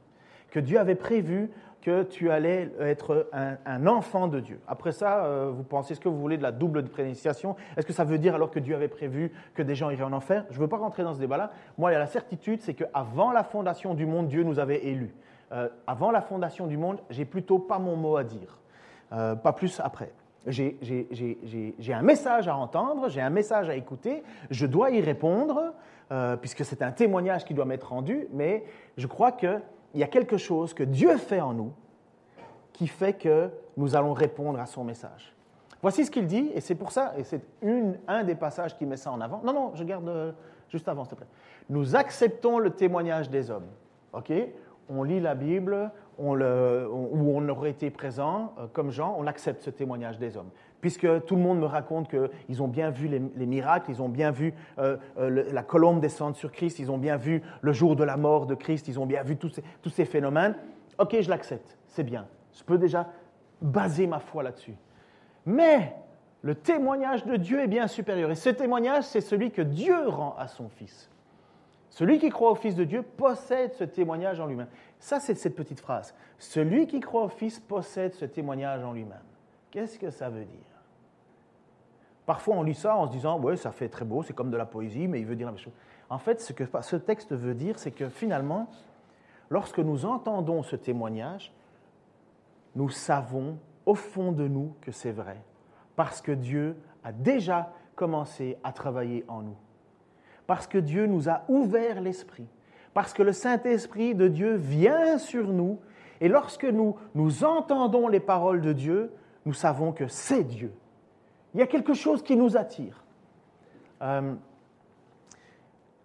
que 0.50 0.60
Dieu 0.60 0.78
avait 0.78 0.94
prévu 0.94 1.50
que 1.80 2.02
tu 2.02 2.30
allais 2.30 2.70
être 2.80 3.28
un, 3.32 3.86
enfant 3.86 4.26
de 4.26 4.40
Dieu. 4.40 4.58
Après 4.66 4.92
ça, 4.92 5.26
euh, 5.26 5.50
vous 5.54 5.64
pensez 5.64 5.94
ce 5.94 6.00
que 6.00 6.08
vous 6.08 6.18
voulez 6.18 6.38
de 6.38 6.42
la 6.42 6.50
double 6.50 6.82
prédestination 6.84 7.56
Est-ce 7.76 7.86
que 7.86 7.92
ça 7.92 8.04
veut 8.04 8.16
dire 8.16 8.34
alors 8.34 8.50
que 8.50 8.58
Dieu 8.58 8.74
avait 8.74 8.88
prévu 8.88 9.32
que 9.54 9.62
des 9.62 9.74
gens 9.74 9.90
iraient 9.90 10.02
en 10.02 10.14
enfer? 10.14 10.46
Je 10.48 10.56
ne 10.56 10.60
veux 10.60 10.68
pas 10.68 10.78
rentrer 10.78 11.02
dans 11.02 11.12
ce 11.12 11.20
débat-là. 11.20 11.52
Moi, 11.76 11.92
la 11.92 12.06
certitude, 12.06 12.62
c'est 12.62 12.72
qu'avant 12.72 13.32
la 13.32 13.44
fondation 13.44 13.92
du 13.92 14.06
monde, 14.06 14.28
Dieu 14.28 14.44
nous 14.44 14.58
avait 14.58 14.86
élus. 14.86 15.14
Euh, 15.52 15.68
avant 15.86 16.10
la 16.10 16.22
fondation 16.22 16.66
du 16.66 16.78
monde, 16.78 17.00
j'ai 17.10 17.26
plutôt 17.26 17.58
pas 17.58 17.78
mon 17.78 17.96
mot 17.96 18.16
à 18.16 18.24
dire. 18.24 18.58
Euh, 19.12 19.34
pas 19.34 19.52
plus 19.52 19.80
après. 19.80 20.12
J'ai 20.46 20.76
un 21.92 22.02
message 22.02 22.48
à 22.48 22.56
entendre, 22.56 23.08
j'ai 23.08 23.20
un 23.20 23.30
message 23.30 23.68
à 23.70 23.76
écouter, 23.76 24.22
je 24.50 24.66
dois 24.66 24.90
y 24.90 25.00
répondre, 25.00 25.72
euh, 26.12 26.36
puisque 26.36 26.64
c'est 26.64 26.82
un 26.82 26.92
témoignage 26.92 27.44
qui 27.44 27.54
doit 27.54 27.64
m'être 27.64 27.88
rendu, 27.88 28.28
mais 28.32 28.64
je 28.98 29.06
crois 29.06 29.32
qu'il 29.32 29.60
y 29.94 30.02
a 30.02 30.06
quelque 30.06 30.36
chose 30.36 30.74
que 30.74 30.82
Dieu 30.82 31.16
fait 31.16 31.40
en 31.40 31.54
nous 31.54 31.72
qui 32.74 32.88
fait 32.88 33.14
que 33.14 33.50
nous 33.76 33.96
allons 33.96 34.12
répondre 34.12 34.60
à 34.60 34.66
son 34.66 34.84
message. 34.84 35.34
Voici 35.80 36.04
ce 36.04 36.10
qu'il 36.10 36.26
dit, 36.26 36.50
et 36.54 36.60
c'est 36.60 36.74
pour 36.74 36.92
ça, 36.92 37.14
et 37.16 37.24
c'est 37.24 37.42
un 38.08 38.24
des 38.24 38.34
passages 38.34 38.76
qui 38.76 38.84
met 38.84 38.96
ça 38.96 39.12
en 39.12 39.20
avant. 39.20 39.40
Non, 39.44 39.52
non, 39.52 39.72
je 39.74 39.84
garde 39.84 40.08
euh, 40.08 40.32
juste 40.68 40.88
avant, 40.88 41.04
s'il 41.04 41.12
te 41.12 41.16
plaît. 41.16 41.26
Nous 41.70 41.96
acceptons 41.96 42.58
le 42.58 42.70
témoignage 42.70 43.30
des 43.30 43.50
hommes. 43.50 43.68
OK? 44.12 44.32
On 44.88 45.02
lit 45.02 45.20
la 45.20 45.34
Bible, 45.34 45.90
on 46.18 46.34
où 46.40 47.36
on 47.36 47.48
aurait 47.48 47.70
été 47.70 47.90
présent, 47.90 48.52
euh, 48.58 48.66
comme 48.72 48.90
Jean, 48.90 49.16
on 49.18 49.26
accepte 49.26 49.62
ce 49.62 49.70
témoignage 49.70 50.18
des 50.18 50.36
hommes. 50.36 50.50
Puisque 50.80 51.24
tout 51.24 51.36
le 51.36 51.42
monde 51.42 51.60
me 51.60 51.66
raconte 51.66 52.08
qu'ils 52.10 52.62
ont 52.62 52.68
bien 52.68 52.90
vu 52.90 53.08
les, 53.08 53.46
miracles, 53.46 53.90
ils 53.90 54.02
ont 54.02 54.08
bien 54.08 54.30
vu 54.30 54.52
euh, 54.78 54.96
euh, 55.18 55.44
la 55.50 55.62
colombe 55.62 56.00
descendre 56.00 56.36
sur 56.36 56.52
Christ, 56.52 56.78
ils 56.78 56.90
ont 56.90 56.98
bien 56.98 57.16
vu 57.16 57.42
le 57.62 57.72
jour 57.72 57.96
de 57.96 58.04
la 58.04 58.16
mort 58.16 58.46
de 58.46 58.54
Christ, 58.54 58.88
ils 58.88 59.00
ont 59.00 59.06
bien 59.06 59.22
vu 59.22 59.36
tous 59.36 59.90
ces 59.90 60.04
phénomènes. 60.04 60.54
Ok, 60.98 61.16
je 61.18 61.30
l'accepte, 61.30 61.78
c'est 61.86 62.04
bien. 62.04 62.26
Je 62.52 62.62
peux 62.62 62.78
déjà 62.78 63.08
baser 63.62 64.06
ma 64.06 64.18
foi 64.18 64.42
là-dessus. 64.42 64.74
Mais 65.46 65.94
le 66.42 66.54
témoignage 66.54 67.24
de 67.24 67.36
Dieu 67.36 67.62
est 67.62 67.66
bien 67.66 67.86
supérieur. 67.86 68.30
Et 68.30 68.34
ce 68.34 68.50
témoignage, 68.50 69.04
c'est 69.04 69.22
celui 69.22 69.50
que 69.50 69.62
Dieu 69.62 70.08
rend 70.08 70.36
à 70.38 70.46
son 70.46 70.68
Fils. 70.68 71.10
Celui 71.94 72.18
qui 72.18 72.28
croit 72.28 72.50
au 72.50 72.56
Fils 72.56 72.74
de 72.74 72.82
Dieu 72.82 73.02
possède 73.02 73.72
ce 73.74 73.84
témoignage 73.84 74.40
en 74.40 74.46
lui-même. 74.46 74.66
Ça, 74.98 75.20
c'est 75.20 75.36
cette 75.36 75.54
petite 75.54 75.78
phrase. 75.78 76.12
Celui 76.40 76.88
qui 76.88 76.98
croit 76.98 77.22
au 77.22 77.28
Fils 77.28 77.60
possède 77.60 78.14
ce 78.14 78.24
témoignage 78.24 78.82
en 78.82 78.92
lui-même. 78.92 79.22
Qu'est-ce 79.70 79.96
que 79.96 80.10
ça 80.10 80.28
veut 80.28 80.44
dire? 80.44 80.82
Parfois, 82.26 82.56
on 82.56 82.64
lit 82.64 82.74
ça 82.74 82.96
en 82.96 83.06
se 83.06 83.12
disant, 83.12 83.38
oui, 83.40 83.56
ça 83.56 83.70
fait 83.70 83.88
très 83.88 84.04
beau, 84.04 84.24
c'est 84.24 84.32
comme 84.32 84.50
de 84.50 84.56
la 84.56 84.66
poésie, 84.66 85.06
mais 85.06 85.20
il 85.20 85.26
veut 85.26 85.36
dire 85.36 85.46
la 85.46 85.52
même 85.52 85.60
chose. 85.60 85.72
En 86.10 86.18
fait, 86.18 86.40
ce 86.40 86.52
que 86.52 86.64
ce 86.82 86.96
texte 86.96 87.32
veut 87.32 87.54
dire, 87.54 87.78
c'est 87.78 87.92
que 87.92 88.08
finalement, 88.08 88.66
lorsque 89.48 89.78
nous 89.78 90.04
entendons 90.04 90.64
ce 90.64 90.74
témoignage, 90.74 91.52
nous 92.74 92.90
savons 92.90 93.56
au 93.86 93.94
fond 93.94 94.32
de 94.32 94.48
nous 94.48 94.74
que 94.80 94.90
c'est 94.90 95.12
vrai, 95.12 95.40
parce 95.94 96.20
que 96.20 96.32
Dieu 96.32 96.76
a 97.04 97.12
déjà 97.12 97.72
commencé 97.94 98.58
à 98.64 98.72
travailler 98.72 99.24
en 99.28 99.42
nous 99.42 99.56
parce 100.46 100.66
que 100.66 100.78
Dieu 100.78 101.06
nous 101.06 101.28
a 101.28 101.42
ouvert 101.48 102.00
l'esprit, 102.00 102.46
parce 102.92 103.12
que 103.12 103.22
le 103.22 103.32
Saint-Esprit 103.32 104.14
de 104.14 104.28
Dieu 104.28 104.54
vient 104.54 105.18
sur 105.18 105.48
nous, 105.48 105.78
et 106.20 106.28
lorsque 106.28 106.64
nous, 106.64 106.96
nous 107.14 107.44
entendons 107.44 108.08
les 108.08 108.20
paroles 108.20 108.60
de 108.60 108.72
Dieu, 108.72 109.12
nous 109.46 109.52
savons 109.52 109.92
que 109.92 110.06
c'est 110.08 110.44
Dieu. 110.44 110.72
Il 111.54 111.60
y 111.60 111.62
a 111.62 111.66
quelque 111.66 111.94
chose 111.94 112.22
qui 112.22 112.36
nous 112.36 112.56
attire. 112.56 113.04
Euh, 114.02 114.34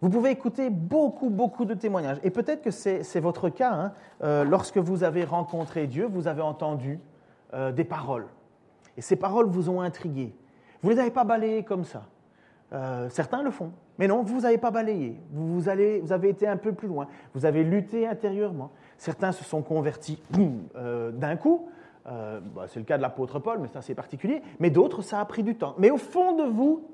vous 0.01 0.09
pouvez 0.09 0.29
écouter 0.29 0.69
beaucoup, 0.69 1.29
beaucoup 1.29 1.65
de 1.65 1.73
témoignages. 1.73 2.19
Et 2.23 2.29
peut-être 2.29 2.61
que 2.61 2.71
c'est 2.71 3.19
votre 3.19 3.49
cas. 3.49 3.73
Hein. 3.73 3.93
Euh, 4.23 4.43
lorsque 4.43 4.77
vous 4.77 5.03
avez 5.03 5.25
rencontré 5.25 5.87
Dieu, 5.87 6.05
vous 6.05 6.27
avez 6.27 6.41
entendu 6.41 6.99
euh, 7.53 7.71
des 7.71 7.83
paroles. 7.83 8.27
Et 8.95 9.01
ces 9.01 9.15
paroles 9.15 9.47
vous 9.47 9.69
ont 9.69 9.81
intrigué. 9.81 10.33
Vous 10.81 10.89
ne 10.89 10.95
les 10.95 11.01
avez 11.01 11.11
pas 11.11 11.25
balayées 11.25 11.63
comme 11.63 11.83
ça. 11.83 12.03
certains 13.09 13.41
le 13.43 13.51
font. 13.51 13.71
Mais 13.99 14.07
non, 14.07 14.23
vous 14.23 14.41
n'avez 14.41 14.57
pas 14.57 14.71
balayé. 14.71 15.19
Vous, 15.31 15.59
vous 15.59 15.69
avez 15.69 16.29
été 16.29 16.47
un 16.47 16.55
peu 16.55 16.71
plus 16.71 16.87
loin. 16.87 17.07
Vous 17.33 17.45
avez 17.45 17.63
lutté 17.63 18.07
intérieurement. 18.07 18.71
Certains 18.97 19.33
se 19.33 19.43
sont 19.43 19.61
convertis 19.61 20.23
euh, 20.75 21.11
d'un 21.11 21.35
coup. 21.35 21.69
Euh, 22.07 22.39
bah, 22.39 22.65
c'est 22.67 22.79
le 22.79 22.85
cas 22.85 22.97
de 22.97 23.01
l'apôtre 23.01 23.39
Paul, 23.39 23.59
mais 23.59 23.67
ça 23.67 23.81
c'est 23.81 23.95
particulier. 23.95 24.41
Mais 24.59 24.69
d'autres, 24.69 25.01
ça 25.01 25.19
a 25.19 25.25
pris 25.25 25.43
du 25.43 25.55
temps. 25.55 25.75
Mais 25.77 25.91
au 25.91 25.97
fond 25.97 26.33
de 26.33 26.43
vous, 26.43 26.87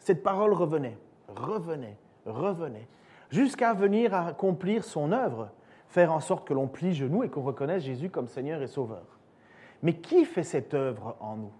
cette 0.00 0.22
parole 0.22 0.54
revenait, 0.54 0.96
revenait, 1.28 1.98
revenait, 2.24 2.88
jusqu'à 3.30 3.74
venir 3.74 4.14
accomplir 4.14 4.82
son 4.82 5.12
œuvre, 5.12 5.50
faire 5.88 6.12
en 6.12 6.20
sorte 6.20 6.48
que 6.48 6.54
l'on 6.54 6.68
plie 6.68 6.94
genoux 6.94 7.22
et 7.22 7.28
qu'on 7.28 7.42
reconnaisse 7.42 7.84
Jésus 7.84 8.08
comme 8.08 8.28
Seigneur 8.28 8.62
et 8.62 8.66
Sauveur. 8.66 9.18
Mais 9.82 9.94
qui 9.94 10.24
fait 10.24 10.42
cette 10.42 10.72
œuvre 10.72 11.16
en 11.20 11.36
nous? 11.36 11.52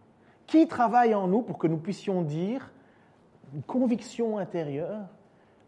Qui 0.47 0.67
travaille 0.67 1.15
en 1.15 1.29
nous 1.29 1.43
pour 1.43 1.59
que 1.59 1.67
nous 1.67 1.77
puissions 1.77 2.23
dire, 2.23 2.73
une 3.55 3.63
conviction 3.63 4.39
intérieure, 4.39 5.07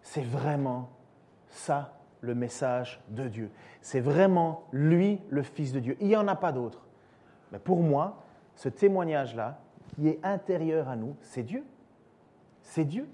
c'est 0.02 0.24
vraiment 0.24 0.90
ça 1.48 1.94
le 2.20 2.34
message 2.34 3.00
de 3.08 3.28
Dieu. 3.28 3.50
C'est 3.80 4.00
vraiment 4.00 4.64
lui 4.72 5.20
le 5.30 5.42
Fils 5.42 5.72
de 5.72 5.80
Dieu. 5.80 5.96
Il 6.00 6.08
n'y 6.08 6.16
en 6.16 6.28
a 6.28 6.34
pas 6.34 6.52
d'autre. 6.52 6.86
Mais 7.52 7.58
pour 7.58 7.82
moi, 7.82 8.24
ce 8.56 8.68
témoignage-là, 8.68 9.60
qui 9.94 10.08
est 10.08 10.18
intérieur 10.22 10.88
à 10.88 10.96
nous, 10.96 11.16
c'est 11.22 11.42
Dieu. 11.42 11.64
C'est 12.62 12.84
Dieu. 12.84 13.08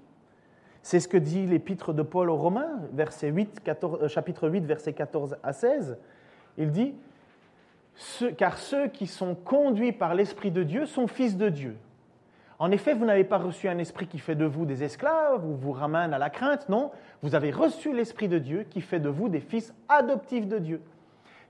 C'est 0.81 0.99
ce 0.99 1.07
que 1.07 1.17
dit 1.17 1.45
l'épître 1.45 1.93
de 1.93 2.01
Paul 2.01 2.29
aux 2.29 2.35
Romains, 2.35 2.79
verset 2.93 3.29
8, 3.29 3.61
euh, 3.83 4.07
chapitre 4.07 4.49
8, 4.49 4.65
verset 4.65 4.93
14 4.93 5.37
à 5.41 5.53
16. 5.53 5.97
Il 6.57 6.71
dit, 6.71 6.93
car 8.37 8.57
ceux 8.57 8.87
qui 8.87 9.07
sont 9.07 9.35
conduits 9.35 9.93
par 9.93 10.13
l'Esprit 10.13 10.51
de 10.51 10.63
Dieu 10.63 10.85
sont 10.85 11.07
fils 11.07 11.37
de 11.37 11.49
Dieu. 11.49 11.77
En 12.57 12.71
effet, 12.71 12.93
vous 12.93 13.05
n'avez 13.05 13.23
pas 13.23 13.37
reçu 13.37 13.67
un 13.67 13.77
esprit 13.77 14.07
qui 14.07 14.19
fait 14.19 14.35
de 14.35 14.45
vous 14.45 14.65
des 14.65 14.83
esclaves 14.83 15.45
ou 15.45 15.55
vous 15.55 15.73
ramène 15.73 16.13
à 16.13 16.17
la 16.17 16.29
crainte, 16.29 16.69
non, 16.69 16.91
vous 17.21 17.35
avez 17.35 17.51
reçu 17.51 17.93
l'Esprit 17.93 18.29
de 18.29 18.39
Dieu 18.39 18.63
qui 18.69 18.81
fait 18.81 18.99
de 18.99 19.09
vous 19.09 19.27
des 19.27 19.41
fils 19.41 19.73
adoptifs 19.89 20.47
de 20.47 20.59
Dieu. 20.59 20.81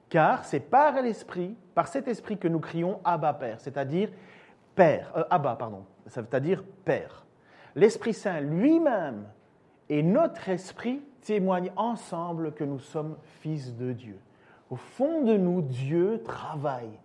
Car 0.10 0.46
c'est 0.46 0.60
par 0.60 1.02
l'Esprit, 1.02 1.56
par 1.76 1.88
cet 1.88 2.08
Esprit 2.08 2.38
que 2.38 2.48
nous 2.48 2.60
crions 2.60 3.00
Abba 3.04 3.34
Père, 3.34 3.60
c'est-à-dire 3.60 4.10
Père, 4.74 5.12
euh, 5.16 5.24
Abba, 5.30 5.56
pardon, 5.56 5.86
ça 6.08 6.22
veut 6.22 6.40
dire 6.40 6.64
Père 6.86 7.26
l'Esprit 7.76 8.14
Saint 8.14 8.40
lui-même 8.40 9.26
et 9.90 10.02
notre 10.02 10.50
esprit 10.50 11.02
témoignent 11.22 11.72
ensemble 11.76 12.54
que 12.54 12.64
nous 12.64 12.80
sommes 12.80 13.18
fils 13.42 13.76
de 13.76 13.92
Dieu. 13.92 14.18
Au 14.70 14.76
fond 14.76 15.24
de 15.24 15.38
nous, 15.38 15.62
Dieu 15.62 16.22
travaille. 16.24 17.00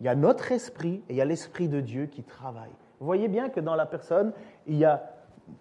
Il 0.00 0.06
y 0.06 0.08
a 0.08 0.14
notre 0.14 0.50
esprit 0.50 1.02
et 1.08 1.12
il 1.12 1.16
y 1.16 1.20
a 1.20 1.24
l'esprit 1.24 1.68
de 1.68 1.80
Dieu 1.80 2.06
qui 2.06 2.24
travaille. 2.24 2.72
Vous 3.00 3.06
voyez 3.06 3.28
bien 3.28 3.48
que 3.48 3.60
dans 3.60 3.74
la 3.74 3.86
personne, 3.86 4.32
il 4.66 4.76
y 4.76 4.84
a 4.84 5.10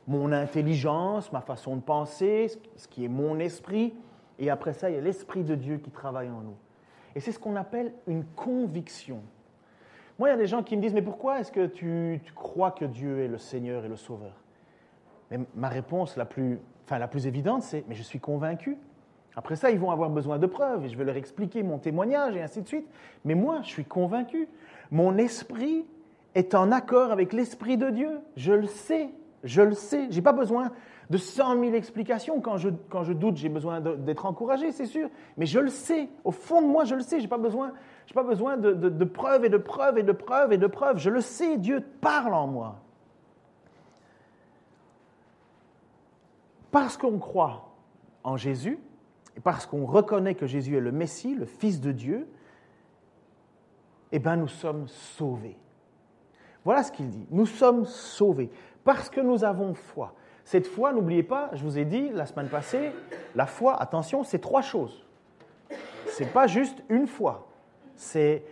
mon 0.08 0.32
intelligence, 0.32 1.32
ma 1.32 1.42
façon 1.42 1.76
de 1.76 1.82
penser, 1.82 2.48
ce 2.76 2.88
qui 2.88 3.06
est 3.06 3.10
mon 3.10 3.40
esprit, 3.40 3.94
et 4.40 4.50
après 4.50 4.74
ça, 4.74 4.90
il 4.90 4.96
y 4.96 4.98
a 4.98 5.02
l'esprit 5.02 5.44
de 5.44 5.56
Dieu 5.56 5.78
qui 5.78 5.92
travaille 5.92 6.30
en 6.30 6.42
nous. 6.42 6.56
Et 7.16 7.20
c'est 7.20 7.32
ce 7.32 7.40
qu'on 7.40 7.56
appelle 7.56 7.94
une 8.08 8.26
conviction. 8.26 9.22
Moi, 10.18 10.30
il 10.30 10.32
y 10.32 10.36
a 10.36 10.38
des 10.38 10.48
gens 10.48 10.64
qui 10.64 10.76
me 10.78 10.82
disent, 10.82 10.94
mais 10.94 11.02
pourquoi 11.02 11.40
est-ce 11.40 11.52
que 11.52 11.66
tu, 11.66 12.22
crois 12.36 12.72
que 12.72 12.86
Dieu 12.86 13.20
est 13.20 13.28
le 13.28 13.38
Seigneur 13.38 13.86
et 13.86 13.88
le 13.88 13.96
Sauveur? 13.96 14.34
Ma 15.56 15.70
réponse 15.70 16.16
la 16.16 16.26
plus, 16.26 16.60
enfin, 16.86 17.00
la 17.00 17.08
plus 17.08 17.26
évidente, 17.26 17.64
c'est 17.64 17.84
Mais 17.88 17.96
je 17.96 18.04
suis 18.04 18.20
convaincu. 18.20 18.78
Après 19.36 19.56
ça, 19.56 19.72
ils 19.72 19.80
vont 19.80 19.90
avoir 19.90 20.12
besoin 20.12 20.38
de 20.38 20.46
preuves 20.46 20.86
et 20.86 20.90
je 20.90 20.98
vais 20.98 21.06
leur 21.06 21.16
expliquer 21.16 21.64
mon 21.64 21.80
témoignage 21.80 22.36
et 22.36 22.42
ainsi 22.42 22.62
de 22.62 22.68
suite. 22.68 22.88
Mais 23.26 23.34
moi, 23.34 23.62
je 23.64 23.70
suis 23.70 23.86
convaincu. 23.86 24.48
Mon 24.92 25.18
esprit 25.18 25.86
est 26.36 26.56
en 26.56 26.72
accord 26.72 27.12
avec 27.12 27.34
l'esprit 27.34 27.78
de 27.78 27.90
Dieu. 27.90 28.20
Je 28.36 28.54
le 28.54 28.68
sais. 28.68 29.10
Je 29.44 29.62
le 29.62 29.74
sais. 29.74 30.08
Je 30.10 30.16
n'ai 30.16 30.22
pas 30.22 30.34
besoin 30.34 30.72
de 31.10 31.18
cent 31.18 31.56
mille 31.56 31.76
explications. 31.76 32.40
Quand 32.40 32.58
je, 32.58 32.70
quand 32.90 33.04
je 33.04 33.14
doute, 33.14 33.38
j'ai 33.38 33.50
besoin 33.50 33.82
d'être 33.82 34.26
encouragé, 34.26 34.72
c'est 34.72 34.86
sûr. 34.86 35.10
Mais 35.38 35.46
je 35.46 35.60
le 35.60 35.70
sais. 35.70 36.10
Au 36.24 36.32
fond 36.32 36.62
de 36.62 36.68
moi, 36.68 36.86
je 36.86 36.96
le 36.96 37.02
sais. 37.02 37.18
Je 37.18 37.24
n'ai 37.24 37.30
pas 37.30 37.38
besoin, 37.38 37.74
pas 38.14 38.24
besoin 38.24 38.58
de, 38.58 38.74
de 38.74 39.06
preuves 39.06 39.46
et 39.46 39.50
de 39.50 39.58
preuves 39.58 39.98
et 39.98 40.04
de 40.04 40.12
preuves 40.12 40.54
et 40.54 40.58
de 40.58 40.68
preuves. 40.68 40.98
Je 40.98 41.10
le 41.10 41.22
sais. 41.22 41.58
Dieu 41.58 41.84
parle 42.02 42.34
en 42.34 42.48
moi. 42.48 42.80
Parce 46.72 46.98
qu'on 46.98 47.20
croit 47.20 47.70
en 48.24 48.36
Jésus, 48.36 48.80
et 49.38 49.40
parce 49.40 49.66
qu'on 49.66 49.86
reconnaît 49.86 50.36
que 50.36 50.48
Jésus 50.48 50.78
est 50.78 50.82
le 50.82 50.92
Messie, 50.92 51.36
le 51.36 51.46
Fils 51.46 51.82
de 51.82 51.92
Dieu, 51.92 52.28
eh 54.12 54.20
bien 54.20 54.36
nous 54.36 54.48
sommes 54.48 54.88
sauvés. 54.88 55.58
Voilà 56.66 56.84
ce 56.84 56.92
qu'il 56.92 57.10
dit. 57.10 57.28
Nous 57.30 57.46
sommes 57.46 57.86
sauvés 57.86 58.50
parce 58.84 59.10
que 59.10 59.22
nous 59.22 59.44
avons 59.44 59.74
foi. 59.74 60.14
Cette 60.46 60.68
foi, 60.68 60.92
n'oubliez 60.92 61.24
pas, 61.24 61.50
je 61.54 61.64
vous 61.64 61.78
ai 61.78 61.86
dit 61.86 62.10
la 62.10 62.26
semaine 62.26 62.50
passée, 62.50 62.92
la 63.36 63.46
foi, 63.46 63.82
attention, 63.82 64.24
c'est 64.24 64.40
trois 64.40 64.62
choses. 64.62 65.06
Ce 66.08 66.24
n'est 66.24 66.30
pas 66.30 66.48
juste 66.48 66.84
une 66.90 67.08
foi. 67.08 67.48
C'est 67.96 68.44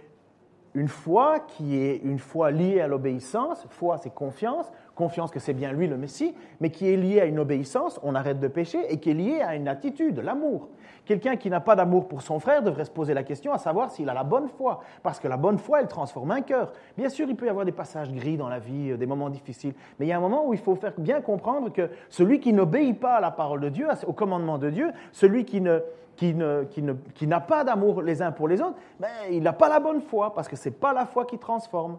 une 0.73 0.87
foi 0.87 1.39
qui 1.41 1.77
est 1.77 1.97
une 1.97 2.19
foi 2.19 2.51
liée 2.51 2.79
à 2.79 2.87
l'obéissance. 2.87 3.65
Foi, 3.69 3.97
c'est 3.97 4.13
confiance 4.13 4.71
confiance 4.95 5.31
que 5.31 5.39
c'est 5.39 5.53
bien 5.53 5.71
lui 5.71 5.87
le 5.87 5.97
Messie, 5.97 6.35
mais 6.59 6.69
qui 6.69 6.91
est 6.91 6.97
lié 6.97 7.21
à 7.21 7.25
une 7.25 7.39
obéissance, 7.39 7.99
on 8.03 8.15
arrête 8.15 8.39
de 8.39 8.47
pécher, 8.47 8.79
et 8.89 8.97
qui 8.97 9.11
est 9.11 9.15
lié 9.15 9.41
à 9.41 9.55
une 9.55 9.67
attitude, 9.67 10.19
l'amour. 10.19 10.69
Quelqu'un 11.05 11.35
qui 11.35 11.49
n'a 11.49 11.59
pas 11.59 11.75
d'amour 11.75 12.07
pour 12.07 12.21
son 12.21 12.39
frère 12.39 12.61
devrait 12.61 12.85
se 12.85 12.91
poser 12.91 13.13
la 13.13 13.23
question 13.23 13.51
à 13.53 13.57
savoir 13.57 13.89
s'il 13.89 14.09
a 14.09 14.13
la 14.13 14.23
bonne 14.23 14.47
foi, 14.47 14.81
parce 15.01 15.19
que 15.19 15.27
la 15.27 15.37
bonne 15.37 15.57
foi, 15.57 15.81
elle 15.81 15.87
transforme 15.87 16.31
un 16.31 16.41
cœur. 16.41 16.73
Bien 16.97 17.09
sûr, 17.09 17.27
il 17.27 17.35
peut 17.35 17.47
y 17.47 17.49
avoir 17.49 17.65
des 17.65 17.71
passages 17.71 18.11
gris 18.11 18.37
dans 18.37 18.49
la 18.49 18.59
vie, 18.59 18.91
euh, 18.91 18.97
des 18.97 19.07
moments 19.07 19.29
difficiles, 19.29 19.73
mais 19.99 20.05
il 20.05 20.09
y 20.09 20.11
a 20.11 20.17
un 20.17 20.21
moment 20.21 20.47
où 20.47 20.53
il 20.53 20.59
faut 20.59 20.75
faire 20.75 20.93
bien 20.97 21.21
comprendre 21.21 21.71
que 21.71 21.89
celui 22.09 22.39
qui 22.39 22.53
n'obéit 22.53 22.99
pas 22.99 23.15
à 23.15 23.21
la 23.21 23.31
parole 23.31 23.61
de 23.61 23.69
Dieu, 23.69 23.87
au 24.05 24.13
commandement 24.13 24.57
de 24.57 24.69
Dieu, 24.69 24.91
celui 25.11 25.45
qui 25.45 25.61
ne, 25.61 25.79
qui, 26.15 26.35
ne, 26.35 26.65
qui, 26.65 26.83
ne, 26.83 26.93
qui 27.15 27.25
n'a 27.25 27.39
pas 27.39 27.63
d'amour 27.63 28.01
les 28.03 28.21
uns 28.21 28.31
pour 28.31 28.47
les 28.47 28.61
autres, 28.61 28.75
ben, 28.99 29.09
il 29.31 29.41
n'a 29.41 29.53
pas 29.53 29.69
la 29.69 29.79
bonne 29.79 30.01
foi, 30.01 30.33
parce 30.33 30.47
que 30.47 30.55
ce 30.55 30.69
n'est 30.69 30.75
pas 30.75 30.93
la 30.93 31.05
foi 31.05 31.25
qui 31.25 31.39
transforme. 31.39 31.97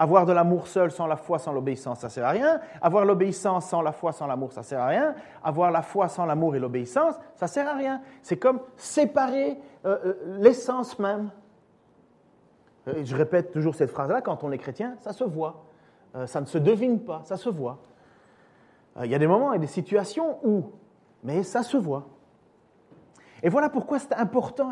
Avoir 0.00 0.24
de 0.24 0.32
l'amour 0.32 0.66
seul 0.66 0.90
sans 0.90 1.06
la 1.06 1.16
foi, 1.16 1.38
sans 1.38 1.52
l'obéissance, 1.52 2.00
ça 2.00 2.06
ne 2.06 2.10
sert 2.10 2.24
à 2.24 2.30
rien. 2.30 2.58
Avoir 2.80 3.04
l'obéissance 3.04 3.66
sans 3.66 3.82
la 3.82 3.92
foi, 3.92 4.12
sans 4.12 4.26
l'amour, 4.26 4.50
ça 4.50 4.62
ne 4.62 4.64
sert 4.64 4.80
à 4.80 4.86
rien. 4.86 5.14
Avoir 5.44 5.70
la 5.70 5.82
foi 5.82 6.08
sans 6.08 6.24
l'amour 6.24 6.56
et 6.56 6.58
l'obéissance, 6.58 7.16
ça 7.34 7.44
ne 7.44 7.50
sert 7.50 7.68
à 7.68 7.74
rien. 7.74 8.00
C'est 8.22 8.38
comme 8.38 8.60
séparer 8.78 9.58
euh, 9.84 9.98
euh, 10.06 10.38
l'essence 10.38 10.98
même. 10.98 11.28
Euh, 12.88 13.04
je 13.04 13.14
répète 13.14 13.52
toujours 13.52 13.74
cette 13.74 13.90
phrase-là, 13.90 14.22
quand 14.22 14.42
on 14.42 14.50
est 14.52 14.56
chrétien, 14.56 14.96
ça 15.02 15.12
se 15.12 15.22
voit. 15.22 15.66
ça 16.24 16.40
ne 16.40 16.46
se 16.46 16.56
devine 16.56 17.00
pas, 17.00 17.20
ça 17.24 17.36
se 17.36 17.50
voit. 17.50 17.76
Il 19.04 19.10
y 19.10 19.14
a 19.14 19.18
des 19.18 19.26
moments 19.26 19.52
et 19.52 19.58
des 19.58 19.66
situations 19.66 20.38
où, 20.42 20.72
mais 21.22 21.42
ça 21.42 21.62
se 21.62 21.76
voit. 21.76 22.06
Et 23.42 23.50
voilà 23.50 23.68
pourquoi 23.68 23.98
c'est 23.98 24.14
important, 24.14 24.70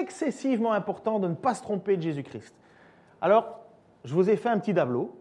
excessivement 0.00 0.72
important, 0.72 1.18
de 1.18 1.28
ne 1.28 1.34
pas 1.34 1.52
se 1.52 1.60
tromper 1.60 1.98
de 1.98 2.02
Jésus-Christ. 2.02 2.54
Alors, 3.20 3.59
je 4.04 4.14
vous 4.14 4.30
ai 4.30 4.36
fait 4.36 4.48
un 4.48 4.58
petit 4.58 4.74
tableau. 4.74 5.16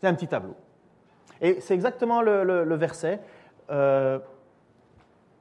C'est 0.00 0.08
un 0.08 0.14
petit 0.14 0.28
tableau. 0.28 0.56
Et 1.40 1.60
c'est 1.60 1.74
exactement 1.74 2.22
le, 2.22 2.74
verset. 2.74 3.20
Euh, 3.70 4.18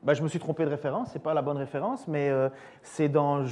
ben, 0.04 0.13
je 0.13 0.22
me 0.22 0.28
suis 0.28 0.39
trompé 0.39 0.65
de 0.65 0.69
référence, 0.69 1.10
ce 1.10 1.13
n'est 1.15 1.24
pas 1.24 1.34
la 1.34 1.41
bonne 1.41 1.58
référence, 1.58 2.08
mais 2.08 2.30
euh, 2.30 2.50
c'est 2.82 3.10
dans, 3.10 3.43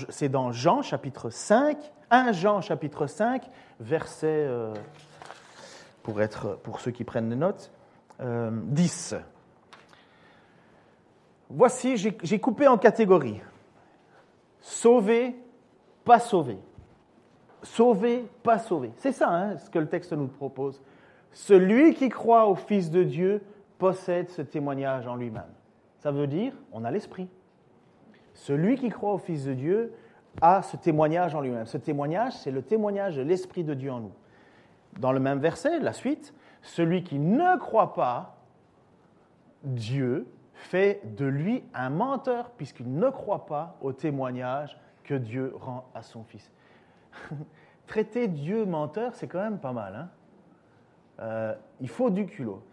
Jean 0.52 0.82
chapitre 0.82 1.30
5, 1.30 1.78
1 2.10 2.32
Jean 2.34 2.62
chapitre 2.62 3.08
5, 3.08 3.50
verset, 3.80 4.28
euh, 4.28 4.74
pour, 6.04 6.20
pour 6.64 6.80
ceux 6.80 6.92
qui 6.92 7.04
prennent 7.04 7.30
des 7.30 7.36
notes, 7.36 7.72
10. 8.22 9.16
Voici, 11.50 11.98
j'ai 11.98 12.40
coupé 12.40 12.68
en 12.68 12.78
catégories. 12.78 13.42
Sauvé, 14.62 15.36
pas 16.06 16.20
sauvé. 16.20 16.60
Sauvé, 17.64 18.26
pas 18.44 18.58
sauvé. 18.58 18.92
C'est 18.96 19.12
ça 19.12 19.30
hein, 19.30 19.58
ce 19.58 19.70
que 19.70 19.80
le 19.80 19.88
texte 19.88 20.14
nous 20.14 20.28
propose. 20.28 20.82
Celui 21.32 21.94
qui 21.94 22.10
croit 22.10 22.48
au 22.48 22.56
Fils 22.56 22.90
de 22.90 23.04
Dieu 23.04 23.42
possède 23.78 24.30
ce 24.30 24.42
témoignage 24.42 25.08
en 25.08 25.16
lui-même. 25.16 25.44
Ça 26.00 26.12
veut 26.12 26.28
dire, 26.28 26.54
on 26.72 26.84
a 26.84 26.92
l'Esprit. 26.92 27.30
Celui 28.34 28.76
qui 28.76 28.90
croit 28.90 29.14
au 29.14 29.18
Fils 29.18 29.46
de 29.46 29.54
Dieu 29.54 29.94
a 30.42 30.62
ce 30.62 30.78
témoignage 30.78 31.36
en 31.36 31.42
lui-même. 31.42 31.66
Ce 31.66 31.78
témoignage, 31.78 32.34
c'est 32.38 32.52
le 32.52 32.62
témoignage 32.62 33.16
de 33.16 33.22
l'Esprit 33.22 33.64
de 33.64 33.74
Dieu 33.74 33.92
en 33.92 34.00
nous. 34.00 34.14
Dans 35.00 35.12
le 35.12 35.20
même 35.20 35.40
verset, 35.40 35.80
la 35.80 35.94
suite, 35.94 36.34
celui 36.62 37.04
qui 37.04 37.20
ne 37.20 37.58
croit 37.58 37.94
pas, 37.94 38.38
Dieu 39.64 40.28
fait 40.54 41.02
de 41.16 41.26
lui 41.26 41.64
un 41.74 41.90
menteur 41.90 42.52
puisqu'il 42.52 42.94
ne 42.94 43.10
croit 43.10 43.46
pas 43.46 43.78
au 43.82 43.94
témoignage 43.94 44.78
que 45.04 45.14
Dieu 45.16 45.54
rend 45.56 45.90
à 45.94 46.02
son 46.02 46.24
Fils. 46.24 46.52
Traiter 47.92 48.30
Dieu 48.30 48.64
menteur, 48.64 49.14
c'est 49.16 49.28
quand 49.28 49.44
même 49.44 49.60
pas 49.60 49.74
mal. 49.74 49.94
Hein. 49.94 50.10
Euh, 51.20 51.54
il 51.82 51.90
faut 51.90 52.10
du 52.10 52.26
culot. 52.26 52.64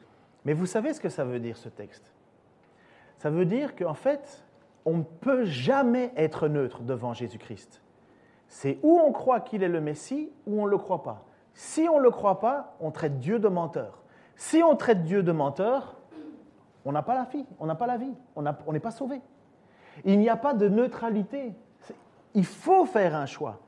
Mais 0.44 0.52
vous 0.52 0.64
savez 0.64 0.94
ce 0.94 1.00
que 1.00 1.08
ça 1.08 1.24
veut 1.24 1.40
dire, 1.40 1.56
ce 1.56 1.68
texte? 1.68 2.12
Ça 3.16 3.28
veut 3.28 3.44
dire 3.44 3.74
qu'en 3.74 3.94
fait, 3.94 4.44
on 4.84 4.98
ne 4.98 5.02
peut 5.02 5.44
jamais 5.44 6.12
être 6.16 6.46
neutre 6.46 6.82
devant 6.82 7.14
Jésus-Christ. 7.14 7.82
C'est 8.46 8.78
où 8.84 8.96
on 8.96 9.10
croit 9.10 9.40
qu'il 9.40 9.64
est 9.64 9.68
le 9.68 9.80
Messie, 9.80 10.30
ou 10.46 10.62
on 10.62 10.66
ne 10.66 10.70
le 10.70 10.78
croit 10.78 11.02
pas. 11.02 11.24
Si 11.52 11.88
on 11.88 11.98
ne 11.98 12.04
le 12.04 12.12
croit 12.12 12.38
pas, 12.38 12.76
on 12.78 12.92
traite 12.92 13.18
Dieu 13.18 13.40
de 13.40 13.48
menteur. 13.48 14.04
Si 14.36 14.62
on 14.62 14.76
traite 14.76 15.02
Dieu 15.02 15.24
de 15.24 15.32
menteur, 15.32 15.96
on 16.84 16.92
n'a 16.92 17.02
pas 17.02 17.16
la 17.16 17.24
vie, 17.24 17.44
on 17.58 17.66
n'a 17.66 17.74
pas 17.74 17.88
la 17.88 17.96
vie, 17.96 18.14
on 18.36 18.72
n'est 18.72 18.78
pas 18.78 18.92
sauvé. 18.92 19.20
Il 20.04 20.20
n'y 20.20 20.28
a 20.28 20.36
pas 20.36 20.54
de 20.54 20.68
neutralité. 20.68 21.54
Il 22.34 22.44
faut 22.44 22.84
faire 22.84 23.16
un 23.16 23.26
choix. 23.26 23.58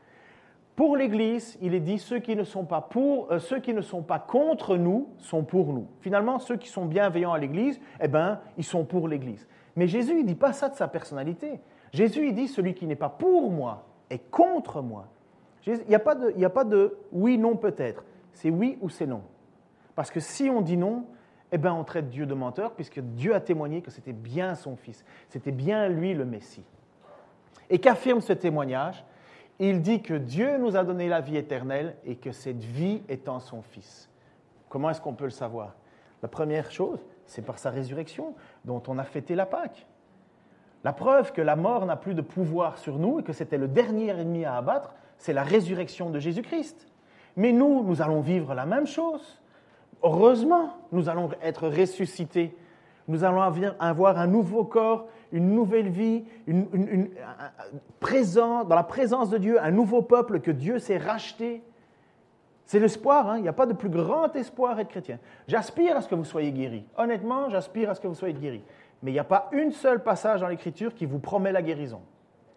Pour 0.81 0.97
l'Église, 0.97 1.59
il 1.61 1.75
est 1.75 1.81
dit 1.81 1.99
ceux 1.99 2.21
qui 2.21 2.35
ne 2.35 2.43
sont 2.43 2.65
pas 2.65 2.81
pour, 2.81 3.31
euh, 3.31 3.39
ceux 3.39 3.61
qui 3.61 3.75
ne 3.75 3.83
sont 3.83 4.01
pas 4.01 4.19
contre 4.19 4.79
nous 4.79 5.11
sont 5.19 5.45
pour 5.45 5.75
nous. 5.75 5.87
Finalement, 6.01 6.39
ceux 6.39 6.57
qui 6.57 6.69
sont 6.69 6.87
bienveillants 6.87 7.35
à 7.35 7.39
l'Église, 7.39 7.79
eh 8.01 8.09
ben, 8.09 8.41
ils 8.57 8.65
sont 8.65 8.87
pour 8.87 9.07
l'Église. 9.07 9.47
Mais 9.77 9.87
Jésus, 9.87 10.21
il 10.21 10.25
dit 10.25 10.35
pas 10.35 10.55
ça 10.55 10.71
de 10.71 10.75
sa 10.75 10.89
personnalité. 10.89 11.61
Jésus, 11.93 12.29
il 12.29 12.35
dit 12.35 12.49
celui 12.49 12.73
qui 12.73 12.87
n'est 12.87 12.97
pas 12.97 13.11
pour 13.11 13.51
moi 13.51 13.85
est 14.09 14.31
contre 14.31 14.81
moi. 14.81 15.09
Il 15.67 15.85
n'y 15.87 15.95
a, 15.95 15.99
pas 15.99 16.15
de, 16.15 16.43
a 16.43 16.49
pas 16.49 16.65
de 16.65 16.97
oui, 17.13 17.37
non, 17.37 17.57
peut-être. 17.57 18.03
C'est 18.33 18.49
oui 18.49 18.79
ou 18.81 18.89
c'est 18.89 19.07
non. 19.07 19.21
Parce 19.95 20.11
que 20.11 20.21
si 20.21 20.49
on 20.49 20.63
dit 20.63 20.79
non, 20.79 21.05
eh 21.53 21.59
ben, 21.59 21.75
on 21.75 21.85
traite 21.85 22.09
Dieu 22.09 22.25
de 22.25 22.33
menteur, 22.33 22.73
puisque 22.73 23.01
Dieu 23.01 23.35
a 23.35 23.41
témoigné 23.41 23.83
que 23.83 23.91
c'était 23.91 24.15
bien 24.15 24.55
son 24.55 24.77
Fils, 24.77 25.05
c'était 25.29 25.53
bien 25.53 25.91
lui 25.91 26.15
le 26.15 26.25
Messie. 26.25 26.65
Et 27.69 27.79
qu'affirme 27.79 28.23
ce 28.23 28.33
témoignage? 28.33 29.05
Il 29.69 29.83
dit 29.83 30.03
que 30.03 30.15
Dieu 30.15 30.57
nous 30.59 30.77
a 30.77 30.85
donné 30.85 31.09
la 31.09 31.21
vie 31.21 31.37
éternelle 31.37 31.95
et 32.05 32.17
que 32.17 32.33
cette 32.33 32.63
vie 32.63 33.03
est 33.09 33.29
en 33.29 33.41
son 33.41 33.63
Fils. 33.63 34.09
Comment 34.71 34.91
est-ce 34.91 35.01
qu'on 35.01 35.15
peut 35.15 35.25
le 35.25 35.31
savoir? 35.31 35.75
La 36.23 36.29
première 36.29 36.71
chose, 36.71 36.99
c'est 37.27 37.45
par 37.45 37.59
sa 37.59 37.71
résurrection, 37.71 38.35
dont 38.65 38.83
on 38.89 38.99
a 38.99 39.05
fêté 39.05 39.35
la 39.35 39.47
Pâque. 39.47 39.87
La 40.83 40.95
preuve 40.95 41.33
que 41.33 41.43
la 41.43 41.57
mort 41.57 41.85
n'a 41.85 41.97
plus 41.97 42.15
de 42.15 42.23
pouvoir 42.23 42.79
sur 42.79 42.99
nous 42.99 43.21
et 43.21 43.23
que 43.23 43.35
c'était 43.35 43.59
le 43.59 43.69
dernier 43.69 44.09
ennemi 44.09 44.47
à 44.47 44.57
abattre, 44.57 44.95
c'est 45.19 45.35
la 45.35 45.43
résurrection 45.43 46.09
de 46.09 46.19
Jésus-Christ. 46.19 46.89
Mais 47.37 47.53
nous, 47.53 47.85
nous 47.85 48.01
allons 48.01 48.23
vivre 48.23 48.55
la 48.55 48.65
même 48.65 48.87
chose. 48.87 49.41
Heureusement, 50.03 50.71
nous 50.93 51.11
allons 51.11 51.31
être 51.43 51.69
ressuscités. 51.69 52.57
Nous 53.11 53.25
allons 53.25 53.43
avoir 53.79 54.19
un 54.19 54.27
nouveau 54.27 54.65
corps 54.65 55.07
une 55.33 55.55
nouvelle 55.55 55.89
vie, 55.89 56.25
une, 56.47 57.09
dans 58.01 58.75
la 58.75 58.83
présence 58.83 59.31
de 59.31 59.39
Dieu, 59.39 59.63
un 59.63 59.71
nouveau 59.71 60.03
peuple 60.03 60.41
que 60.41 60.51
Dieu 60.51 60.79
s'est 60.79 60.99
racheté. 60.99 61.63
C'est 62.65 62.81
l'espoir, 62.81 63.29
hein. 63.29 63.39
il 63.39 63.43
n'y 63.43 63.49
a 63.49 63.53
pas 63.53 63.67
de 63.67 63.73
plus 63.73 63.89
grand 63.89 64.35
espoir 64.37 64.77
à 64.77 64.81
être 64.83 64.89
chrétien. 64.89 65.19
J'aspire 65.49 65.97
à 65.97 66.03
ce 66.03 66.09
que 66.09 66.15
vous 66.15 66.25
soyez 66.25 66.53
guéris. 66.53 66.85
Honnêtement, 66.97 67.49
j'aspire 67.49 67.91
à 67.91 67.95
ce 67.95 68.01
que 68.01 68.07
vous 68.07 68.15
soyez 68.15 68.35
guéris. 68.35 68.63
Mais 69.03 69.11
il 69.11 69.15
n'y 69.15 69.21
a 69.21 69.25
pas 69.25 69.49
une 69.53 69.73
seule 69.73 70.03
passage 70.03 70.41
dans 70.41 70.49
l'Écriture 70.49 70.95
qui 70.95 71.07
vous 71.07 71.19
promet 71.19 71.53
la 71.53 71.63
guérison. 71.63 72.01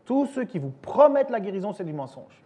Tous 0.06 0.26
ceux 0.28 0.44
qui 0.44 0.60
vous 0.60 0.72
promettent 0.82 1.30
la 1.30 1.40
guérison, 1.40 1.74
c'est 1.74 1.84
du 1.84 1.94
mensonge. 1.94 2.44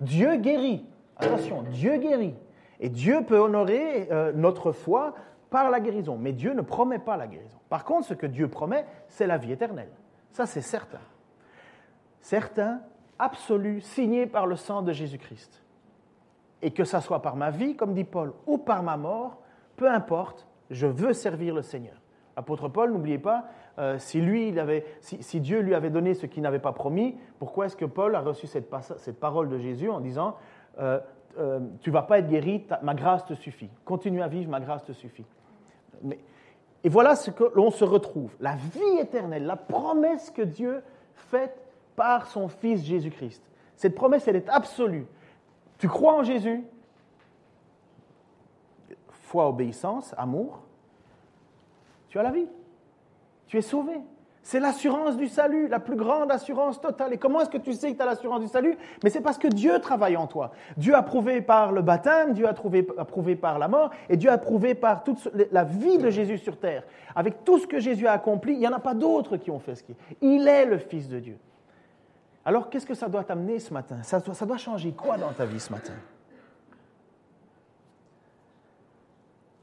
Dieu 0.00 0.36
guérit. 0.36 0.84
Attention, 1.16 1.62
Dieu 1.72 1.96
guérit. 1.96 2.34
Et 2.80 2.88
Dieu 2.90 3.22
peut 3.26 3.38
honorer 3.38 4.08
euh, 4.12 4.32
notre 4.32 4.70
foi 4.70 5.14
par 5.50 5.70
la 5.70 5.80
guérison. 5.80 6.16
Mais 6.16 6.32
Dieu 6.32 6.52
ne 6.54 6.62
promet 6.62 6.98
pas 6.98 7.16
la 7.16 7.26
guérison. 7.26 7.58
Par 7.68 7.84
contre, 7.84 8.06
ce 8.06 8.14
que 8.14 8.26
Dieu 8.26 8.48
promet, 8.48 8.84
c'est 9.08 9.26
la 9.26 9.38
vie 9.38 9.52
éternelle. 9.52 9.90
Ça, 10.32 10.46
c'est 10.46 10.60
certain. 10.60 11.00
Certain, 12.20 12.80
absolu, 13.18 13.80
signé 13.80 14.26
par 14.26 14.46
le 14.46 14.56
sang 14.56 14.82
de 14.82 14.92
Jésus-Christ. 14.92 15.62
Et 16.62 16.72
que 16.72 16.84
ça 16.84 17.00
soit 17.00 17.22
par 17.22 17.36
ma 17.36 17.50
vie, 17.50 17.76
comme 17.76 17.94
dit 17.94 18.04
Paul, 18.04 18.32
ou 18.46 18.58
par 18.58 18.82
ma 18.82 18.96
mort, 18.96 19.38
peu 19.76 19.90
importe, 19.90 20.46
je 20.70 20.86
veux 20.86 21.12
servir 21.12 21.54
le 21.54 21.62
Seigneur. 21.62 21.94
L'apôtre 22.36 22.68
Paul, 22.68 22.92
n'oubliez 22.92 23.18
pas, 23.18 23.46
euh, 23.78 23.98
si, 23.98 24.20
lui, 24.20 24.48
il 24.48 24.58
avait, 24.58 24.84
si, 25.00 25.40
Dieu 25.40 25.60
lui 25.60 25.74
avait 25.74 25.90
donné 25.90 26.14
ce 26.14 26.26
qu'il 26.26 26.42
n'avait 26.42 26.58
pas 26.58 26.72
promis, 26.72 27.16
pourquoi 27.38 27.66
est-ce 27.66 27.76
que 27.76 27.84
Paul 27.84 28.14
a 28.14 28.20
reçu 28.20 28.46
cette, 28.46 28.72
cette 28.98 29.18
parole 29.18 29.48
de 29.48 29.58
Jésus 29.58 29.88
en 29.88 30.00
disant 30.00 30.36
euh, 30.78 31.00
euh, 31.38 31.60
Tu 31.80 31.90
ne 31.90 31.94
vas 31.94 32.02
pas 32.02 32.18
être 32.18 32.28
guéri, 32.28 32.66
ma 32.82 32.94
grâce 32.94 33.24
te 33.24 33.34
suffit. 33.34 33.70
Continue 33.84 34.22
à 34.22 34.28
vivre, 34.28 34.50
ma 34.50 34.60
grâce 34.60 34.84
te 34.84 34.92
suffit 34.92 35.24
et 36.84 36.88
voilà 36.88 37.16
ce 37.16 37.30
que 37.30 37.44
l'on 37.54 37.70
se 37.70 37.84
retrouve. 37.84 38.30
La 38.40 38.54
vie 38.54 38.98
éternelle, 39.00 39.44
la 39.44 39.56
promesse 39.56 40.30
que 40.30 40.42
Dieu 40.42 40.82
fait 41.14 41.54
par 41.96 42.26
son 42.26 42.48
Fils 42.48 42.84
Jésus-Christ. 42.84 43.42
Cette 43.76 43.94
promesse, 43.94 44.28
elle 44.28 44.36
est 44.36 44.48
absolue. 44.48 45.06
Tu 45.78 45.88
crois 45.88 46.14
en 46.14 46.22
Jésus, 46.22 46.64
foi, 49.10 49.48
obéissance, 49.48 50.14
amour, 50.16 50.62
tu 52.08 52.18
as 52.18 52.22
la 52.22 52.30
vie. 52.30 52.48
Tu 53.46 53.58
es 53.58 53.62
sauvé. 53.62 54.00
C'est 54.48 54.60
l'assurance 54.60 55.18
du 55.18 55.28
salut, 55.28 55.68
la 55.68 55.78
plus 55.78 55.94
grande 55.94 56.32
assurance 56.32 56.80
totale. 56.80 57.12
Et 57.12 57.18
comment 57.18 57.42
est-ce 57.42 57.50
que 57.50 57.58
tu 57.58 57.74
sais 57.74 57.92
que 57.92 57.98
tu 57.98 58.02
as 58.02 58.06
l'assurance 58.06 58.40
du 58.40 58.48
salut? 58.48 58.78
Mais 59.04 59.10
c'est 59.10 59.20
parce 59.20 59.36
que 59.36 59.46
Dieu 59.46 59.78
travaille 59.78 60.16
en 60.16 60.26
toi. 60.26 60.52
Dieu 60.78 60.94
a 60.94 61.02
prouvé 61.02 61.42
par 61.42 61.70
le 61.70 61.82
baptême, 61.82 62.32
Dieu 62.32 62.48
a 62.48 62.54
prouvé, 62.54 63.36
par 63.36 63.58
la 63.58 63.68
mort, 63.68 63.90
et 64.08 64.16
Dieu 64.16 64.30
a 64.30 64.38
prouvé 64.38 64.74
par 64.74 65.04
toute 65.04 65.28
la 65.52 65.64
vie 65.64 65.98
de 65.98 66.08
Jésus 66.08 66.38
sur 66.38 66.58
terre. 66.58 66.84
Avec 67.14 67.44
tout 67.44 67.58
ce 67.58 67.66
que 67.66 67.78
Jésus 67.78 68.06
a 68.06 68.12
accompli, 68.12 68.54
il 68.54 68.58
n'y 68.60 68.66
en 68.66 68.72
a 68.72 68.78
pas 68.78 68.94
d'autres 68.94 69.36
qui 69.36 69.50
ont 69.50 69.58
fait 69.58 69.74
ce 69.74 69.82
qu'il 69.82 69.96
Il 70.22 70.48
est 70.48 70.64
le 70.64 70.78
Fils 70.78 71.10
de 71.10 71.20
Dieu. 71.20 71.36
Alors 72.42 72.70
qu'est-ce 72.70 72.86
que 72.86 72.94
ça 72.94 73.10
doit 73.10 73.24
t'amener 73.24 73.58
ce 73.58 73.74
matin? 73.74 74.02
Ça 74.02 74.46
doit 74.46 74.56
changer 74.56 74.92
quoi 74.92 75.18
dans 75.18 75.32
ta 75.32 75.44
vie 75.44 75.60
ce 75.60 75.70
matin? 75.70 75.92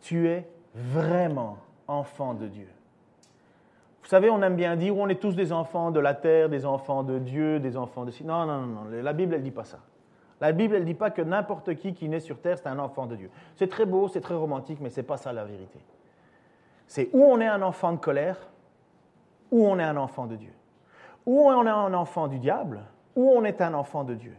Tu 0.02 0.28
es 0.28 0.48
vraiment 0.76 1.58
enfant 1.88 2.36
de 2.36 2.46
Dieu. 2.46 2.68
Vous 4.06 4.10
savez, 4.10 4.30
on 4.30 4.40
aime 4.44 4.56
bien 4.56 4.76
dire 4.76 4.96
on 4.96 5.08
est 5.10 5.20
tous 5.20 5.36
des 5.36 5.52
enfants 5.52 5.90
de 5.90 6.00
la 6.00 6.14
terre, 6.14 6.48
des 6.48 6.68
enfants 6.68 7.02
de 7.02 7.18
Dieu, 7.18 7.60
des 7.60 7.76
enfants 7.76 8.06
de... 8.06 8.12
Non, 8.24 8.46
non, 8.46 8.62
non, 8.62 8.82
la 8.92 9.14
Bible, 9.14 9.34
elle 9.34 9.40
ne 9.40 9.46
dit 9.46 9.52
pas 9.52 9.64
ça. 9.64 9.80
La 10.40 10.52
Bible, 10.52 10.76
elle 10.76 10.82
ne 10.84 10.86
dit 10.86 10.94
pas 10.94 11.10
que 11.10 11.24
n'importe 11.24 11.74
qui 11.74 11.96
qui 11.96 12.08
naît 12.08 12.20
sur 12.20 12.40
terre, 12.40 12.60
c'est 12.60 12.68
un 12.68 12.78
enfant 12.78 13.08
de 13.08 13.16
Dieu. 13.16 13.32
C'est 13.56 13.68
très 13.68 13.88
beau, 13.88 14.08
c'est 14.08 14.22
très 14.22 14.36
romantique, 14.36 14.78
mais 14.80 14.92
ce 14.92 15.00
n'est 15.00 15.08
pas 15.08 15.18
ça 15.18 15.34
la 15.34 15.44
vérité. 15.44 15.80
C'est 16.86 17.10
où 17.14 17.24
on 17.24 17.40
est 17.40 17.48
un 17.48 17.64
enfant 17.64 17.94
de 17.94 17.98
colère, 17.98 18.38
ou 19.50 19.66
on 19.66 19.80
est 19.80 19.84
un 19.84 19.98
enfant 19.98 20.28
de 20.28 20.36
Dieu. 20.36 20.54
Ou 21.26 21.50
on 21.50 21.66
est 21.66 21.70
un 21.70 21.96
enfant 21.96 22.28
du 22.28 22.38
diable, 22.38 22.82
ou 23.16 23.32
on 23.32 23.44
est 23.44 23.60
un 23.60 23.74
enfant 23.74 24.04
de 24.04 24.14
Dieu. 24.14 24.38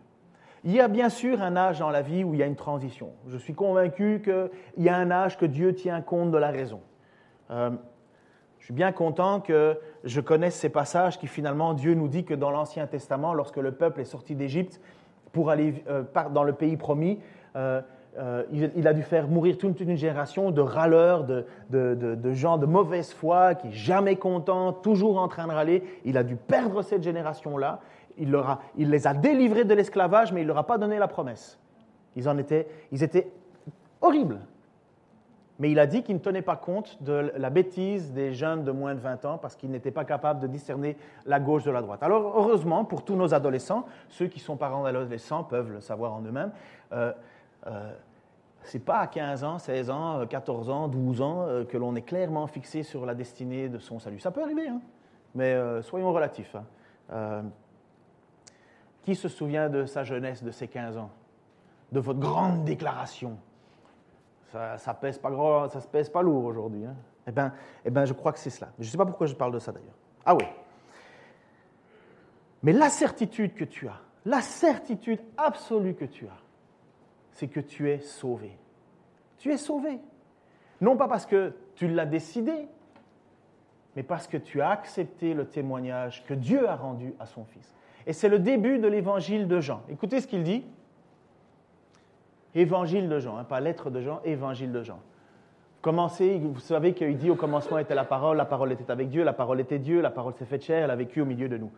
Il 0.63 0.71
y 0.71 0.81
a 0.81 0.87
bien 0.87 1.09
sûr 1.09 1.43
un 1.43 1.57
âge 1.57 1.81
dans 1.81 1.91
la 1.91 2.03
vie 2.03 2.23
où 2.23 2.35
il 2.35 2.39
y 2.39 2.43
a 2.45 2.47
une 2.47 2.55
transition. 2.55 3.11
Je 3.27 3.37
suis 3.37 3.55
convaincu 3.55 4.23
qu'il 4.23 4.85
y 4.85 4.89
a 4.89 4.97
un 4.97 5.11
âge 5.11 5.37
que 5.37 5.47
Dieu 5.47 5.75
tient 5.75 6.03
compte 6.03 6.31
de 6.31 6.39
la 6.39 6.53
raison. 6.53 6.83
Euh, 7.51 7.71
je 8.59 8.65
suis 8.65 8.75
bien 8.75 8.93
content 8.93 9.41
que 9.41 9.79
je 10.05 10.21
connaisse 10.21 10.55
ces 10.55 10.69
passages 10.69 11.19
qui 11.19 11.27
finalement 11.27 11.75
Dieu 11.75 11.95
nous 11.95 12.09
dit 12.09 12.25
que 12.25 12.35
dans 12.35 12.51
l'Ancien 12.51 12.87
Testament, 12.87 13.35
lorsque 13.35 13.59
le 13.59 13.73
peuple 13.73 14.01
est 14.01 14.07
sorti 14.07 14.35
d'Égypte 14.35 14.81
pour 15.33 15.51
aller 15.51 15.85
euh, 15.89 16.03
dans 16.33 16.43
le 16.43 16.53
pays 16.53 16.77
promis, 16.77 17.21
euh, 17.55 17.81
euh, 18.19 18.45
il, 18.51 18.89
a 18.89 18.95
dû 18.95 19.03
faire 19.03 19.29
mourir 19.29 19.59
toute 19.59 19.79
une 19.81 19.97
génération 19.97 20.51
de 20.51 20.63
râleurs, 20.63 21.25
de, 21.25 22.33
gens 22.33 22.57
de 22.57 22.65
mauvaise 22.65 23.13
foi, 23.13 23.55
qui 23.55 23.73
jamais 23.73 24.17
contents, 24.17 24.73
toujours 24.73 25.19
en 25.19 25.29
train 25.29 25.47
de 25.47 25.53
râler. 25.53 25.83
Il 26.05 26.17
a 26.17 26.23
dû 26.23 26.37
perdre 26.37 26.81
cette 26.83 27.03
génération-là. 27.03 27.81
Il, 28.17 28.33
les 28.79 29.07
a 29.07 29.13
délivrés 29.13 29.65
de 29.65 29.75
l'esclavage, 29.75 30.33
mais 30.33 30.41
il 30.41 30.45
ne 30.45 30.49
leur 30.49 30.59
a 30.59 30.67
pas 30.67 30.79
donné 30.79 30.99
la 30.99 31.09
promesse. 31.09 31.59
Ils, 32.15 32.27
en 32.27 32.39
étaient, 32.39 32.67
ils 32.91 33.03
étaient 33.03 33.31
horribles. 34.01 34.41
Mais 35.59 35.71
il 35.71 35.79
a 35.79 35.87
dit 35.87 36.03
qu'il 36.03 36.17
ne 36.17 36.21
tenait 36.21 36.43
pas 36.43 36.57
compte 36.57 37.03
de 37.03 37.33
la 37.37 37.49
bêtise 37.49 38.13
des 38.13 38.33
jeunes 38.33 38.65
de 38.65 38.73
moins 38.73 38.95
de 38.95 39.01
20 39.01 39.25
ans 39.25 39.39
parce 39.39 39.57
qu'ils 39.57 39.71
n'étaient 39.71 39.91
pas 39.91 40.05
capables 40.05 40.41
de 40.41 40.47
discerner 40.47 40.97
la 41.25 41.41
gauche 41.41 41.65
de 41.65 41.71
la 41.71 41.81
droite. 41.81 42.03
Alors 42.03 42.35
heureusement, 42.37 42.85
pour 42.85 43.05
tous 43.05 43.17
nos 43.17 43.33
adolescents, 43.33 43.87
ceux 44.09 44.27
qui 44.27 44.39
sont 44.39 44.57
parents 44.57 44.85
d'adolescents 44.85 45.45
peuvent 45.45 45.73
le 45.73 45.81
savoir 45.81 46.13
en 46.13 46.21
eux-mêmes, 46.23 46.53
euh, 46.93 47.13
euh, 47.67 47.93
ce 48.65 48.77
n'est 48.77 48.85
pas 48.85 48.99
à 48.99 49.07
15 49.07 49.45
ans, 49.45 49.59
16 49.59 49.91
ans, 49.91 50.27
14 50.27 50.71
ans, 50.71 50.89
12 50.89 51.21
ans 51.23 51.47
euh, 51.47 51.65
que 51.65 51.77
l'on 51.77 51.95
est 51.95 52.03
clairement 52.03 52.47
fixé 52.47 52.83
sur 52.83 53.07
la 53.07 53.15
destinée 53.15 53.69
de 53.69 53.79
son 53.79 53.99
salut. 53.99 54.19
Ça 54.19 54.31
peut 54.31 54.43
arriver, 54.43 54.69
hein 54.69 54.81
mais 55.35 55.53
euh, 55.53 55.83
soyons 55.83 56.13
relatifs. 56.13 56.57
Hein. 57.11 57.45
qui 59.03 59.15
se 59.15 59.29
souvient 59.29 59.69
de 59.69 59.85
sa 59.85 60.03
jeunesse, 60.03 60.43
de 60.43 60.51
ses 60.51 60.67
15 60.67 60.97
ans? 60.97 61.11
De 61.93 62.01
votre 62.01 62.19
grande 62.19 62.65
déclaration? 62.65 63.39
Ça, 64.53 64.79
ça 64.79 64.95
pèse 64.95 65.19
pas 65.19 65.31
grand, 65.31 65.69
ça 65.69 65.81
se 65.81 65.89
pèse 65.89 66.09
pas 66.09 66.23
lourd 66.23 66.45
aujourd'hui. 66.45 66.85
Hein. 66.85 66.95
Eh 67.27 67.33
bien, 67.33 67.53
eh 67.85 67.91
ben, 67.91 68.05
je 68.05 68.13
crois 68.13 68.33
que 68.33 68.39
c'est 68.39 68.51
cela. 68.51 68.71
Je 68.79 68.85
ne 68.85 68.91
sais 68.91 68.99
pas 68.99 69.07
pourquoi 69.07 69.27
je 69.27 69.35
parle 69.35 69.53
de 69.53 69.59
ça 69.59 69.73
d'ailleurs. 69.73 69.97
Ah 70.25 70.35
oui. 70.35 70.45
Mais 72.63 72.73
la 72.73 72.89
certitude 72.89 73.55
que 73.55 73.65
tu 73.65 73.89
as, 73.89 74.01
la 74.25 74.41
certitude 74.41 75.21
absolue 75.37 75.95
que 75.95 76.05
tu 76.05 76.27
as, 76.27 76.39
c'est 77.33 77.49
que 77.49 77.61
tu 77.61 77.91
es 77.91 78.01
sauvé. 78.01 78.57
Tu 79.39 79.53
es 79.53 79.57
sauvé. 79.57 80.01
Non 80.81 80.97
pas 80.97 81.09
parce 81.09 81.27
que 81.27 81.55
tu 81.75 81.89
l'as 81.89 82.07
décidé, 82.07 82.69
mais 83.95 84.03
parce 84.03 84.27
que 84.27 84.37
tu 84.37 84.61
as 84.61 84.71
accepté 84.71 85.35
le 85.35 85.47
témoignage 85.47 86.25
que 86.25 86.35
Dieu 86.35 86.69
a 86.69 86.77
rendu 86.77 87.15
à 87.19 87.27
son 87.27 87.45
Fils. 87.45 87.75
Et 88.07 88.13
c'est 88.13 88.29
le 88.29 88.39
début 88.39 88.79
de 88.79 88.87
l'évangile 88.87 89.49
de 89.49 89.61
Jean. 89.61 89.83
Écoutez 89.89 90.21
ce 90.21 90.27
qu'il 90.27 90.43
dit. 90.45 90.65
Évangile 92.57 93.11
de 93.11 93.19
Jean, 93.19 93.37
hein, 93.37 93.45
pas 93.45 93.61
lettre 93.61 93.91
de 93.91 94.01
Jean, 94.01 94.21
évangile 94.25 94.73
de 94.73 94.83
Jean. 94.83 94.99
Commencez, 95.83 96.41
vous 96.43 96.59
savez 96.59 96.95
qu'il 96.95 97.19
dit 97.19 97.29
au 97.29 97.35
commencement 97.35 97.77
était 97.77 97.95
la 97.95 98.05
parole, 98.05 98.39
la 98.39 98.47
parole 98.47 98.73
était 98.73 98.91
avec 98.91 99.11
Dieu, 99.11 99.25
la 99.25 99.35
parole 99.35 99.61
était 99.61 99.79
Dieu, 99.79 100.01
la 100.01 100.09
parole 100.09 100.33
s'est 100.35 100.47
faite 100.47 100.65
chair, 100.65 100.83
elle 100.83 100.91
a 100.91 100.97
vécu 100.97 101.21
au 101.21 101.27
milieu 101.27 101.51
de 101.51 101.59
nous. 101.59 101.71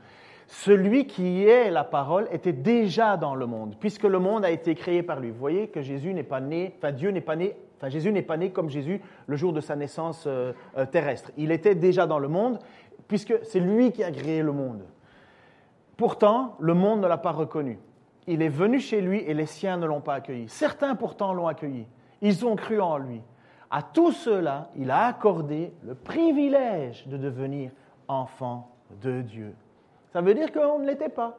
Celui 0.47 1.09
qui 1.09 1.45
est 1.45 1.73
la 1.73 1.83
parole 1.83 2.29
était 2.31 2.53
déjà 2.53 3.17
dans 3.17 3.35
le 3.35 3.45
monde, 3.45 3.75
puisque 3.81 4.05
le 4.05 4.21
monde 4.21 4.45
a 4.45 4.53
été 4.53 4.77
créé 4.77 5.03
par 5.03 5.19
lui. 5.19 5.31
Vous 5.31 5.39
voyez 5.39 5.67
que 5.67 5.83
Jésus 5.83 6.15
n'est 6.15 6.23
pas 6.23 6.41
né, 6.41 6.73
enfin 6.79 6.93
Dieu 6.93 7.11
n'est 7.11 7.21
pas 7.21 7.35
né, 7.35 7.57
enfin 7.77 7.89
Jésus 7.89 8.13
n'est 8.13 8.23
pas 8.23 8.37
né 8.37 8.51
comme 8.51 8.71
Jésus 8.71 9.01
le 9.27 9.37
jour 9.37 9.53
de 9.53 9.61
sa 9.61 9.75
naissance 9.75 10.27
euh, 10.29 10.53
euh, 10.77 10.87
terrestre. 10.87 11.33
Il 11.37 11.51
était 11.51 11.75
déjà 11.75 12.07
dans 12.07 12.21
le 12.21 12.29
monde, 12.29 12.61
puisque 13.09 13.35
c'est 13.43 13.61
lui 13.61 13.91
qui 13.91 14.05
a 14.05 14.13
créé 14.13 14.43
le 14.43 14.53
monde. 14.53 14.85
Pourtant, 15.97 16.55
le 16.61 16.75
monde 16.75 17.01
ne 17.01 17.09
l'a 17.09 17.19
pas 17.19 17.33
reconnu. 17.33 17.81
Il 18.29 18.43
est 18.43 18.49
venu 18.49 18.79
chez 18.79 19.01
lui 19.01 19.21
et 19.21 19.35
les 19.35 19.47
siens 19.47 19.79
ne 19.79 19.87
l'ont 19.87 20.03
pas 20.03 20.15
accueilli. 20.15 20.49
Certains 20.49 20.95
pourtant 20.95 21.33
l'ont 21.33 21.49
accueilli. 21.49 21.87
Ils 22.21 22.45
ont 22.45 22.57
cru 22.57 22.81
en 22.81 22.99
lui. 22.99 23.23
À 23.71 23.83
tous 23.83 24.13
ceux-là, 24.13 24.71
il 24.77 24.91
a 24.91 25.07
accordé 25.07 25.73
le 25.83 25.95
privilège 25.95 27.07
de 27.07 27.17
devenir 27.17 27.71
enfant 28.07 28.71
de 29.03 29.23
Dieu. 29.23 29.55
Ça 30.13 30.21
veut 30.21 30.35
dire 30.35 30.53
qu'on 30.53 30.79
ne 30.79 30.87
l'était 30.87 31.09
pas. 31.09 31.39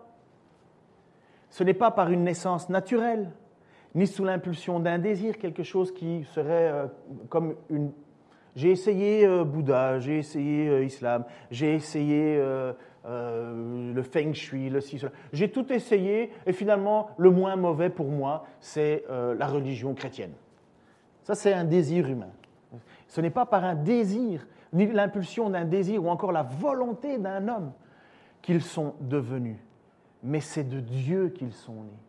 Ce 1.50 1.64
n'est 1.64 1.74
pas 1.74 1.92
par 1.92 2.12
une 2.12 2.24
naissance 2.24 2.70
naturelle, 2.70 3.32
ni 3.96 4.08
sous 4.08 4.24
l'impulsion 4.24 4.80
d'un 4.80 5.00
désir, 5.00 5.38
quelque 5.38 5.64
chose 5.64 5.92
qui 5.92 6.24
serait 6.26 6.72
euh, 6.72 6.88
comme 7.30 7.56
une... 7.70 7.92
J'ai 8.56 8.72
essayé 8.72 9.26
euh, 9.26 9.44
Bouddha, 9.44 10.00
j'ai 10.00 10.18
essayé 10.20 10.70
euh, 10.70 10.84
Islam, 10.84 11.24
j'ai 11.52 11.76
essayé 11.76 12.40
le 13.06 14.02
Feng 14.02 14.34
Shui, 14.34 14.70
le 14.70 14.82
ci, 14.82 15.02
J'ai 15.34 15.52
tout 15.52 15.72
essayé 15.72 16.32
et 16.45 16.54
finalement, 16.54 17.10
le 17.18 17.32
moins 17.32 17.56
mauvais 17.56 17.89
pour 17.89 18.08
moi, 18.08 18.45
c'est 18.60 19.06
la 19.10 19.47
religion 19.47 19.93
chrétienne. 19.93 20.34
Ça, 21.24 21.36
c'est 21.36 21.54
un 21.54 21.64
désir 21.64 22.08
humain. 22.08 22.32
Ce 23.08 23.22
n'est 23.22 23.30
pas 23.30 23.45
par 23.45 23.64
un 23.64 23.76
désir, 23.76 24.47
ni 24.74 24.86
l'impulsion 24.88 25.50
d'un 25.50 25.66
désir 25.66 26.04
ou 26.04 26.10
encore 26.10 26.32
la 26.32 26.43
volonté 26.43 27.18
d'un 27.18 27.47
homme 27.47 27.72
qu'ils 28.41 28.62
sont 28.62 28.93
devenus, 29.02 29.58
mais 30.24 30.39
c'est 30.39 30.64
de 30.64 30.80
Dieu 30.80 31.30
qu'ils 31.30 31.54
sont 31.54 31.84
nés. 31.84 32.00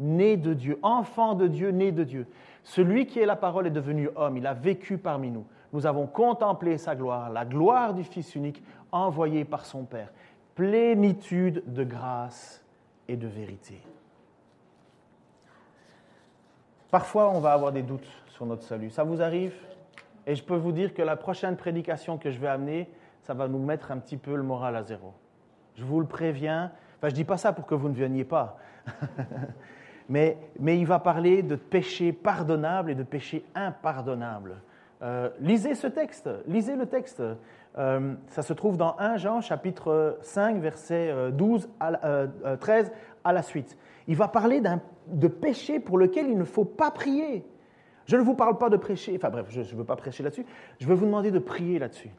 Nés 0.00 0.36
de 0.36 0.54
Dieu, 0.54 0.78
enfants 0.82 1.34
de 1.34 1.46
Dieu, 1.46 1.70
nés 1.70 1.92
de 1.92 2.04
Dieu. 2.04 2.26
Celui 2.64 3.06
qui 3.06 3.20
est 3.20 3.26
la 3.26 3.36
parole 3.36 3.66
est 3.66 3.70
devenu 3.70 4.08
homme, 4.16 4.36
il 4.36 4.46
a 4.46 4.54
vécu 4.54 4.98
parmi 4.98 5.30
nous. 5.30 5.44
Nous 5.72 5.86
avons 5.86 6.06
contemplé 6.06 6.78
sa 6.78 6.96
gloire, 6.96 7.30
la 7.30 7.44
gloire 7.44 7.94
du 7.94 8.02
Fils 8.02 8.34
unique 8.34 8.62
envoyé 8.90 9.44
par 9.44 9.64
son 9.66 9.84
Père. 9.84 10.12
Plénitude 10.54 11.62
de 11.66 11.84
grâce 11.84 12.64
et 13.08 13.16
de 13.16 13.26
vérité. 13.26 13.80
Parfois, 16.90 17.30
on 17.30 17.40
va 17.40 17.52
avoir 17.52 17.72
des 17.72 17.82
doutes 17.82 18.08
sur 18.28 18.46
notre 18.46 18.62
salut. 18.62 18.90
Ça 18.90 19.02
vous 19.02 19.20
arrive? 19.20 19.54
Et 20.26 20.34
je 20.34 20.42
peux 20.42 20.56
vous 20.56 20.72
dire 20.72 20.94
que 20.94 21.02
la 21.02 21.16
prochaine 21.16 21.56
prédication 21.56 22.18
que 22.18 22.30
je 22.30 22.38
vais 22.38 22.48
amener, 22.48 22.88
ça 23.22 23.34
va 23.34 23.48
nous 23.48 23.58
mettre 23.58 23.90
un 23.90 23.98
petit 23.98 24.16
peu 24.16 24.36
le 24.36 24.42
moral 24.42 24.76
à 24.76 24.82
zéro. 24.82 25.12
Je 25.76 25.84
vous 25.84 26.00
le 26.00 26.06
préviens. 26.06 26.70
Enfin, 26.98 27.08
je 27.08 27.14
ne 27.14 27.16
dis 27.16 27.24
pas 27.24 27.36
ça 27.36 27.52
pour 27.52 27.66
que 27.66 27.74
vous 27.74 27.88
ne 27.88 27.94
veniez 27.94 28.24
pas. 28.24 28.58
mais, 30.08 30.38
mais 30.60 30.78
il 30.78 30.86
va 30.86 30.98
parler 30.98 31.42
de 31.42 31.56
péché 31.56 32.12
pardonnable 32.12 32.92
et 32.92 32.94
de 32.94 33.02
péché 33.02 33.44
impardonnable. 33.54 34.56
Euh, 35.02 35.30
lisez 35.40 35.74
ce 35.74 35.86
texte, 35.86 36.30
lisez 36.46 36.76
le 36.76 36.86
texte. 36.86 37.22
Euh, 37.76 38.14
ça 38.28 38.42
se 38.42 38.52
trouve 38.52 38.76
dans 38.76 38.96
1 38.98 39.16
Jean 39.16 39.40
chapitre 39.40 40.18
5 40.22 40.58
verset 40.58 41.12
12 41.32 41.68
euh, 41.82 42.26
à, 42.44 42.56
13 42.56 42.92
à 43.24 43.32
la 43.32 43.42
suite. 43.42 43.76
Il 44.06 44.16
va 44.16 44.28
parler 44.28 44.62
de 45.08 45.28
péché 45.28 45.80
pour 45.80 45.98
lequel 45.98 46.28
il 46.28 46.38
ne 46.38 46.44
faut 46.44 46.64
pas 46.64 46.90
prier. 46.90 47.44
Je 48.06 48.16
ne 48.16 48.22
vous 48.22 48.34
parle 48.34 48.58
pas 48.58 48.68
de 48.68 48.76
prêcher, 48.76 49.14
enfin 49.16 49.30
bref, 49.30 49.46
je 49.48 49.60
ne 49.60 49.78
veux 49.78 49.84
pas 49.84 49.96
prêcher 49.96 50.22
là-dessus, 50.22 50.44
je 50.78 50.86
veux 50.86 50.94
vous 50.94 51.06
demander 51.06 51.30
de 51.30 51.38
prier 51.38 51.78
là-dessus. 51.78 52.10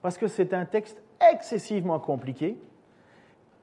Parce 0.00 0.16
que 0.16 0.28
c'est 0.28 0.54
un 0.54 0.64
texte 0.64 1.02
excessivement 1.32 1.98
compliqué 1.98 2.56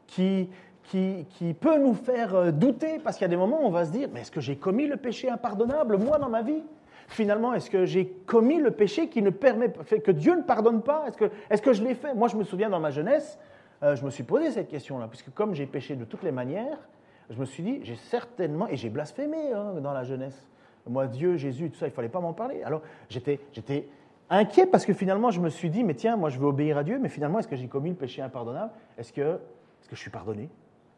qui, 0.05 0.49
qui, 0.83 1.25
qui, 1.29 1.53
peut 1.53 1.79
nous 1.79 1.93
faire 1.93 2.35
euh, 2.35 2.51
douter, 2.51 2.99
parce 2.99 3.15
qu'il 3.17 3.23
y 3.23 3.25
a 3.25 3.29
des 3.29 3.37
moments 3.37 3.63
où 3.63 3.67
on 3.67 3.71
va 3.71 3.85
se 3.85 3.91
dire, 3.91 4.09
mais 4.13 4.21
est-ce 4.21 4.31
que 4.31 4.41
j'ai 4.41 4.57
commis 4.57 4.85
le 4.85 4.97
péché 4.97 5.29
impardonnable, 5.29 5.97
moi, 5.97 6.19
dans 6.19 6.29
ma 6.29 6.41
vie? 6.41 6.61
Finalement, 7.07 7.53
est-ce 7.53 7.69
que 7.69 7.85
j'ai 7.85 8.07
commis 8.25 8.59
le 8.59 8.71
péché 8.71 9.09
qui 9.09 9.21
ne 9.21 9.29
permet 9.29 9.69
que 9.69 10.11
Dieu 10.11 10.35
ne 10.35 10.41
pardonne 10.41 10.81
pas? 10.81 11.05
Est-ce 11.07 11.17
que, 11.17 11.31
est 11.49 11.61
que 11.61 11.73
je 11.73 11.83
l'ai 11.83 11.93
fait? 11.93 12.13
Moi, 12.13 12.27
je 12.27 12.35
me 12.35 12.43
souviens 12.43 12.69
dans 12.69 12.79
ma 12.79 12.89
jeunesse, 12.89 13.37
euh, 13.83 13.95
je 13.95 14.03
me 14.03 14.09
suis 14.09 14.23
posé 14.23 14.51
cette 14.51 14.69
question-là, 14.69 15.07
puisque 15.07 15.31
comme 15.33 15.53
j'ai 15.53 15.67
péché 15.67 15.95
de 15.95 16.05
toutes 16.05 16.23
les 16.23 16.31
manières, 16.31 16.79
je 17.29 17.39
me 17.39 17.45
suis 17.45 17.63
dit, 17.63 17.79
j'ai 17.83 17.95
certainement, 17.95 18.67
et 18.67 18.75
j'ai 18.75 18.89
blasphémé 18.89 19.51
hein, 19.53 19.75
dans 19.81 19.93
la 19.93 20.03
jeunesse. 20.03 20.47
Moi, 20.87 21.07
Dieu, 21.07 21.35
Jésus, 21.37 21.69
tout 21.71 21.77
ça, 21.77 21.87
il 21.87 21.91
fallait 21.91 22.09
pas 22.09 22.19
m'en 22.19 22.33
parler. 22.33 22.61
Alors, 22.63 22.81
j'étais, 23.09 23.39
inquiet 24.29 24.65
parce 24.65 24.85
que 24.85 24.93
finalement, 24.93 25.31
je 25.31 25.39
me 25.39 25.49
suis 25.49 25.69
dit, 25.69 25.83
mais 25.83 25.95
tiens, 25.95 26.15
moi, 26.15 26.29
je 26.29 26.39
veux 26.39 26.47
obéir 26.47 26.77
à 26.77 26.83
Dieu, 26.83 26.99
mais 26.99 27.09
finalement, 27.09 27.39
est-ce 27.39 27.47
que 27.47 27.55
j'ai 27.55 27.67
commis 27.67 27.89
le 27.89 27.95
péché 27.95 28.21
impardonnable? 28.21 28.71
Est-ce 28.97 29.11
que, 29.11 29.21
est-ce 29.21 29.89
que 29.89 29.95
je 29.95 30.01
suis 30.01 30.11
pardonné? 30.11 30.49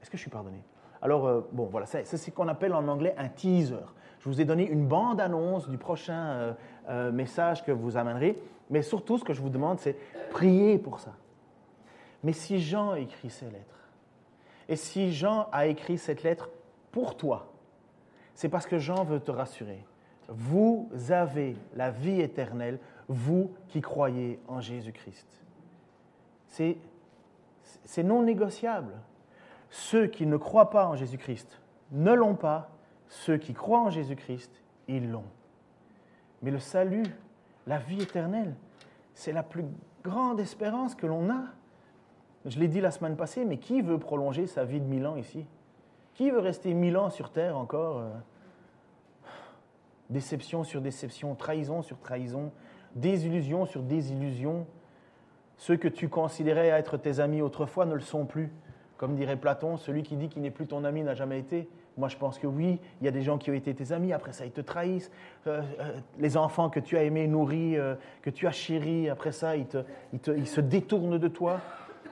Est-ce 0.01 0.09
que 0.09 0.17
je 0.17 0.21
suis 0.21 0.31
pardonné? 0.31 0.61
Alors, 1.01 1.27
euh, 1.27 1.41
bon, 1.51 1.65
voilà, 1.65 1.85
c'est 1.85 2.05
ce 2.05 2.31
qu'on 2.31 2.47
appelle 2.47 2.73
en 2.73 2.87
anglais 2.87 3.15
un 3.17 3.29
teaser. 3.29 3.85
Je 4.19 4.29
vous 4.29 4.41
ai 4.41 4.45
donné 4.45 4.67
une 4.67 4.87
bande-annonce 4.87 5.69
du 5.69 5.77
prochain 5.77 6.25
euh, 6.25 6.53
euh, 6.89 7.11
message 7.11 7.63
que 7.63 7.71
vous 7.71 7.97
amènerez, 7.97 8.37
mais 8.69 8.81
surtout, 8.81 9.17
ce 9.17 9.23
que 9.23 9.33
je 9.33 9.41
vous 9.41 9.49
demande, 9.49 9.79
c'est 9.79 9.95
prier 10.31 10.77
pour 10.77 10.99
ça. 10.99 11.13
Mais 12.23 12.33
si 12.33 12.59
Jean 12.59 12.95
écrit 12.95 13.29
ces 13.29 13.45
lettres, 13.45 13.89
et 14.69 14.75
si 14.75 15.13
Jean 15.13 15.47
a 15.51 15.67
écrit 15.67 15.97
cette 15.97 16.23
lettre 16.23 16.49
pour 16.91 17.15
toi, 17.15 17.47
c'est 18.33 18.49
parce 18.49 18.67
que 18.67 18.77
Jean 18.77 19.03
veut 19.03 19.19
te 19.19 19.31
rassurer. 19.31 19.83
Vous 20.27 20.89
avez 21.09 21.55
la 21.75 21.89
vie 21.89 22.21
éternelle, 22.21 22.79
vous 23.07 23.51
qui 23.69 23.81
croyez 23.81 24.39
en 24.47 24.59
Jésus-Christ. 24.59 25.27
C'est, 26.49 26.77
non 28.03 28.23
négociable. 28.23 28.93
Ceux 29.69 30.07
qui 30.07 30.25
ne 30.25 30.37
croient 30.37 30.69
pas 30.69 30.87
en 30.87 30.95
Jésus-Christ 30.95 31.59
ne 31.91 32.13
l'ont 32.13 32.35
pas, 32.35 32.69
ceux 33.09 33.37
qui 33.37 33.53
croient 33.53 33.81
en 33.81 33.89
Jésus-Christ, 33.89 34.51
ils 34.87 35.09
l'ont. 35.09 35.23
Mais 36.41 36.51
le 36.51 36.59
salut, 36.59 37.05
la 37.65 37.77
vie 37.77 38.01
éternelle, 38.01 38.55
c'est 39.13 39.31
la 39.31 39.43
plus 39.43 39.65
grande 40.03 40.39
espérance 40.39 40.95
que 40.95 41.07
l'on 41.07 41.29
a. 41.29 41.43
Je 42.45 42.59
l'ai 42.59 42.67
dit 42.67 42.81
la 42.81 42.91
semaine 42.91 43.15
passée, 43.15 43.45
mais 43.45 43.57
qui 43.57 43.81
veut 43.81 43.97
prolonger 43.97 44.47
sa 44.47 44.63
vie 44.63 44.79
de 44.79 44.85
mille 44.85 45.05
ans 45.05 45.15
ici? 45.15 45.45
Qui 46.13 46.31
veut 46.31 46.39
rester 46.39 46.73
mille 46.73 46.97
ans 46.97 47.09
sur 47.09 47.31
Terre 47.31 47.57
encore 47.57 47.99
euh? 47.99 48.09
Déception 50.09 50.63
sur 50.63 50.81
déception, 50.81 51.35
trahison 51.35 51.81
sur 51.81 51.99
trahison, 51.99 52.51
désillusion 52.95 53.65
sur 53.65 53.83
désillusion? 53.83 54.65
Ceux 55.57 55.75
que 55.75 55.87
tu 55.87 56.07
considérais 56.07 56.67
être 56.67 56.97
tes 56.97 57.19
amis 57.19 57.41
autrefois 57.41 57.85
ne 57.85 57.95
le 57.95 58.01
sont 58.01 58.25
plus. 58.25 58.51
Comme 58.95 59.15
dirait 59.15 59.35
Platon, 59.35 59.77
celui 59.77 60.03
qui 60.03 60.15
dit 60.15 60.29
qu'il 60.29 60.41
n'est 60.43 60.51
plus 60.51 60.67
ton 60.67 60.83
ami 60.83 61.03
n'a 61.03 61.13
jamais 61.13 61.39
été. 61.39 61.67
Moi, 61.97 62.09
je 62.09 62.17
pense 62.17 62.37
que 62.37 62.47
oui, 62.47 62.79
il 63.01 63.05
y 63.05 63.07
a 63.07 63.11
des 63.11 63.23
gens 63.23 63.37
qui 63.37 63.49
ont 63.49 63.55
été 63.55 63.73
tes 63.73 63.91
amis, 63.91 64.13
après 64.13 64.33
ça, 64.33 64.45
ils 64.45 64.51
te 64.51 64.61
trahissent. 64.61 65.11
Euh, 65.47 65.61
euh, 65.79 65.99
les 66.19 66.37
enfants 66.37 66.69
que 66.69 66.79
tu 66.79 66.97
as 66.97 67.03
aimés, 67.03 67.27
nourris, 67.27 67.75
que 68.21 68.29
tu 68.29 68.47
as 68.47 68.51
chéris, 68.51 69.09
après 69.09 69.31
ça, 69.31 69.55
ils, 69.55 69.65
ils 70.13 70.47
se 70.47 70.61
détournent 70.61 71.17
de 71.17 71.27
toi. 71.27 71.59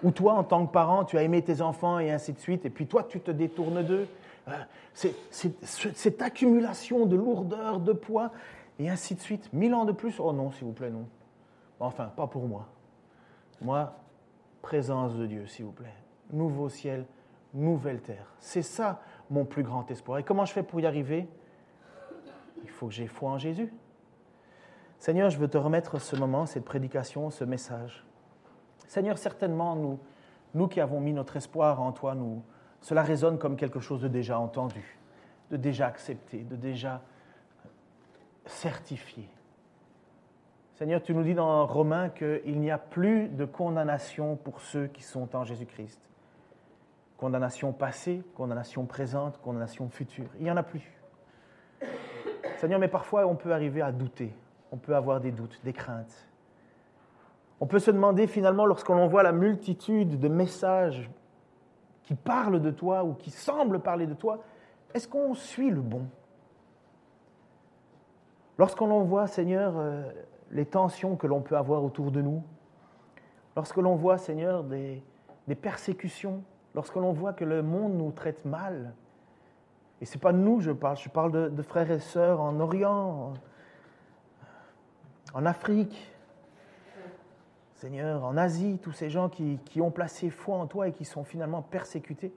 Ou 0.04 0.12
toi, 0.12 0.34
en 0.34 0.44
tant 0.44 0.66
que 0.66 0.72
parent, 0.72 1.06
tu 1.06 1.18
as 1.18 1.24
aimé 1.24 1.42
tes 1.42 1.62
enfants 1.62 2.00
et 2.00 2.12
ainsi 2.12 2.34
de 2.34 2.40
suite, 2.40 2.66
et 2.66 2.70
puis 2.70 2.88
toi, 2.88 3.04
tu 3.04 3.20
te 3.20 3.32
détournes 3.32 3.84
d'eux. 3.84 4.08
Euh, 4.48 4.52
c'est 4.94 5.16
cette 5.64 6.22
accumulation 6.22 7.06
de 7.06 7.16
lourdeur, 7.16 7.80
de 7.80 7.94
poids, 7.94 8.32
et 8.80 8.90
ainsi 8.90 9.16
de 9.16 9.20
suite. 9.20 9.52
Mille 9.54 9.74
ans 9.74 9.86
de 9.86 9.92
plus, 9.92 10.20
oh 10.20 10.32
non, 10.32 10.52
s'il 10.52 10.66
vous 10.66 10.74
plaît, 10.74 10.90
non. 10.90 11.08
Enfin, 11.80 12.06
pas 12.16 12.28
pour 12.28 12.48
moi. 12.48 12.68
Moi, 13.62 13.94
présence 14.62 15.16
de 15.16 15.26
Dieu, 15.26 15.48
s'il 15.48 15.66
vous 15.66 15.72
plaît. 15.72 15.94
Nouveau 16.32 16.70
ciel, 16.70 17.06
nouvelle 17.54 18.02
terre. 18.02 18.34
C'est 18.40 18.62
ça 18.62 19.02
mon 19.30 19.46
plus 19.46 19.64
grand 19.64 19.90
espoir. 19.92 20.20
Et 20.20 20.24
comment 20.24 20.46
je 20.46 20.54
fais 20.54 20.64
pour 20.64 20.80
y 20.80 20.86
arriver? 20.86 21.28
Il 22.64 22.70
faut 22.70 22.88
que 22.88 22.94
j'ai 22.94 23.08
foi 23.08 23.32
en 23.32 23.38
Jésus. 23.38 23.72
Seigneur, 25.00 25.30
je 25.30 25.38
veux 25.38 25.48
te 25.48 25.58
remettre 25.58 26.00
ce 26.00 26.16
moment, 26.16 26.46
cette 26.46 26.66
prédication, 26.66 27.30
ce 27.30 27.44
message. 27.44 28.06
Seigneur, 28.88 29.18
certainement, 29.18 29.76
nous, 29.76 30.00
nous 30.54 30.68
qui 30.68 30.80
avons 30.82 31.00
mis 31.00 31.14
notre 31.14 31.36
espoir 31.38 31.82
en 31.82 31.92
toi, 31.92 32.16
cela 32.82 33.04
résonne 33.04 33.38
comme 33.38 33.56
quelque 33.56 33.80
chose 33.80 34.02
de 34.02 34.08
déjà 34.08 34.40
entendu, 34.40 34.98
de 35.52 35.58
déjà 35.58 35.88
accepté, 35.88 36.40
de 36.40 36.56
déjà 36.56 37.02
certifié. 38.46 39.28
Seigneur, 40.76 41.02
tu 41.02 41.14
nous 41.14 41.24
dis 41.24 41.34
dans 41.34 41.66
Romains 41.66 42.10
qu'il 42.10 42.60
n'y 42.60 42.70
a 42.70 42.78
plus 42.78 43.30
de 43.30 43.46
condamnation 43.46 44.36
pour 44.36 44.60
ceux 44.60 44.88
qui 44.88 45.04
sont 45.04 45.36
en 45.36 45.44
Jésus-Christ. 45.44 46.02
Condamnation 47.18 47.72
passée, 47.72 48.24
condamnation 48.36 48.86
présente, 48.86 49.40
condamnation 49.42 49.90
future. 49.90 50.30
Il 50.38 50.44
n'y 50.44 50.52
en 50.52 50.58
a 50.58 50.64
plus. 50.64 50.92
Seigneur, 52.58 52.80
mais 52.80 52.88
parfois 52.88 53.26
on 53.26 53.36
peut 53.36 53.54
arriver 53.54 53.82
à 53.82 53.92
douter, 53.92 54.34
on 54.72 54.78
peut 54.78 54.96
avoir 54.96 55.20
des 55.20 55.32
doutes, 55.32 55.60
des 55.64 55.74
craintes. 55.74 56.28
On 57.60 57.68
peut 57.68 57.80
se 57.80 57.92
demander 57.92 58.28
finalement, 58.28 58.66
lorsqu'on 58.66 59.08
voit 59.08 59.24
la 59.24 59.32
multitude 59.32 60.20
de 60.20 60.28
messages 60.28 61.10
qui 62.04 62.16
parlent 62.16 62.62
de 62.62 62.72
toi 62.72 63.04
ou 63.04 63.14
qui 63.14 63.32
semblent 63.32 63.80
parler 63.80 64.08
de 64.08 64.14
toi, 64.14 64.44
est-ce 64.94 65.08
qu'on 65.08 65.34
suit 65.34 65.72
le 65.72 65.82
bon? 65.82 66.06
Lorsqu'on 68.58 69.04
voit, 69.04 69.28
Seigneur, 69.28 69.74
euh, 69.78 70.04
les 70.52 70.66
tensions 70.66 71.16
que 71.16 71.28
l'on 71.28 71.42
peut 71.42 71.58
avoir 71.58 71.84
autour 71.84 72.12
de 72.12 72.22
nous, 72.22 72.44
lorsque 73.56 73.78
l'on 73.78 73.96
voit, 73.96 74.18
Seigneur, 74.18 74.64
des, 74.64 75.04
persécutions, 75.62 76.44
lorsque 76.76 76.96
l'on 76.96 77.14
voit 77.14 77.34
que 77.34 77.46
le 77.46 77.64
monde 77.64 77.94
nous 77.94 78.12
traite 78.12 78.46
mal, 78.46 78.94
et 80.02 80.06
ce 80.06 80.14
n'est 80.14 80.20
pas 80.20 80.34
de 80.34 80.38
nous 80.38 80.60
je 80.60 80.72
parle, 80.72 80.98
je 80.98 81.10
parle 81.10 81.52
de, 81.52 81.62
frères 81.64 81.90
et 81.90 82.00
sœurs 82.00 82.42
en 82.42 82.60
Orient, 82.60 83.34
en 85.34 85.46
Afrique, 85.46 86.12
Seigneur, 87.76 88.24
en 88.24 88.38
Asie, 88.38 88.80
tous 88.82 88.92
ces 88.92 89.10
gens 89.10 89.30
qui, 89.30 89.60
ont 89.82 89.92
placé 89.92 90.30
foi 90.30 90.58
en 90.58 90.68
toi 90.68 90.88
et 90.90 90.92
qui 90.92 91.06
sont 91.06 91.24
finalement 91.24 91.62
persécutés, 91.62 92.34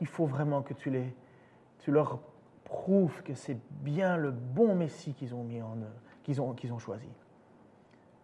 il 0.00 0.06
faut 0.06 0.26
vraiment 0.26 0.62
que 0.62 0.74
tu 0.74 0.90
les, 0.90 1.14
tu 1.80 1.90
leur 1.90 2.20
prouves 2.64 3.22
que 3.22 3.34
c'est 3.34 3.58
bien 3.70 4.16
le 4.16 4.30
bon 4.30 4.74
Messie 4.74 5.14
qu'ils 5.14 5.34
ont 5.34 5.44
mis 5.44 5.60
en 5.60 5.76
qu'ils 6.22 6.40
ont, 6.40 6.52
qu'ils 6.52 6.72
ont 6.72 6.78
choisi. 6.78 7.08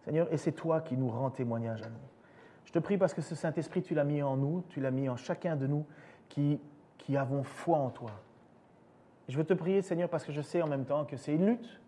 Seigneur, 0.05 0.31
et 0.31 0.37
c'est 0.37 0.53
toi 0.53 0.79
qui 0.79 0.95
nous 0.95 1.09
rends 1.09 1.29
témoignage 1.29 1.81
à 1.81 1.89
nous. 1.89 2.18
Je 2.69 2.73
te 2.73 2.77
prie 2.77 2.99
parce 2.99 3.15
que 3.15 3.21
ce 3.23 3.33
Saint-Esprit, 3.33 3.81
tu 3.81 3.95
l'as 3.95 4.03
mis 4.03 4.21
en 4.21 4.37
nous, 4.37 4.63
tu 4.69 4.79
l'as 4.79 4.91
mis 4.91 5.09
en 5.09 5.15
chacun 5.15 5.55
de 5.55 5.65
nous 5.65 5.87
qui, 6.27 6.61
qui 6.99 7.17
avons 7.17 7.41
foi 7.41 7.79
en 7.79 7.89
toi. 7.89 8.11
je 9.27 9.35
veux 9.35 9.43
te 9.43 9.55
prier, 9.55 9.81
Seigneur, 9.81 10.07
parce 10.07 10.23
que 10.23 10.31
je 10.31 10.39
sais 10.39 10.61
en 10.61 10.67
même 10.67 10.85
temps 10.85 11.03
que 11.03 11.17
c'est 11.17 11.33
une 11.33 11.47
lutte. 11.47 11.81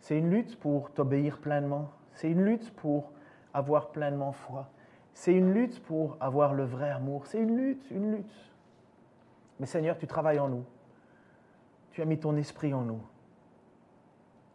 C'est 0.00 0.16
une 0.16 0.30
lutte 0.30 0.58
pour 0.58 0.90
t'obéir 0.90 1.36
pleinement. 1.36 1.90
C'est 2.14 2.30
une 2.30 2.42
lutte 2.46 2.74
pour 2.76 3.12
avoir 3.52 3.90
pleinement 3.90 4.32
foi. 4.32 4.70
C'est 5.12 5.34
une 5.34 5.52
lutte 5.52 5.82
pour 5.82 6.16
avoir 6.18 6.54
le 6.54 6.64
vrai 6.64 6.88
amour. 6.88 7.26
C'est 7.26 7.40
une 7.40 7.54
lutte, 7.54 7.84
une 7.90 8.10
lutte. 8.10 8.52
Mais 9.60 9.66
Seigneur, 9.66 9.98
tu 9.98 10.06
travailles 10.06 10.40
en 10.40 10.48
nous. 10.48 10.64
Tu 11.90 12.00
as 12.00 12.06
mis 12.06 12.18
ton 12.18 12.38
esprit 12.38 12.72
en 12.72 12.80
nous. 12.80 13.02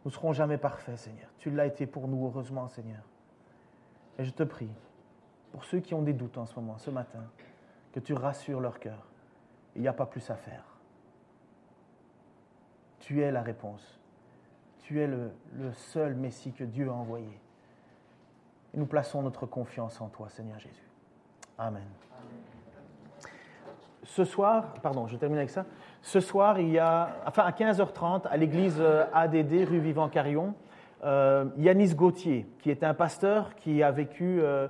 Nous 0.04 0.06
ne 0.06 0.10
serons 0.10 0.32
jamais 0.32 0.58
parfaits, 0.58 0.98
Seigneur. 0.98 1.28
Tu 1.38 1.52
l'as 1.52 1.66
été 1.66 1.86
pour 1.86 2.08
nous, 2.08 2.26
heureusement, 2.26 2.66
Seigneur. 2.66 3.04
Et 4.18 4.24
je 4.24 4.32
te 4.32 4.42
prie, 4.42 4.68
pour 5.52 5.64
ceux 5.64 5.80
qui 5.80 5.94
ont 5.94 6.02
des 6.02 6.12
doutes 6.12 6.38
en 6.38 6.46
ce 6.46 6.54
moment, 6.56 6.78
ce 6.78 6.90
matin, 6.90 7.24
que 7.92 8.00
tu 8.00 8.14
rassures 8.14 8.60
leur 8.60 8.78
cœur. 8.78 9.06
Il 9.74 9.82
n'y 9.82 9.88
a 9.88 9.92
pas 9.92 10.06
plus 10.06 10.30
à 10.30 10.36
faire. 10.36 10.64
Tu 13.00 13.22
es 13.22 13.30
la 13.30 13.42
réponse. 13.42 13.98
Tu 14.80 15.00
es 15.00 15.06
le, 15.06 15.32
seul 15.72 16.14
Messie 16.14 16.52
que 16.52 16.64
Dieu 16.64 16.88
a 16.88 16.92
envoyé. 16.92 17.40
Et 18.74 18.78
nous 18.78 18.86
plaçons 18.86 19.22
notre 19.22 19.46
confiance 19.46 20.00
en 20.00 20.08
toi, 20.08 20.28
Seigneur 20.28 20.58
Jésus. 20.58 20.88
Amen. 21.58 21.86
Ce 24.04 24.24
soir, 24.24 24.74
pardon, 24.82 25.06
je 25.06 25.16
termine 25.16 25.38
avec 25.38 25.50
ça. 25.50 25.66
Ce 26.02 26.20
soir, 26.20 26.58
il 26.58 26.70
y 26.70 26.78
a, 26.78 27.16
enfin 27.26 27.44
à 27.44 27.50
15h30, 27.50 28.26
à 28.26 28.36
l'église 28.36 28.78
euh, 28.80 29.04
ADD, 29.12 29.68
rue 29.68 29.78
Vivant-Carillon, 29.78 30.54
euh, 31.04 31.46
Yanis 31.58 31.94
Gauthier, 31.94 32.46
qui 32.60 32.70
est 32.70 32.82
un 32.82 32.94
pasteur 32.94 33.54
qui 33.56 33.82
a 33.82 33.90
vécu, 33.90 34.40
euh, 34.40 34.68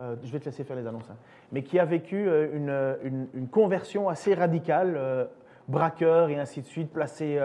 euh, 0.00 0.16
je 0.22 0.32
vais 0.32 0.40
te 0.40 0.46
laisser 0.46 0.64
faire 0.64 0.76
les 0.76 0.86
annonces, 0.86 1.10
hein, 1.10 1.16
mais 1.52 1.62
qui 1.62 1.78
a 1.78 1.84
vécu 1.84 2.26
une, 2.26 2.96
une, 3.04 3.28
une, 3.34 3.48
conversion 3.48 4.08
assez 4.08 4.34
radicale, 4.34 5.28
braqueur 5.68 6.30
et 6.30 6.38
ainsi 6.38 6.60
de 6.60 6.66
suite, 6.66 6.92
placé 6.92 7.38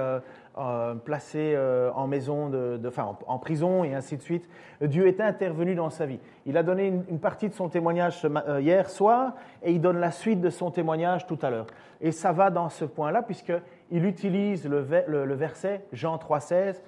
euh, 0.59 0.95
placé 0.95 1.53
euh, 1.55 1.91
en 1.93 2.07
maison, 2.07 2.49
de, 2.49 2.81
enfin, 2.87 3.15
en, 3.27 3.37
prison 3.37 3.83
et 3.83 3.93
ainsi 3.93 4.17
de 4.17 4.23
suite. 4.23 4.49
Dieu 4.81 5.05
est 5.05 5.21
intervenu 5.21 5.75
dans 5.75 5.91
sa 5.91 6.07
vie. 6.07 6.19
Il 6.47 6.57
a 6.57 6.63
donné 6.63 6.87
une, 6.87 7.19
partie 7.19 7.47
de 7.47 7.53
son 7.53 7.69
témoignage 7.69 8.25
euh, 8.25 8.59
hier 8.59 8.89
soir 8.89 9.35
et 9.61 9.71
il 9.71 9.81
donne 9.81 9.99
la 9.99 10.09
suite 10.09 10.41
de 10.41 10.49
son 10.49 10.71
témoignage 10.71 11.27
tout 11.27 11.37
à 11.43 11.51
l'heure. 11.51 11.67
Et 12.01 12.11
ça 12.11 12.31
va 12.31 12.49
dans 12.49 12.69
ce 12.69 12.85
point-là 12.85 13.21
puisqu'il 13.21 14.03
utilise 14.03 14.67
le, 14.67 14.83
le, 15.07 15.33
verset 15.35 15.85
Jean 15.93 16.15
3,16 16.15 16.81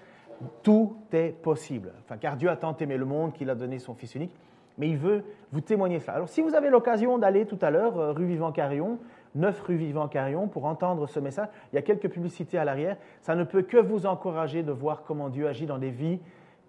Tout 0.64 0.97
est 1.14 1.39
possible. 1.39 1.93
Enfin, 2.03 2.18
car 2.18 2.38
Dieu 2.38 2.49
a 2.49 2.55
tant 2.55 2.76
aimé 2.78 2.97
le 2.97 3.05
monde 3.05 3.34
qu'il 3.34 3.51
a 3.51 3.55
donné 3.55 3.78
son 3.78 3.93
Fils 3.93 4.16
unique. 4.16 4.36
Mais 4.80 4.89
il 4.89 4.97
veut 4.97 5.23
vous 5.51 5.61
témoigner 5.61 5.99
cela. 5.99 6.13
Alors, 6.13 6.30
si 6.30 6.41
vous 6.41 6.55
avez 6.55 6.69
l'occasion 6.69 7.17
d'aller 7.17 7.45
tout 7.45 7.59
à 7.61 7.69
l'heure, 7.69 8.15
rue 8.15 8.25
Vivant-Carillon, 8.25 8.97
9 9.36 9.61
rue 9.61 9.75
Vivant-Carillon 9.75 10.47
pour 10.47 10.65
entendre 10.65 11.05
ce 11.07 11.19
message. 11.19 11.49
Il 11.71 11.75
y 11.75 11.80
a 11.80 11.82
quelques 11.82 12.09
publicités 12.09 12.57
à 12.57 12.65
l'arrière. 12.65 12.97
Ça 13.21 13.36
ne 13.36 13.43
peut 13.43 13.61
que 13.61 13.77
vous 13.77 14.05
encourager 14.05 14.63
de 14.63 14.71
voir 14.71 15.03
comment 15.03 15.30
Dieu 15.30 15.47
agit 15.47 15.65
dans 15.65 15.77
des 15.77 15.91
vies 15.91 16.19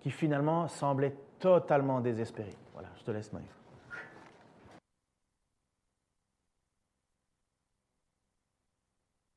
qui 0.01 0.11
finalement 0.11 0.69
semblaient 0.69 1.15
totalement 1.39 2.01
désespérées. 2.01 2.57
Voilà, 2.75 2.89
je 2.97 3.05
te 3.05 3.11
laisse, 3.11 3.33
Maïf. 3.33 3.60